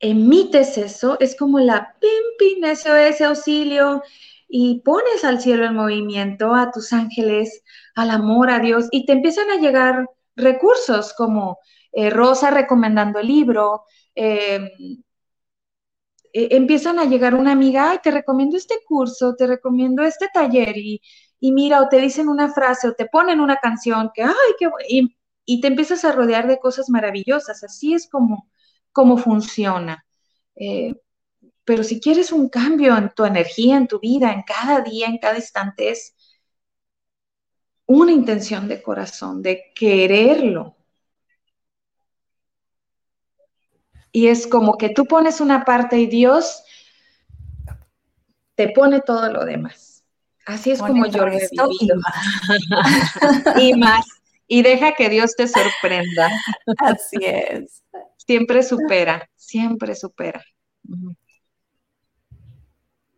Emites 0.00 0.76
eso, 0.76 1.16
es 1.20 1.36
como 1.36 1.58
la 1.58 1.96
pim, 2.00 2.10
pim, 2.38 2.64
SOS, 2.64 3.20
auxilio, 3.22 4.02
y 4.48 4.80
pones 4.84 5.24
al 5.24 5.40
cielo 5.40 5.66
en 5.66 5.74
movimiento, 5.74 6.54
a 6.54 6.70
tus 6.70 6.92
ángeles, 6.92 7.62
al 7.94 8.10
amor, 8.10 8.50
a 8.50 8.60
Dios, 8.60 8.88
y 8.90 9.06
te 9.06 9.12
empiezan 9.12 9.50
a 9.50 9.56
llegar 9.56 10.08
recursos 10.36 11.14
como 11.14 11.58
eh, 11.92 12.10
Rosa 12.10 12.50
recomendando 12.50 13.18
el 13.20 13.26
libro, 13.28 13.84
em, 14.14 14.68
e, 16.32 16.56
empiezan 16.56 16.98
a 16.98 17.04
llegar 17.04 17.34
una 17.34 17.52
amiga, 17.52 17.90
ay, 17.90 17.98
te 18.02 18.10
recomiendo 18.10 18.56
este 18.56 18.76
curso, 18.86 19.34
te 19.36 19.46
recomiendo 19.46 20.02
este 20.02 20.28
taller, 20.32 20.76
y, 20.76 21.00
mira, 21.52 21.80
o 21.82 21.88
te 21.88 21.98
dicen 22.00 22.28
una 22.28 22.52
frase, 22.52 22.88
o 22.88 22.94
te 22.94 23.06
ponen 23.06 23.40
una 23.40 23.56
canción 23.56 24.10
que, 24.14 24.22
ay, 24.22 24.32
qué 24.58 24.68
y, 24.88 25.16
y 25.44 25.60
te 25.60 25.68
empiezas 25.68 26.04
a 26.04 26.12
rodear 26.12 26.46
de 26.48 26.58
cosas 26.58 26.90
maravillosas. 26.90 27.62
Así 27.64 27.94
es 27.94 28.08
como, 28.08 28.48
como 28.92 29.16
funciona. 29.18 30.04
Eh, 30.56 30.94
pero 31.66 31.82
si 31.82 32.00
quieres 32.00 32.30
un 32.30 32.48
cambio 32.48 32.96
en 32.96 33.10
tu 33.10 33.24
energía, 33.24 33.76
en 33.76 33.88
tu 33.88 33.98
vida, 33.98 34.32
en 34.32 34.42
cada 34.42 34.80
día, 34.80 35.08
en 35.08 35.18
cada 35.18 35.36
instante, 35.36 35.90
es 35.90 36.14
una 37.86 38.12
intención 38.12 38.68
de 38.68 38.80
corazón, 38.80 39.42
de 39.42 39.72
quererlo. 39.74 40.76
Y 44.12 44.28
es 44.28 44.46
como 44.46 44.78
que 44.78 44.90
tú 44.90 45.06
pones 45.06 45.40
una 45.40 45.64
parte 45.64 45.98
y 45.98 46.06
Dios 46.06 46.62
te 48.54 48.68
pone 48.68 49.00
todo 49.00 49.30
lo 49.32 49.44
demás. 49.44 50.04
Así 50.46 50.70
es 50.70 50.78
como 50.78 51.06
yo 51.06 51.26
lo 51.26 51.32
he 51.32 51.48
vivido. 51.50 51.68
Y 51.80 51.92
más. 51.96 53.56
y 53.60 53.74
más. 53.74 54.06
Y 54.46 54.62
deja 54.62 54.94
que 54.94 55.08
Dios 55.08 55.34
te 55.34 55.48
sorprenda. 55.48 56.30
Así 56.78 57.18
es. 57.20 57.82
Siempre 58.18 58.62
supera, 58.62 59.28
siempre 59.34 59.96
supera. 59.96 60.44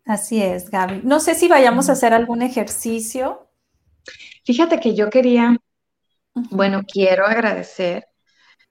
Así 0.08 0.42
es, 0.42 0.70
Gaby. 0.70 1.02
No 1.04 1.20
sé 1.20 1.34
si 1.34 1.48
vayamos 1.48 1.90
a 1.90 1.92
hacer 1.92 2.14
algún 2.14 2.40
ejercicio. 2.40 3.46
Fíjate 4.42 4.80
que 4.80 4.94
yo 4.94 5.10
quería, 5.10 5.58
bueno, 6.32 6.80
quiero 6.90 7.26
agradecer. 7.26 8.06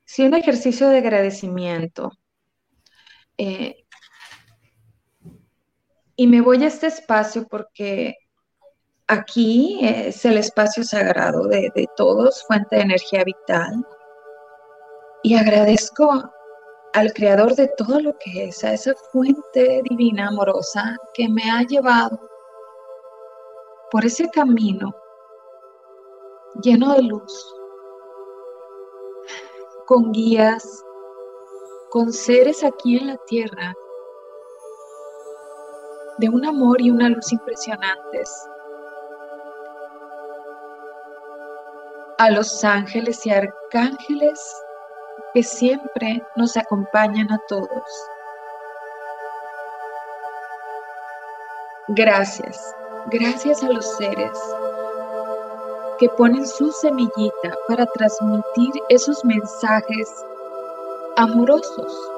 Sí, 0.03 0.23
un 0.23 0.33
ejercicio 0.33 0.89
de 0.89 0.97
agradecimiento. 0.97 2.11
Eh, 3.37 3.85
y 6.15 6.25
me 6.25 6.41
voy 6.41 6.63
a 6.63 6.67
este 6.67 6.87
espacio 6.87 7.47
porque 7.47 8.15
aquí 9.05 9.77
es 9.83 10.25
el 10.25 10.39
espacio 10.39 10.83
sagrado 10.83 11.43
de, 11.43 11.69
de 11.75 11.87
todos, 11.95 12.45
fuente 12.47 12.77
de 12.77 12.81
energía 12.81 13.23
vital. 13.23 13.85
Y 15.21 15.35
agradezco 15.35 16.31
al 16.97 17.13
creador 17.13 17.53
de 17.53 17.67
todo 17.77 17.99
lo 17.99 18.17
que 18.17 18.45
es, 18.45 18.63
a 18.63 18.73
esa 18.73 18.95
fuente 19.11 19.83
divina 19.87 20.29
amorosa 20.29 20.97
que 21.13 21.29
me 21.29 21.43
ha 21.43 21.61
llevado 21.61 22.19
por 23.91 24.03
ese 24.03 24.27
camino 24.31 24.95
lleno 26.63 26.95
de 26.95 27.03
luz, 27.03 27.55
con 29.85 30.11
guías, 30.11 30.83
con 31.91 32.11
seres 32.11 32.63
aquí 32.63 32.97
en 32.97 33.09
la 33.09 33.17
tierra, 33.27 33.75
de 36.17 36.29
un 36.29 36.45
amor 36.47 36.81
y 36.81 36.89
una 36.89 37.09
luz 37.09 37.31
impresionantes. 37.31 38.49
A 42.17 42.31
los 42.31 42.63
ángeles 42.63 43.23
y 43.27 43.29
arcángeles 43.29 44.39
que 45.33 45.43
siempre 45.43 46.23
nos 46.35 46.57
acompañan 46.57 47.31
a 47.31 47.39
todos. 47.47 47.83
Gracias, 51.89 52.75
gracias 53.11 53.63
a 53.63 53.69
los 53.69 53.85
seres 53.97 54.37
que 55.99 56.09
ponen 56.09 56.45
su 56.45 56.71
semillita 56.71 57.55
para 57.67 57.85
transmitir 57.85 58.71
esos 58.89 59.23
mensajes 59.25 60.09
amorosos. 61.15 62.11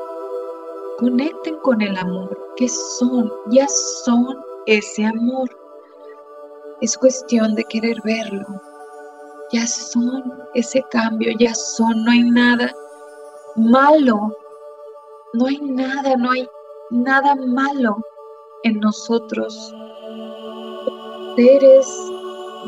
Conecten 0.97 1.55
con 1.57 1.81
el 1.81 1.95
amor, 1.97 2.37
que 2.57 2.67
son, 2.67 3.31
ya 3.51 3.67
son 3.67 4.37
ese 4.65 5.05
amor. 5.05 5.49
Es 6.81 6.97
cuestión 6.97 7.55
de 7.55 7.63
querer 7.65 7.97
verlo. 8.03 8.45
Ya 9.51 9.65
son 9.65 10.43
ese 10.53 10.83
cambio, 10.91 11.31
ya 11.39 11.53
son, 11.53 12.03
no 12.03 12.11
hay 12.11 12.29
nada 12.29 12.73
malo. 13.55 14.35
No 15.33 15.45
hay 15.47 15.59
nada, 15.59 16.15
no 16.15 16.31
hay 16.31 16.47
nada 16.91 17.35
malo 17.35 17.97
en 18.63 18.79
nosotros. 18.79 19.73
Seres 21.35 21.87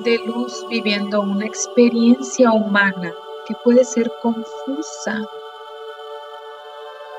de 0.04 0.18
luz 0.26 0.66
viviendo 0.70 1.22
una 1.22 1.46
experiencia 1.46 2.52
humana 2.52 3.14
que 3.48 3.56
puede 3.64 3.84
ser 3.84 4.12
confusa, 4.22 5.22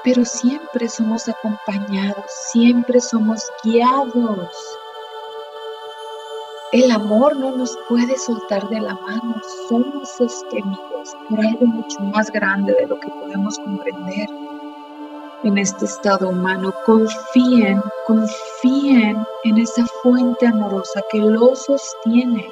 pero 0.04 0.24
siempre 0.24 0.88
somos 0.88 1.28
acompañados, 1.28 2.24
siempre 2.52 3.00
somos 3.00 3.42
guiados. 3.62 4.78
El 6.72 6.90
amor 6.90 7.36
no 7.36 7.54
nos 7.54 7.78
puede 7.86 8.16
soltar 8.16 8.66
de 8.70 8.80
la 8.80 8.94
mano, 8.94 9.42
somos 9.68 10.08
sostenidos 10.16 11.14
por 11.28 11.38
algo 11.38 11.66
mucho 11.66 12.00
más 12.00 12.30
grande 12.30 12.72
de 12.72 12.86
lo 12.86 12.98
que 12.98 13.10
podemos 13.10 13.58
comprender. 13.58 14.26
En 15.44 15.58
este 15.58 15.84
estado 15.84 16.30
humano, 16.30 16.72
confíen, 16.86 17.82
confíen 18.06 19.22
en 19.44 19.58
esa 19.58 19.84
fuente 20.02 20.46
amorosa 20.46 21.02
que 21.10 21.18
lo 21.18 21.54
sostiene. 21.54 22.48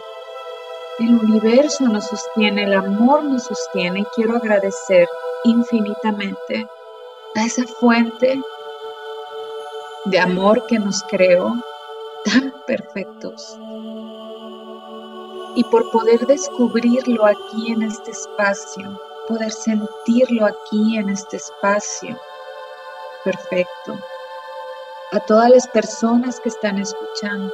El 0.99 1.15
universo 1.15 1.85
nos 1.85 2.05
sostiene, 2.09 2.65
el 2.65 2.75
amor 2.75 3.25
nos 3.25 3.45
sostiene 3.45 4.01
y 4.01 4.05
quiero 4.15 4.37
agradecer 4.37 5.09
infinitamente 5.45 6.69
a 7.37 7.45
esa 7.47 7.65
fuente 7.65 8.39
de 10.05 10.21
amor 10.21 10.67
que 10.67 10.79
nos 10.79 11.03
creó 11.05 11.55
tan 12.27 12.53
perfectos 12.67 13.57
y 15.55 15.65
por 15.65 15.91
poder 15.91 16.27
descubrirlo 16.27 17.27
aquí 17.27 17.73
en 17.73 17.83
este 17.83 18.11
espacio, 18.11 19.01
poder 19.29 19.51
sentirlo 19.51 20.47
aquí 20.47 20.97
en 20.97 21.09
este 21.09 21.37
espacio. 21.37 22.19
Perfecto. 23.25 23.99
A 25.13 25.21
todas 25.21 25.51
las 25.51 25.67
personas 25.69 26.39
que 26.41 26.49
están 26.49 26.79
escuchando, 26.79 27.53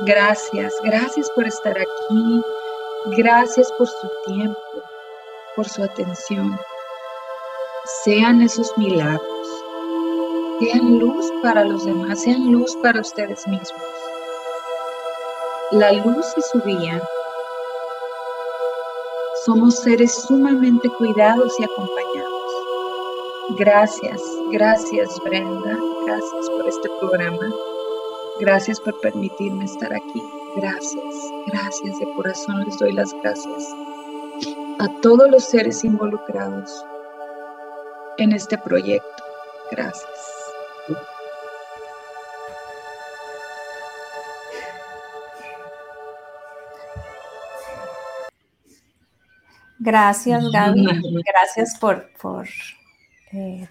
gracias, 0.00 0.74
gracias 0.82 1.30
por 1.30 1.46
estar 1.46 1.76
aquí, 1.78 2.42
gracias 3.16 3.70
por 3.72 3.86
su 3.86 4.10
tiempo, 4.26 4.58
por 5.54 5.68
su 5.68 5.84
atención. 5.84 6.58
Sean 8.04 8.42
esos 8.42 8.76
milagros, 8.76 9.48
sean 10.58 10.98
luz 10.98 11.30
para 11.42 11.64
los 11.64 11.84
demás, 11.84 12.22
sean 12.22 12.50
luz 12.50 12.76
para 12.82 13.00
ustedes 13.00 13.46
mismos. 13.46 13.82
La 15.70 15.92
luz 15.92 16.26
y 16.36 16.42
su 16.42 16.60
guía. 16.62 17.00
Somos 19.46 19.76
seres 19.76 20.12
sumamente 20.26 20.88
cuidados 20.98 21.54
y 21.60 21.62
acompañados. 21.62 22.36
Gracias, 23.56 24.20
gracias 24.50 25.20
Brenda, 25.22 25.78
gracias 26.04 26.50
por 26.50 26.66
este 26.66 26.88
programa. 26.98 27.54
Gracias 28.40 28.80
por 28.80 29.00
permitirme 29.00 29.66
estar 29.66 29.94
aquí. 29.94 30.20
Gracias, 30.56 31.14
gracias 31.46 31.96
de 32.00 32.12
corazón 32.16 32.64
les 32.64 32.76
doy 32.76 32.90
las 32.90 33.12
gracias 33.22 33.72
a 34.80 34.88
todos 35.00 35.30
los 35.30 35.44
seres 35.44 35.84
involucrados 35.84 36.84
en 38.18 38.32
este 38.32 38.58
proyecto. 38.58 39.22
Gracias. 39.70 41.15
Gracias, 49.86 50.44
Gaby. 50.52 50.84
Gracias 51.24 51.78
por, 51.78 52.10
por 52.20 52.48
eh, 53.32 53.68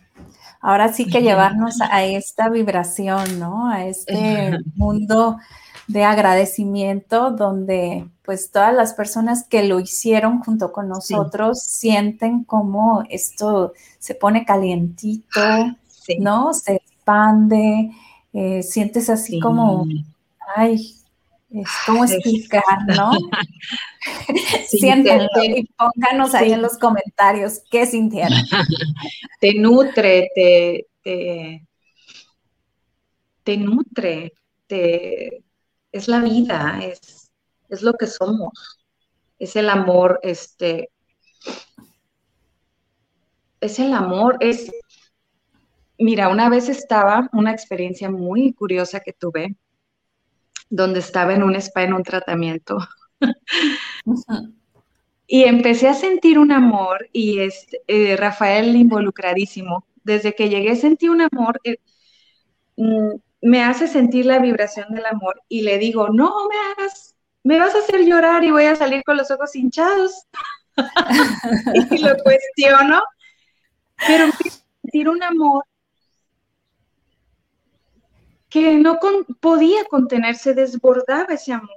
ahora 0.62 0.94
sí 0.94 1.08
que 1.08 1.22
llevarnos 1.22 1.82
a 1.82 2.06
esta 2.06 2.48
vibración, 2.48 3.38
¿no? 3.38 3.70
A 3.70 3.86
este 3.86 4.58
mundo 4.76 5.38
de 5.88 6.06
agradecimiento 6.06 7.32
donde 7.32 8.08
pues 8.24 8.50
todas 8.50 8.74
las 8.74 8.94
personas 8.94 9.46
que 9.48 9.64
lo 9.64 9.80
hicieron 9.82 10.40
junto 10.40 10.72
con 10.72 10.88
nosotros 10.88 11.62
sienten 11.62 12.44
como 12.46 13.04
esto 13.10 13.74
se 14.00 14.16
pone 14.16 14.46
calientito, 14.46 15.42
¿no? 16.20 16.54
Se 16.54 16.78
expande, 16.78 17.92
eh, 18.34 18.64
sientes 18.64 19.10
así 19.10 19.40
como, 19.42 19.86
ay, 20.56 20.96
¿cómo 21.86 22.06
explicar, 22.06 22.64
no? 22.88 23.12
Siéntenlo 24.68 25.28
y 25.44 25.68
pónganos 25.78 26.34
ahí 26.34 26.54
en 26.54 26.62
los 26.62 26.78
comentarios 26.78 27.62
qué 27.70 27.86
sintieron. 27.86 28.34
te 29.40 29.54
nutre, 29.56 30.30
te, 30.36 30.88
te, 31.04 31.66
te 33.44 33.58
nutre, 33.58 34.34
te, 34.68 35.44
es 35.92 36.08
la 36.08 36.20
vida, 36.20 36.80
es, 36.84 37.32
es 37.70 37.82
lo 37.82 37.94
que 37.94 38.08
somos, 38.08 38.80
es 39.40 39.56
el 39.56 39.70
amor, 39.70 40.20
este, 40.24 40.90
es 43.62 43.80
el 43.80 43.94
amor, 43.94 44.38
es, 44.40 44.72
mira, 45.98 46.30
una 46.30 46.50
vez 46.50 46.70
estaba, 46.70 47.30
una 47.34 47.52
experiencia 47.52 48.10
muy 48.10 48.54
curiosa 48.54 49.00
que 49.00 49.14
tuve, 49.14 49.56
donde 50.70 51.00
estaba 51.00 51.34
en 51.34 51.44
un 51.44 51.56
spa, 51.56 51.84
en 51.84 51.94
un 51.94 52.04
tratamiento. 52.04 52.78
Y 55.28 55.44
empecé 55.46 55.88
a 55.88 55.96
sentir 55.96 56.38
un 56.38 56.52
amor 56.52 57.10
y 57.12 57.40
este, 57.40 57.82
eh, 57.88 58.16
Rafael 58.16 58.76
involucradísimo. 58.76 59.86
Desde 60.04 60.36
que 60.36 60.50
llegué 60.50 60.76
sentí 60.76 61.10
un 61.10 61.22
amor, 61.22 61.60
eh, 61.64 61.78
mm, 62.78 63.16
me 63.42 63.64
hace 63.64 63.88
sentir 63.88 64.26
la 64.26 64.40
vibración 64.40 64.94
del 64.94 65.06
amor 65.06 65.42
y 65.50 65.62
le 65.62 65.80
digo, 65.80 66.10
no 66.10 66.48
me 66.48 66.56
hagas, 66.84 67.16
me 67.44 67.60
vas 67.60 67.74
a 67.74 67.80
hacer 67.80 68.06
llorar 68.06 68.44
y 68.44 68.52
voy 68.52 68.66
a 68.66 68.76
salir 68.76 69.04
con 69.04 69.18
los 69.18 69.32
ojos 69.32 69.56
hinchados. 69.56 70.28
y 71.92 71.98
lo 72.00 72.16
cuestiono, 72.18 73.02
pero 74.06 74.26
empiezo 74.26 74.60
a 74.60 74.82
sentir 74.82 75.10
un 75.10 75.24
amor 75.24 75.64
que 78.56 78.78
no 78.78 78.98
podía 79.42 79.84
contenerse, 79.84 80.54
desbordaba 80.54 81.34
ese 81.34 81.52
amor. 81.52 81.76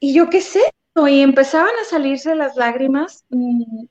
Y 0.00 0.14
yo 0.14 0.30
qué 0.30 0.40
sé, 0.40 0.62
y 1.06 1.20
empezaban 1.20 1.74
a 1.82 1.84
salirse 1.84 2.34
las 2.34 2.56
lágrimas. 2.56 3.26
Mm, 3.28 3.84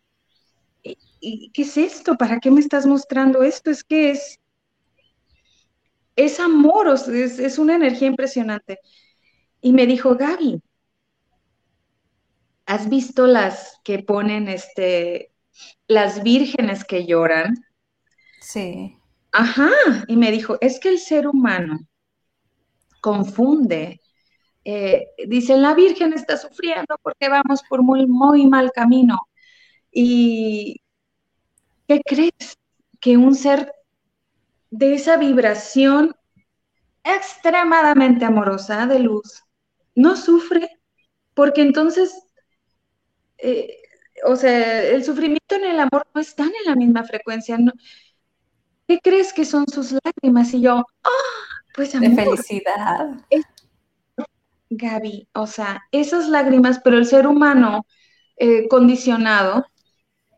¿Y, 1.19 1.51
qué 1.51 1.61
es 1.61 1.77
esto? 1.77 2.15
¿Para 2.15 2.39
qué 2.39 2.49
me 2.49 2.59
estás 2.59 2.87
mostrando 2.87 3.43
esto? 3.43 3.69
Es 3.69 3.83
que 3.83 4.09
es, 4.09 4.39
es 6.15 6.39
amor, 6.39 6.87
es, 6.87 7.37
es 7.37 7.59
una 7.59 7.75
energía 7.75 8.07
impresionante. 8.07 8.79
Y 9.61 9.73
me 9.73 9.85
dijo, 9.85 10.15
Gaby, 10.15 10.59
¿has 12.65 12.89
visto 12.89 13.27
las 13.27 13.79
que 13.83 13.99
ponen 13.99 14.47
este, 14.47 15.31
las 15.87 16.23
vírgenes 16.23 16.83
que 16.83 17.05
lloran? 17.05 17.53
Sí. 18.41 18.97
Ajá, 19.33 19.69
y 20.07 20.15
me 20.15 20.31
dijo, 20.31 20.57
es 20.61 20.79
que 20.79 20.89
el 20.89 20.99
ser 20.99 21.27
humano 21.27 21.79
confunde. 23.01 23.99
Eh, 24.63 25.07
dice, 25.27 25.57
la 25.57 25.73
Virgen 25.73 26.13
está 26.13 26.37
sufriendo 26.37 26.95
porque 27.01 27.29
vamos 27.29 27.63
por 27.67 27.81
muy, 27.83 28.05
muy 28.07 28.47
mal 28.47 28.71
camino. 28.71 29.19
¿Y 29.91 30.81
qué 31.87 32.01
crees? 32.05 32.57
Que 33.01 33.17
un 33.17 33.35
ser 33.35 33.73
de 34.69 34.93
esa 34.95 35.17
vibración 35.17 36.15
extremadamente 37.03 38.25
amorosa 38.25 38.85
de 38.87 38.99
luz 38.99 39.43
no 39.95 40.15
sufre, 40.15 40.69
porque 41.33 41.61
entonces, 41.61 42.13
eh, 43.39 43.77
o 44.25 44.35
sea, 44.35 44.83
el 44.83 45.03
sufrimiento 45.03 45.55
en 45.55 45.65
el 45.65 45.79
amor 45.79 46.07
no 46.13 46.21
están 46.21 46.47
en 46.47 46.65
la 46.65 46.75
misma 46.75 47.03
frecuencia. 47.03 47.57
¿Qué 48.93 48.99
crees 49.01 49.33
que 49.33 49.45
son 49.45 49.67
sus 49.67 49.95
lágrimas? 50.03 50.53
Y 50.53 50.61
yo, 50.61 50.85
¡ah! 51.03 51.09
pues 51.75 51.95
amor. 51.95 52.09
De 52.09 52.15
felicidad. 52.15 53.07
Gaby, 54.69 55.27
o 55.33 55.47
sea, 55.47 55.81
esas 55.91 56.27
lágrimas, 56.27 56.79
pero 56.83 56.97
el 56.97 57.05
ser 57.05 57.27
humano 57.27 57.85
eh, 58.37 58.67
condicionado, 58.67 59.65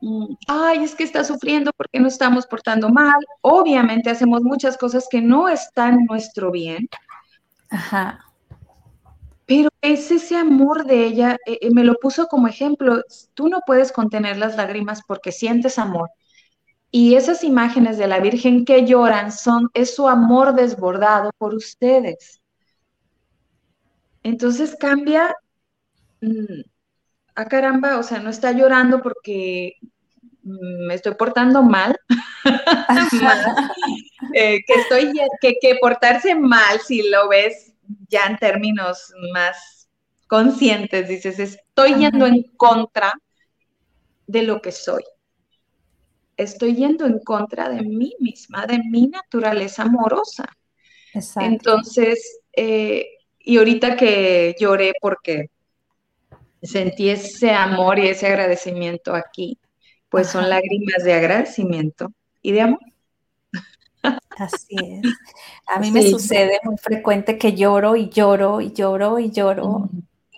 mm, 0.01 0.35
ay, 0.47 0.83
es 0.83 0.95
que 0.95 1.03
está 1.03 1.23
sufriendo 1.23 1.71
porque 1.75 1.99
no 1.99 2.07
estamos 2.07 2.45
portando 2.47 2.89
mal. 2.89 3.19
Obviamente 3.41 4.09
hacemos 4.09 4.41
muchas 4.41 4.77
cosas 4.77 5.07
que 5.09 5.21
no 5.21 5.49
están 5.49 5.99
en 5.99 6.05
nuestro 6.05 6.51
bien. 6.51 6.87
Ajá. 7.69 8.25
Pero 9.45 9.69
es 9.81 10.11
ese 10.11 10.37
amor 10.37 10.85
de 10.85 11.05
ella, 11.05 11.37
eh, 11.45 11.59
eh, 11.61 11.69
me 11.71 11.83
lo 11.83 11.95
puso 11.95 12.27
como 12.27 12.47
ejemplo. 12.47 13.03
Tú 13.33 13.47
no 13.47 13.59
puedes 13.65 13.91
contener 13.91 14.37
las 14.37 14.55
lágrimas 14.55 15.01
porque 15.07 15.31
sientes 15.31 15.77
amor 15.77 16.09
y 16.95 17.17
esas 17.17 17.43
imágenes 17.43 17.97
de 17.97 18.07
la 18.07 18.21
Virgen 18.21 18.63
que 18.63 18.85
lloran 18.85 19.29
son, 19.29 19.69
es 19.73 19.93
su 19.93 20.07
amor 20.07 20.55
desbordado 20.55 21.29
por 21.37 21.53
ustedes. 21.53 22.41
Entonces 24.23 24.77
cambia, 24.79 25.35
mm, 26.21 26.61
a 27.35 27.41
ah, 27.41 27.45
caramba, 27.49 27.97
o 27.97 28.03
sea, 28.03 28.19
no 28.19 28.29
está 28.29 28.53
llorando 28.53 29.01
porque 29.01 29.73
mm, 30.43 30.87
me 30.87 30.93
estoy 30.93 31.15
portando 31.15 31.63
mal, 31.63 31.99
eh, 34.33 34.63
que 34.65 34.73
estoy, 34.75 35.11
que, 35.41 35.55
que 35.59 35.75
portarse 35.81 36.33
mal, 36.33 36.79
si 36.79 37.09
lo 37.09 37.27
ves 37.27 37.73
ya 38.07 38.25
en 38.27 38.37
términos 38.37 39.13
más 39.33 39.89
conscientes, 40.27 41.09
dices, 41.09 41.39
estoy 41.39 41.95
yendo 41.95 42.25
en 42.25 42.43
contra 42.55 43.13
de 44.27 44.43
lo 44.43 44.61
que 44.61 44.71
soy 44.71 45.03
estoy 46.37 46.75
yendo 46.75 47.05
en 47.05 47.19
contra 47.19 47.69
de 47.69 47.81
mí 47.81 48.13
misma, 48.19 48.65
de 48.65 48.79
mi 48.79 49.07
naturaleza 49.07 49.83
amorosa. 49.83 50.45
Exacto. 51.13 51.49
Entonces, 51.49 52.39
eh, 52.53 53.05
y 53.39 53.57
ahorita 53.57 53.95
que 53.95 54.55
lloré 54.59 54.93
porque 54.99 55.49
sentí 56.61 57.09
ese 57.09 57.51
amor 57.51 57.99
y 57.99 58.07
ese 58.07 58.27
agradecimiento 58.27 59.13
aquí, 59.13 59.57
pues 60.09 60.27
son 60.27 60.49
lágrimas 60.49 61.03
de 61.03 61.13
agradecimiento 61.13 62.11
y 62.41 62.51
de 62.51 62.61
amor. 62.61 62.79
Así 64.37 64.75
es. 64.75 65.13
A 65.67 65.79
mí 65.79 65.91
me 65.91 66.03
sucede 66.03 66.59
muy 66.63 66.77
frecuente 66.77 67.37
que 67.37 67.53
lloro 67.53 67.95
y 67.95 68.09
lloro 68.09 68.61
y 68.61 68.71
lloro 68.71 69.19
y 69.19 69.31
lloro. 69.31 69.89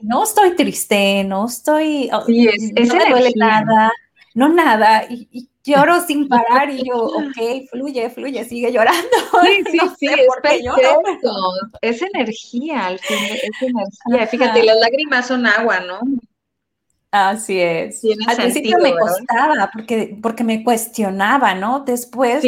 No 0.01 0.23
estoy 0.23 0.55
triste, 0.55 1.23
no 1.23 1.47
estoy, 1.47 2.09
sí, 2.27 2.47
es, 2.47 2.87
no 2.87 2.95
me 2.95 3.09
duele 3.09 3.31
nada, 3.35 3.91
no 4.35 4.49
nada. 4.49 5.05
y, 5.09 5.49
lloro 5.67 6.01
sin 6.05 6.27
parar 6.29 6.69
y 6.69 6.83
yo, 6.83 6.95
ok, 6.95 7.69
fluye, 7.69 8.09
fluye, 8.09 8.43
sigue 8.45 8.71
llorando. 8.71 9.07
Sí, 9.43 9.63
sí, 9.71 9.79
sí, 9.99 10.07
es 10.07 10.27
perfecto. 10.41 11.31
Es 11.81 12.01
energía, 12.01 12.87
al 12.87 12.99
fin, 12.99 13.17
es 13.17 13.61
energía. 13.61 14.27
Fíjate, 14.27 14.63
las 14.63 14.77
lágrimas 14.77 15.27
son 15.27 15.45
agua, 15.45 15.79
¿no? 15.81 15.99
Así 17.11 17.59
es. 17.59 18.01
Al 18.27 18.35
principio 18.35 18.77
me 18.79 18.93
costaba 18.93 19.69
porque, 19.71 20.17
porque 20.21 20.43
me 20.43 20.63
cuestionaba, 20.63 21.53
¿no? 21.53 21.81
Después 21.81 22.43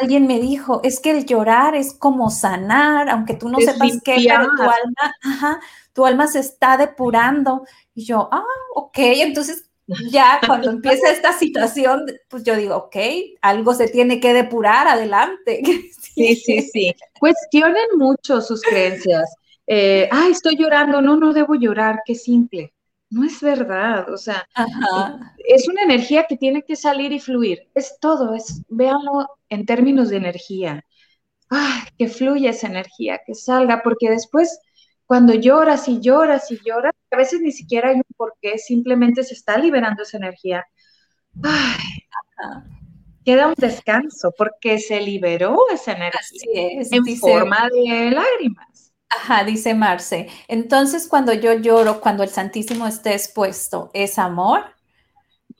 alguien 0.00 0.26
me 0.26 0.40
dijo, 0.40 0.80
es 0.82 1.00
que 1.00 1.10
el 1.10 1.26
llorar 1.26 1.74
es 1.74 1.92
como 1.92 2.30
sanar, 2.30 3.10
aunque 3.10 3.34
tú 3.34 3.48
no 3.48 3.58
sepas 3.58 4.00
qué, 4.02 4.24
pero 4.26 4.48
tu 4.56 4.62
alma, 4.62 5.14
ajá, 5.22 5.60
tu 5.92 6.06
alma 6.06 6.26
se 6.26 6.40
está 6.40 6.76
depurando. 6.76 7.64
Y 7.94 8.04
yo, 8.04 8.28
ah, 8.32 8.44
ok, 8.74 8.98
entonces 8.98 9.69
ya 10.10 10.40
cuando 10.46 10.70
empieza 10.70 11.10
esta 11.10 11.32
situación, 11.32 12.06
pues 12.28 12.44
yo 12.44 12.56
digo, 12.56 12.76
ok, 12.76 12.96
algo 13.42 13.74
se 13.74 13.88
tiene 13.88 14.20
que 14.20 14.32
depurar, 14.32 14.88
adelante. 14.88 15.62
Sí, 16.12 16.34
sí, 16.34 16.60
sí. 16.60 16.94
Cuestionen 17.18 17.86
mucho 17.96 18.40
sus 18.40 18.60
creencias. 18.62 19.32
Eh, 19.66 20.08
ay, 20.10 20.32
estoy 20.32 20.56
llorando, 20.56 21.00
no, 21.00 21.16
no 21.16 21.32
debo 21.32 21.54
llorar, 21.54 22.00
qué 22.04 22.16
simple. 22.16 22.74
No 23.10 23.24
es 23.24 23.40
verdad, 23.40 24.10
o 24.12 24.16
sea, 24.16 24.44
es 25.38 25.68
una 25.68 25.82
energía 25.82 26.26
que 26.28 26.36
tiene 26.36 26.62
que 26.62 26.74
salir 26.76 27.12
y 27.12 27.20
fluir. 27.20 27.68
Es 27.74 27.96
todo, 28.00 28.34
es, 28.34 28.62
véanlo 28.68 29.28
en 29.48 29.64
términos 29.66 30.10
de 30.10 30.16
energía. 30.16 30.84
Ay, 31.48 31.82
que 31.96 32.08
fluya 32.08 32.50
esa 32.50 32.66
energía, 32.66 33.20
que 33.24 33.34
salga, 33.34 33.82
porque 33.82 34.10
después 34.10 34.58
cuando 35.10 35.34
lloras 35.34 35.88
y 35.88 35.98
lloras 35.98 36.52
y 36.52 36.60
lloras, 36.64 36.92
a 37.10 37.16
veces 37.16 37.40
ni 37.40 37.50
siquiera 37.50 37.88
hay 37.88 37.96
un 37.96 38.04
porqué, 38.16 38.58
simplemente 38.58 39.24
se 39.24 39.34
está 39.34 39.58
liberando 39.58 40.04
esa 40.04 40.18
energía. 40.18 40.64
Ay, 41.42 42.06
queda 43.24 43.48
un 43.48 43.54
descanso 43.56 44.32
porque 44.38 44.78
se 44.78 45.00
liberó 45.00 45.58
esa 45.72 45.94
energía 45.94 46.80
en 46.92 47.16
forma 47.16 47.68
de 47.70 48.12
lágrimas. 48.12 48.92
Ajá, 49.08 49.42
dice 49.42 49.74
Marce. 49.74 50.28
Entonces, 50.46 51.08
cuando 51.08 51.32
yo 51.32 51.54
lloro, 51.54 52.00
cuando 52.00 52.22
el 52.22 52.28
Santísimo 52.28 52.86
esté 52.86 53.14
expuesto, 53.14 53.90
¿es 53.92 54.16
amor? 54.16 54.62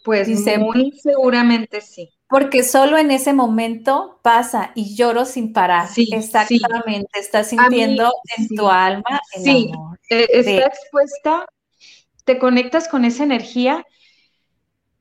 Pues 0.04 0.28
dice, 0.28 0.58
muy 0.58 0.92
seguramente 1.02 1.80
sí. 1.80 2.08
Porque 2.30 2.62
solo 2.62 2.96
en 2.96 3.10
ese 3.10 3.32
momento 3.32 4.20
pasa 4.22 4.70
y 4.74 4.94
lloro 4.94 5.24
sin 5.24 5.52
parar. 5.52 5.88
Sí, 5.88 6.08
Exactamente, 6.12 7.18
estás 7.18 7.48
sintiendo 7.48 8.12
en 8.36 8.48
tu 8.48 8.68
alma 8.68 9.20
el 9.34 9.42
sí, 9.42 9.70
amor. 9.72 9.98
Eh, 10.08 10.26
está 10.30 10.66
expuesta, 10.66 11.46
te 12.24 12.38
conectas 12.38 12.86
con 12.86 13.04
esa 13.04 13.24
energía 13.24 13.84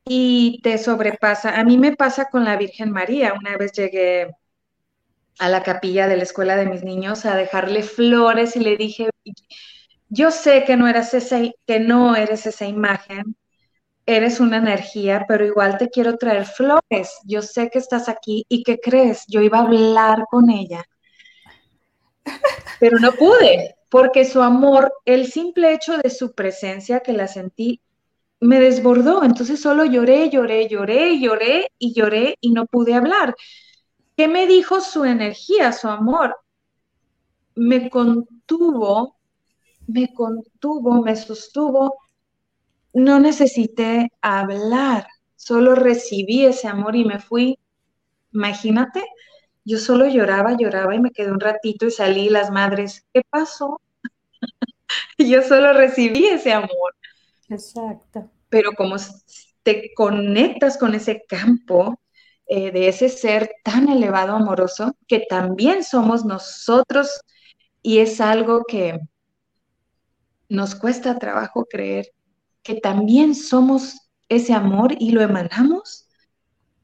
y 0.05 0.59
te 0.63 0.77
sobrepasa. 0.79 1.59
A 1.59 1.63
mí 1.63 1.77
me 1.77 1.95
pasa 1.95 2.29
con 2.31 2.43
la 2.43 2.57
Virgen 2.57 2.91
María. 2.91 3.33
Una 3.39 3.55
vez 3.57 3.73
llegué 3.73 4.31
a 5.37 5.49
la 5.49 5.63
capilla 5.63 6.07
de 6.07 6.17
la 6.17 6.23
escuela 6.23 6.55
de 6.55 6.65
mis 6.65 6.83
niños 6.83 7.25
a 7.25 7.35
dejarle 7.35 7.83
flores 7.83 8.55
y 8.55 8.59
le 8.59 8.75
dije, 8.75 9.09
yo 10.09 10.31
sé 10.31 10.65
que 10.65 10.75
no 10.75 10.87
eres 10.87 11.13
esa, 11.13 11.39
que 11.65 11.79
no 11.79 12.15
eres 12.15 12.45
esa 12.45 12.65
imagen, 12.65 13.35
eres 14.15 14.39
una 14.39 14.57
energía, 14.57 15.25
pero 15.27 15.45
igual 15.45 15.77
te 15.77 15.89
quiero 15.89 16.17
traer 16.17 16.45
flores. 16.45 17.19
Yo 17.25 17.41
sé 17.41 17.69
que 17.69 17.79
estás 17.79 18.09
aquí 18.09 18.45
y 18.49 18.63
que 18.63 18.79
crees, 18.79 19.25
yo 19.27 19.41
iba 19.41 19.59
a 19.59 19.61
hablar 19.61 20.25
con 20.29 20.49
ella, 20.49 20.83
pero 22.79 22.99
no 22.99 23.11
pude, 23.11 23.75
porque 23.89 24.25
su 24.25 24.41
amor, 24.41 24.91
el 25.05 25.27
simple 25.27 25.73
hecho 25.73 25.97
de 25.97 26.09
su 26.09 26.33
presencia 26.33 27.01
que 27.01 27.13
la 27.13 27.27
sentí, 27.27 27.81
me 28.39 28.59
desbordó. 28.59 29.23
Entonces 29.23 29.61
solo 29.61 29.85
lloré, 29.85 30.29
lloré, 30.29 30.67
lloré, 30.67 31.19
lloré 31.19 31.71
y 31.77 31.93
lloré 31.93 32.35
y 32.41 32.51
no 32.51 32.65
pude 32.65 32.93
hablar. 32.95 33.35
¿Qué 34.17 34.27
me 34.27 34.47
dijo 34.47 34.81
su 34.81 35.05
energía, 35.05 35.71
su 35.71 35.87
amor? 35.87 36.35
Me 37.55 37.89
contuvo, 37.89 39.17
me 39.87 40.13
contuvo, 40.13 41.01
me 41.01 41.15
sostuvo 41.15 42.08
no 42.93 43.19
necesité 43.19 44.11
hablar, 44.21 45.07
solo 45.35 45.75
recibí 45.75 46.45
ese 46.45 46.67
amor 46.67 46.95
y 46.95 47.05
me 47.05 47.19
fui. 47.19 47.59
Imagínate, 48.33 49.03
yo 49.65 49.77
solo 49.77 50.07
lloraba, 50.07 50.55
lloraba 50.57 50.95
y 50.95 50.99
me 50.99 51.11
quedé 51.11 51.31
un 51.31 51.39
ratito 51.39 51.85
y 51.85 51.91
salí 51.91 52.29
las 52.29 52.51
madres, 52.51 53.05
¿qué 53.13 53.21
pasó? 53.29 53.81
yo 55.17 55.41
solo 55.41 55.73
recibí 55.73 56.25
ese 56.27 56.53
amor. 56.53 56.95
Exacto. 57.49 58.29
Pero 58.49 58.71
como 58.73 58.95
te 59.63 59.93
conectas 59.93 60.77
con 60.77 60.95
ese 60.95 61.23
campo 61.27 61.99
eh, 62.47 62.71
de 62.71 62.87
ese 62.87 63.09
ser 63.09 63.51
tan 63.63 63.89
elevado, 63.89 64.35
amoroso, 64.35 64.95
que 65.07 65.25
también 65.29 65.83
somos 65.83 66.25
nosotros 66.25 67.21
y 67.81 67.99
es 67.99 68.19
algo 68.21 68.63
que 68.67 68.99
nos 70.47 70.73
cuesta 70.73 71.19
trabajo 71.19 71.65
creer 71.65 72.07
que 72.63 72.75
también 72.75 73.35
somos 73.35 74.09
ese 74.27 74.53
amor 74.53 74.95
y 74.99 75.11
lo 75.11 75.21
emanamos 75.21 76.07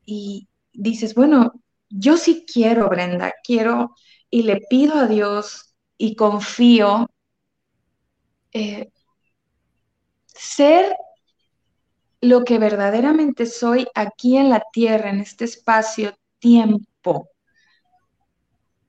y 0.05 0.47
dices, 0.73 1.15
bueno, 1.15 1.53
yo 1.89 2.17
sí 2.17 2.45
quiero, 2.51 2.89
Brenda, 2.89 3.33
quiero 3.43 3.95
y 4.29 4.43
le 4.43 4.61
pido 4.69 4.95
a 4.95 5.07
Dios 5.07 5.75
y 5.97 6.15
confío 6.15 7.09
eh, 8.51 8.89
ser 10.27 10.95
lo 12.21 12.43
que 12.43 12.57
verdaderamente 12.57 13.45
soy 13.45 13.87
aquí 13.93 14.37
en 14.37 14.49
la 14.49 14.63
tierra, 14.71 15.09
en 15.09 15.19
este 15.19 15.45
espacio-tiempo. 15.45 17.29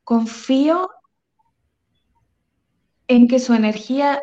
Confío 0.05 0.89
en 3.09 3.28
que 3.28 3.39
su 3.39 3.55
energía 3.55 4.20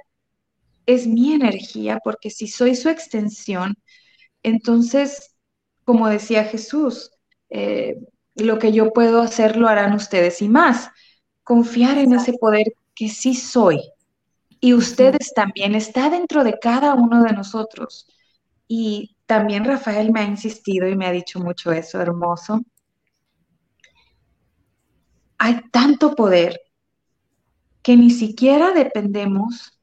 es 0.86 1.08
mi 1.08 1.34
energía, 1.34 2.00
porque 2.04 2.30
si 2.30 2.48
soy 2.48 2.76
su 2.76 2.90
extensión, 2.90 3.76
entonces, 4.44 5.36
como 5.86 6.08
decía 6.08 6.44
Jesús, 6.46 7.12
eh, 7.50 7.98
lo 8.36 8.60
que 8.60 8.72
yo 8.72 8.92
puedo 8.92 9.22
hacer 9.22 9.58
lo 9.58 9.68
harán 9.68 9.94
ustedes 9.94 10.42
y 10.42 10.50
más. 10.50 10.90
Confiar 11.44 11.98
en 11.98 12.14
ese 12.14 12.34
poder 12.34 12.74
que 12.96 13.10
sí 13.10 13.36
soy. 13.36 13.82
Y 14.60 14.74
ustedes 14.74 15.34
también, 15.34 15.76
está 15.76 16.10
dentro 16.10 16.44
de 16.44 16.58
cada 16.60 16.94
uno 16.94 17.24
de 17.24 17.34
nosotros. 17.34 18.08
Y 18.68 19.18
también 19.26 19.66
Rafael 19.66 20.12
me 20.12 20.22
ha 20.22 20.24
insistido 20.24 20.88
y 20.88 20.96
me 20.96 21.06
ha 21.06 21.12
dicho 21.12 21.40
mucho 21.40 21.72
eso, 21.72 22.02
hermoso. 22.02 22.62
Hay 25.38 25.62
tanto 25.72 26.16
poder 26.16 26.60
que 27.82 27.98
ni 27.98 28.10
siquiera 28.10 28.72
dependemos 28.72 29.78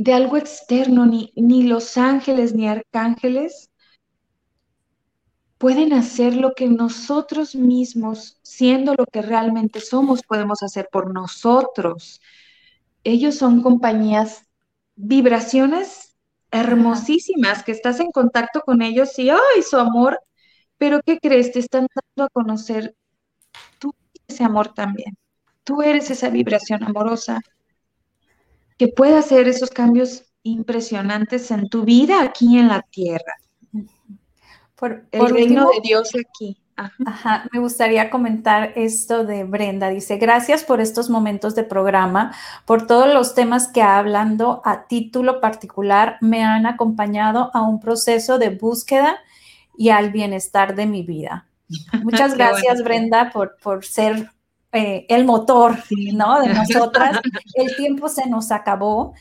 de 0.00 0.14
algo 0.14 0.38
externo, 0.38 1.04
ni, 1.04 1.30
ni 1.36 1.62
los 1.62 1.98
ángeles 1.98 2.54
ni 2.54 2.66
arcángeles 2.66 3.70
pueden 5.58 5.92
hacer 5.92 6.34
lo 6.34 6.54
que 6.54 6.68
nosotros 6.68 7.54
mismos, 7.54 8.38
siendo 8.42 8.94
lo 8.94 9.04
que 9.04 9.20
realmente 9.20 9.78
somos, 9.80 10.22
podemos 10.22 10.62
hacer 10.62 10.88
por 10.90 11.12
nosotros. 11.12 12.22
Ellos 13.04 13.34
son 13.34 13.60
compañías, 13.60 14.46
vibraciones 14.96 16.16
hermosísimas, 16.50 17.62
que 17.62 17.72
estás 17.72 18.00
en 18.00 18.10
contacto 18.10 18.62
con 18.62 18.80
ellos 18.80 19.18
y, 19.18 19.28
¡ay, 19.28 19.62
su 19.68 19.76
amor! 19.76 20.18
Pero 20.78 21.02
¿qué 21.04 21.18
crees? 21.18 21.52
Te 21.52 21.58
están 21.58 21.86
dando 21.94 22.26
a 22.26 22.30
conocer 22.30 22.94
tú 23.78 23.94
ese 24.26 24.44
amor 24.44 24.72
también. 24.72 25.14
Tú 25.62 25.82
eres 25.82 26.10
esa 26.10 26.30
vibración 26.30 26.84
amorosa 26.84 27.42
que 28.80 28.88
pueda 28.88 29.18
hacer 29.18 29.46
esos 29.46 29.68
cambios 29.68 30.24
impresionantes 30.42 31.50
en 31.50 31.68
tu 31.68 31.84
vida 31.84 32.22
aquí 32.22 32.56
en 32.56 32.68
la 32.68 32.80
tierra. 32.80 33.34
Por, 34.74 35.04
el 35.12 35.28
reino 35.28 35.68
de 35.68 35.80
Dios 35.82 36.08
aquí. 36.14 36.56
Ajá. 36.76 37.46
me 37.52 37.60
gustaría 37.60 38.08
comentar 38.08 38.72
esto 38.76 39.26
de 39.26 39.44
Brenda. 39.44 39.90
Dice, 39.90 40.16
gracias 40.16 40.64
por 40.64 40.80
estos 40.80 41.10
momentos 41.10 41.54
de 41.54 41.64
programa, 41.64 42.34
por 42.64 42.86
todos 42.86 43.12
los 43.12 43.34
temas 43.34 43.68
que 43.68 43.82
hablando 43.82 44.62
a 44.64 44.86
título 44.86 45.42
particular 45.42 46.16
me 46.22 46.42
han 46.42 46.64
acompañado 46.64 47.50
a 47.52 47.60
un 47.60 47.80
proceso 47.80 48.38
de 48.38 48.48
búsqueda 48.48 49.18
y 49.76 49.90
al 49.90 50.10
bienestar 50.10 50.74
de 50.74 50.86
mi 50.86 51.02
vida. 51.02 51.46
Muchas 52.02 52.34
gracias, 52.34 52.82
Brenda, 52.82 53.30
por, 53.30 53.58
por 53.62 53.84
ser 53.84 54.30
eh, 54.72 55.06
el 55.08 55.24
motor, 55.24 55.76
¿no? 56.14 56.40
De 56.40 56.54
nosotras. 56.54 57.20
El 57.54 57.74
tiempo 57.76 58.08
se 58.08 58.28
nos 58.28 58.50
acabó, 58.52 59.14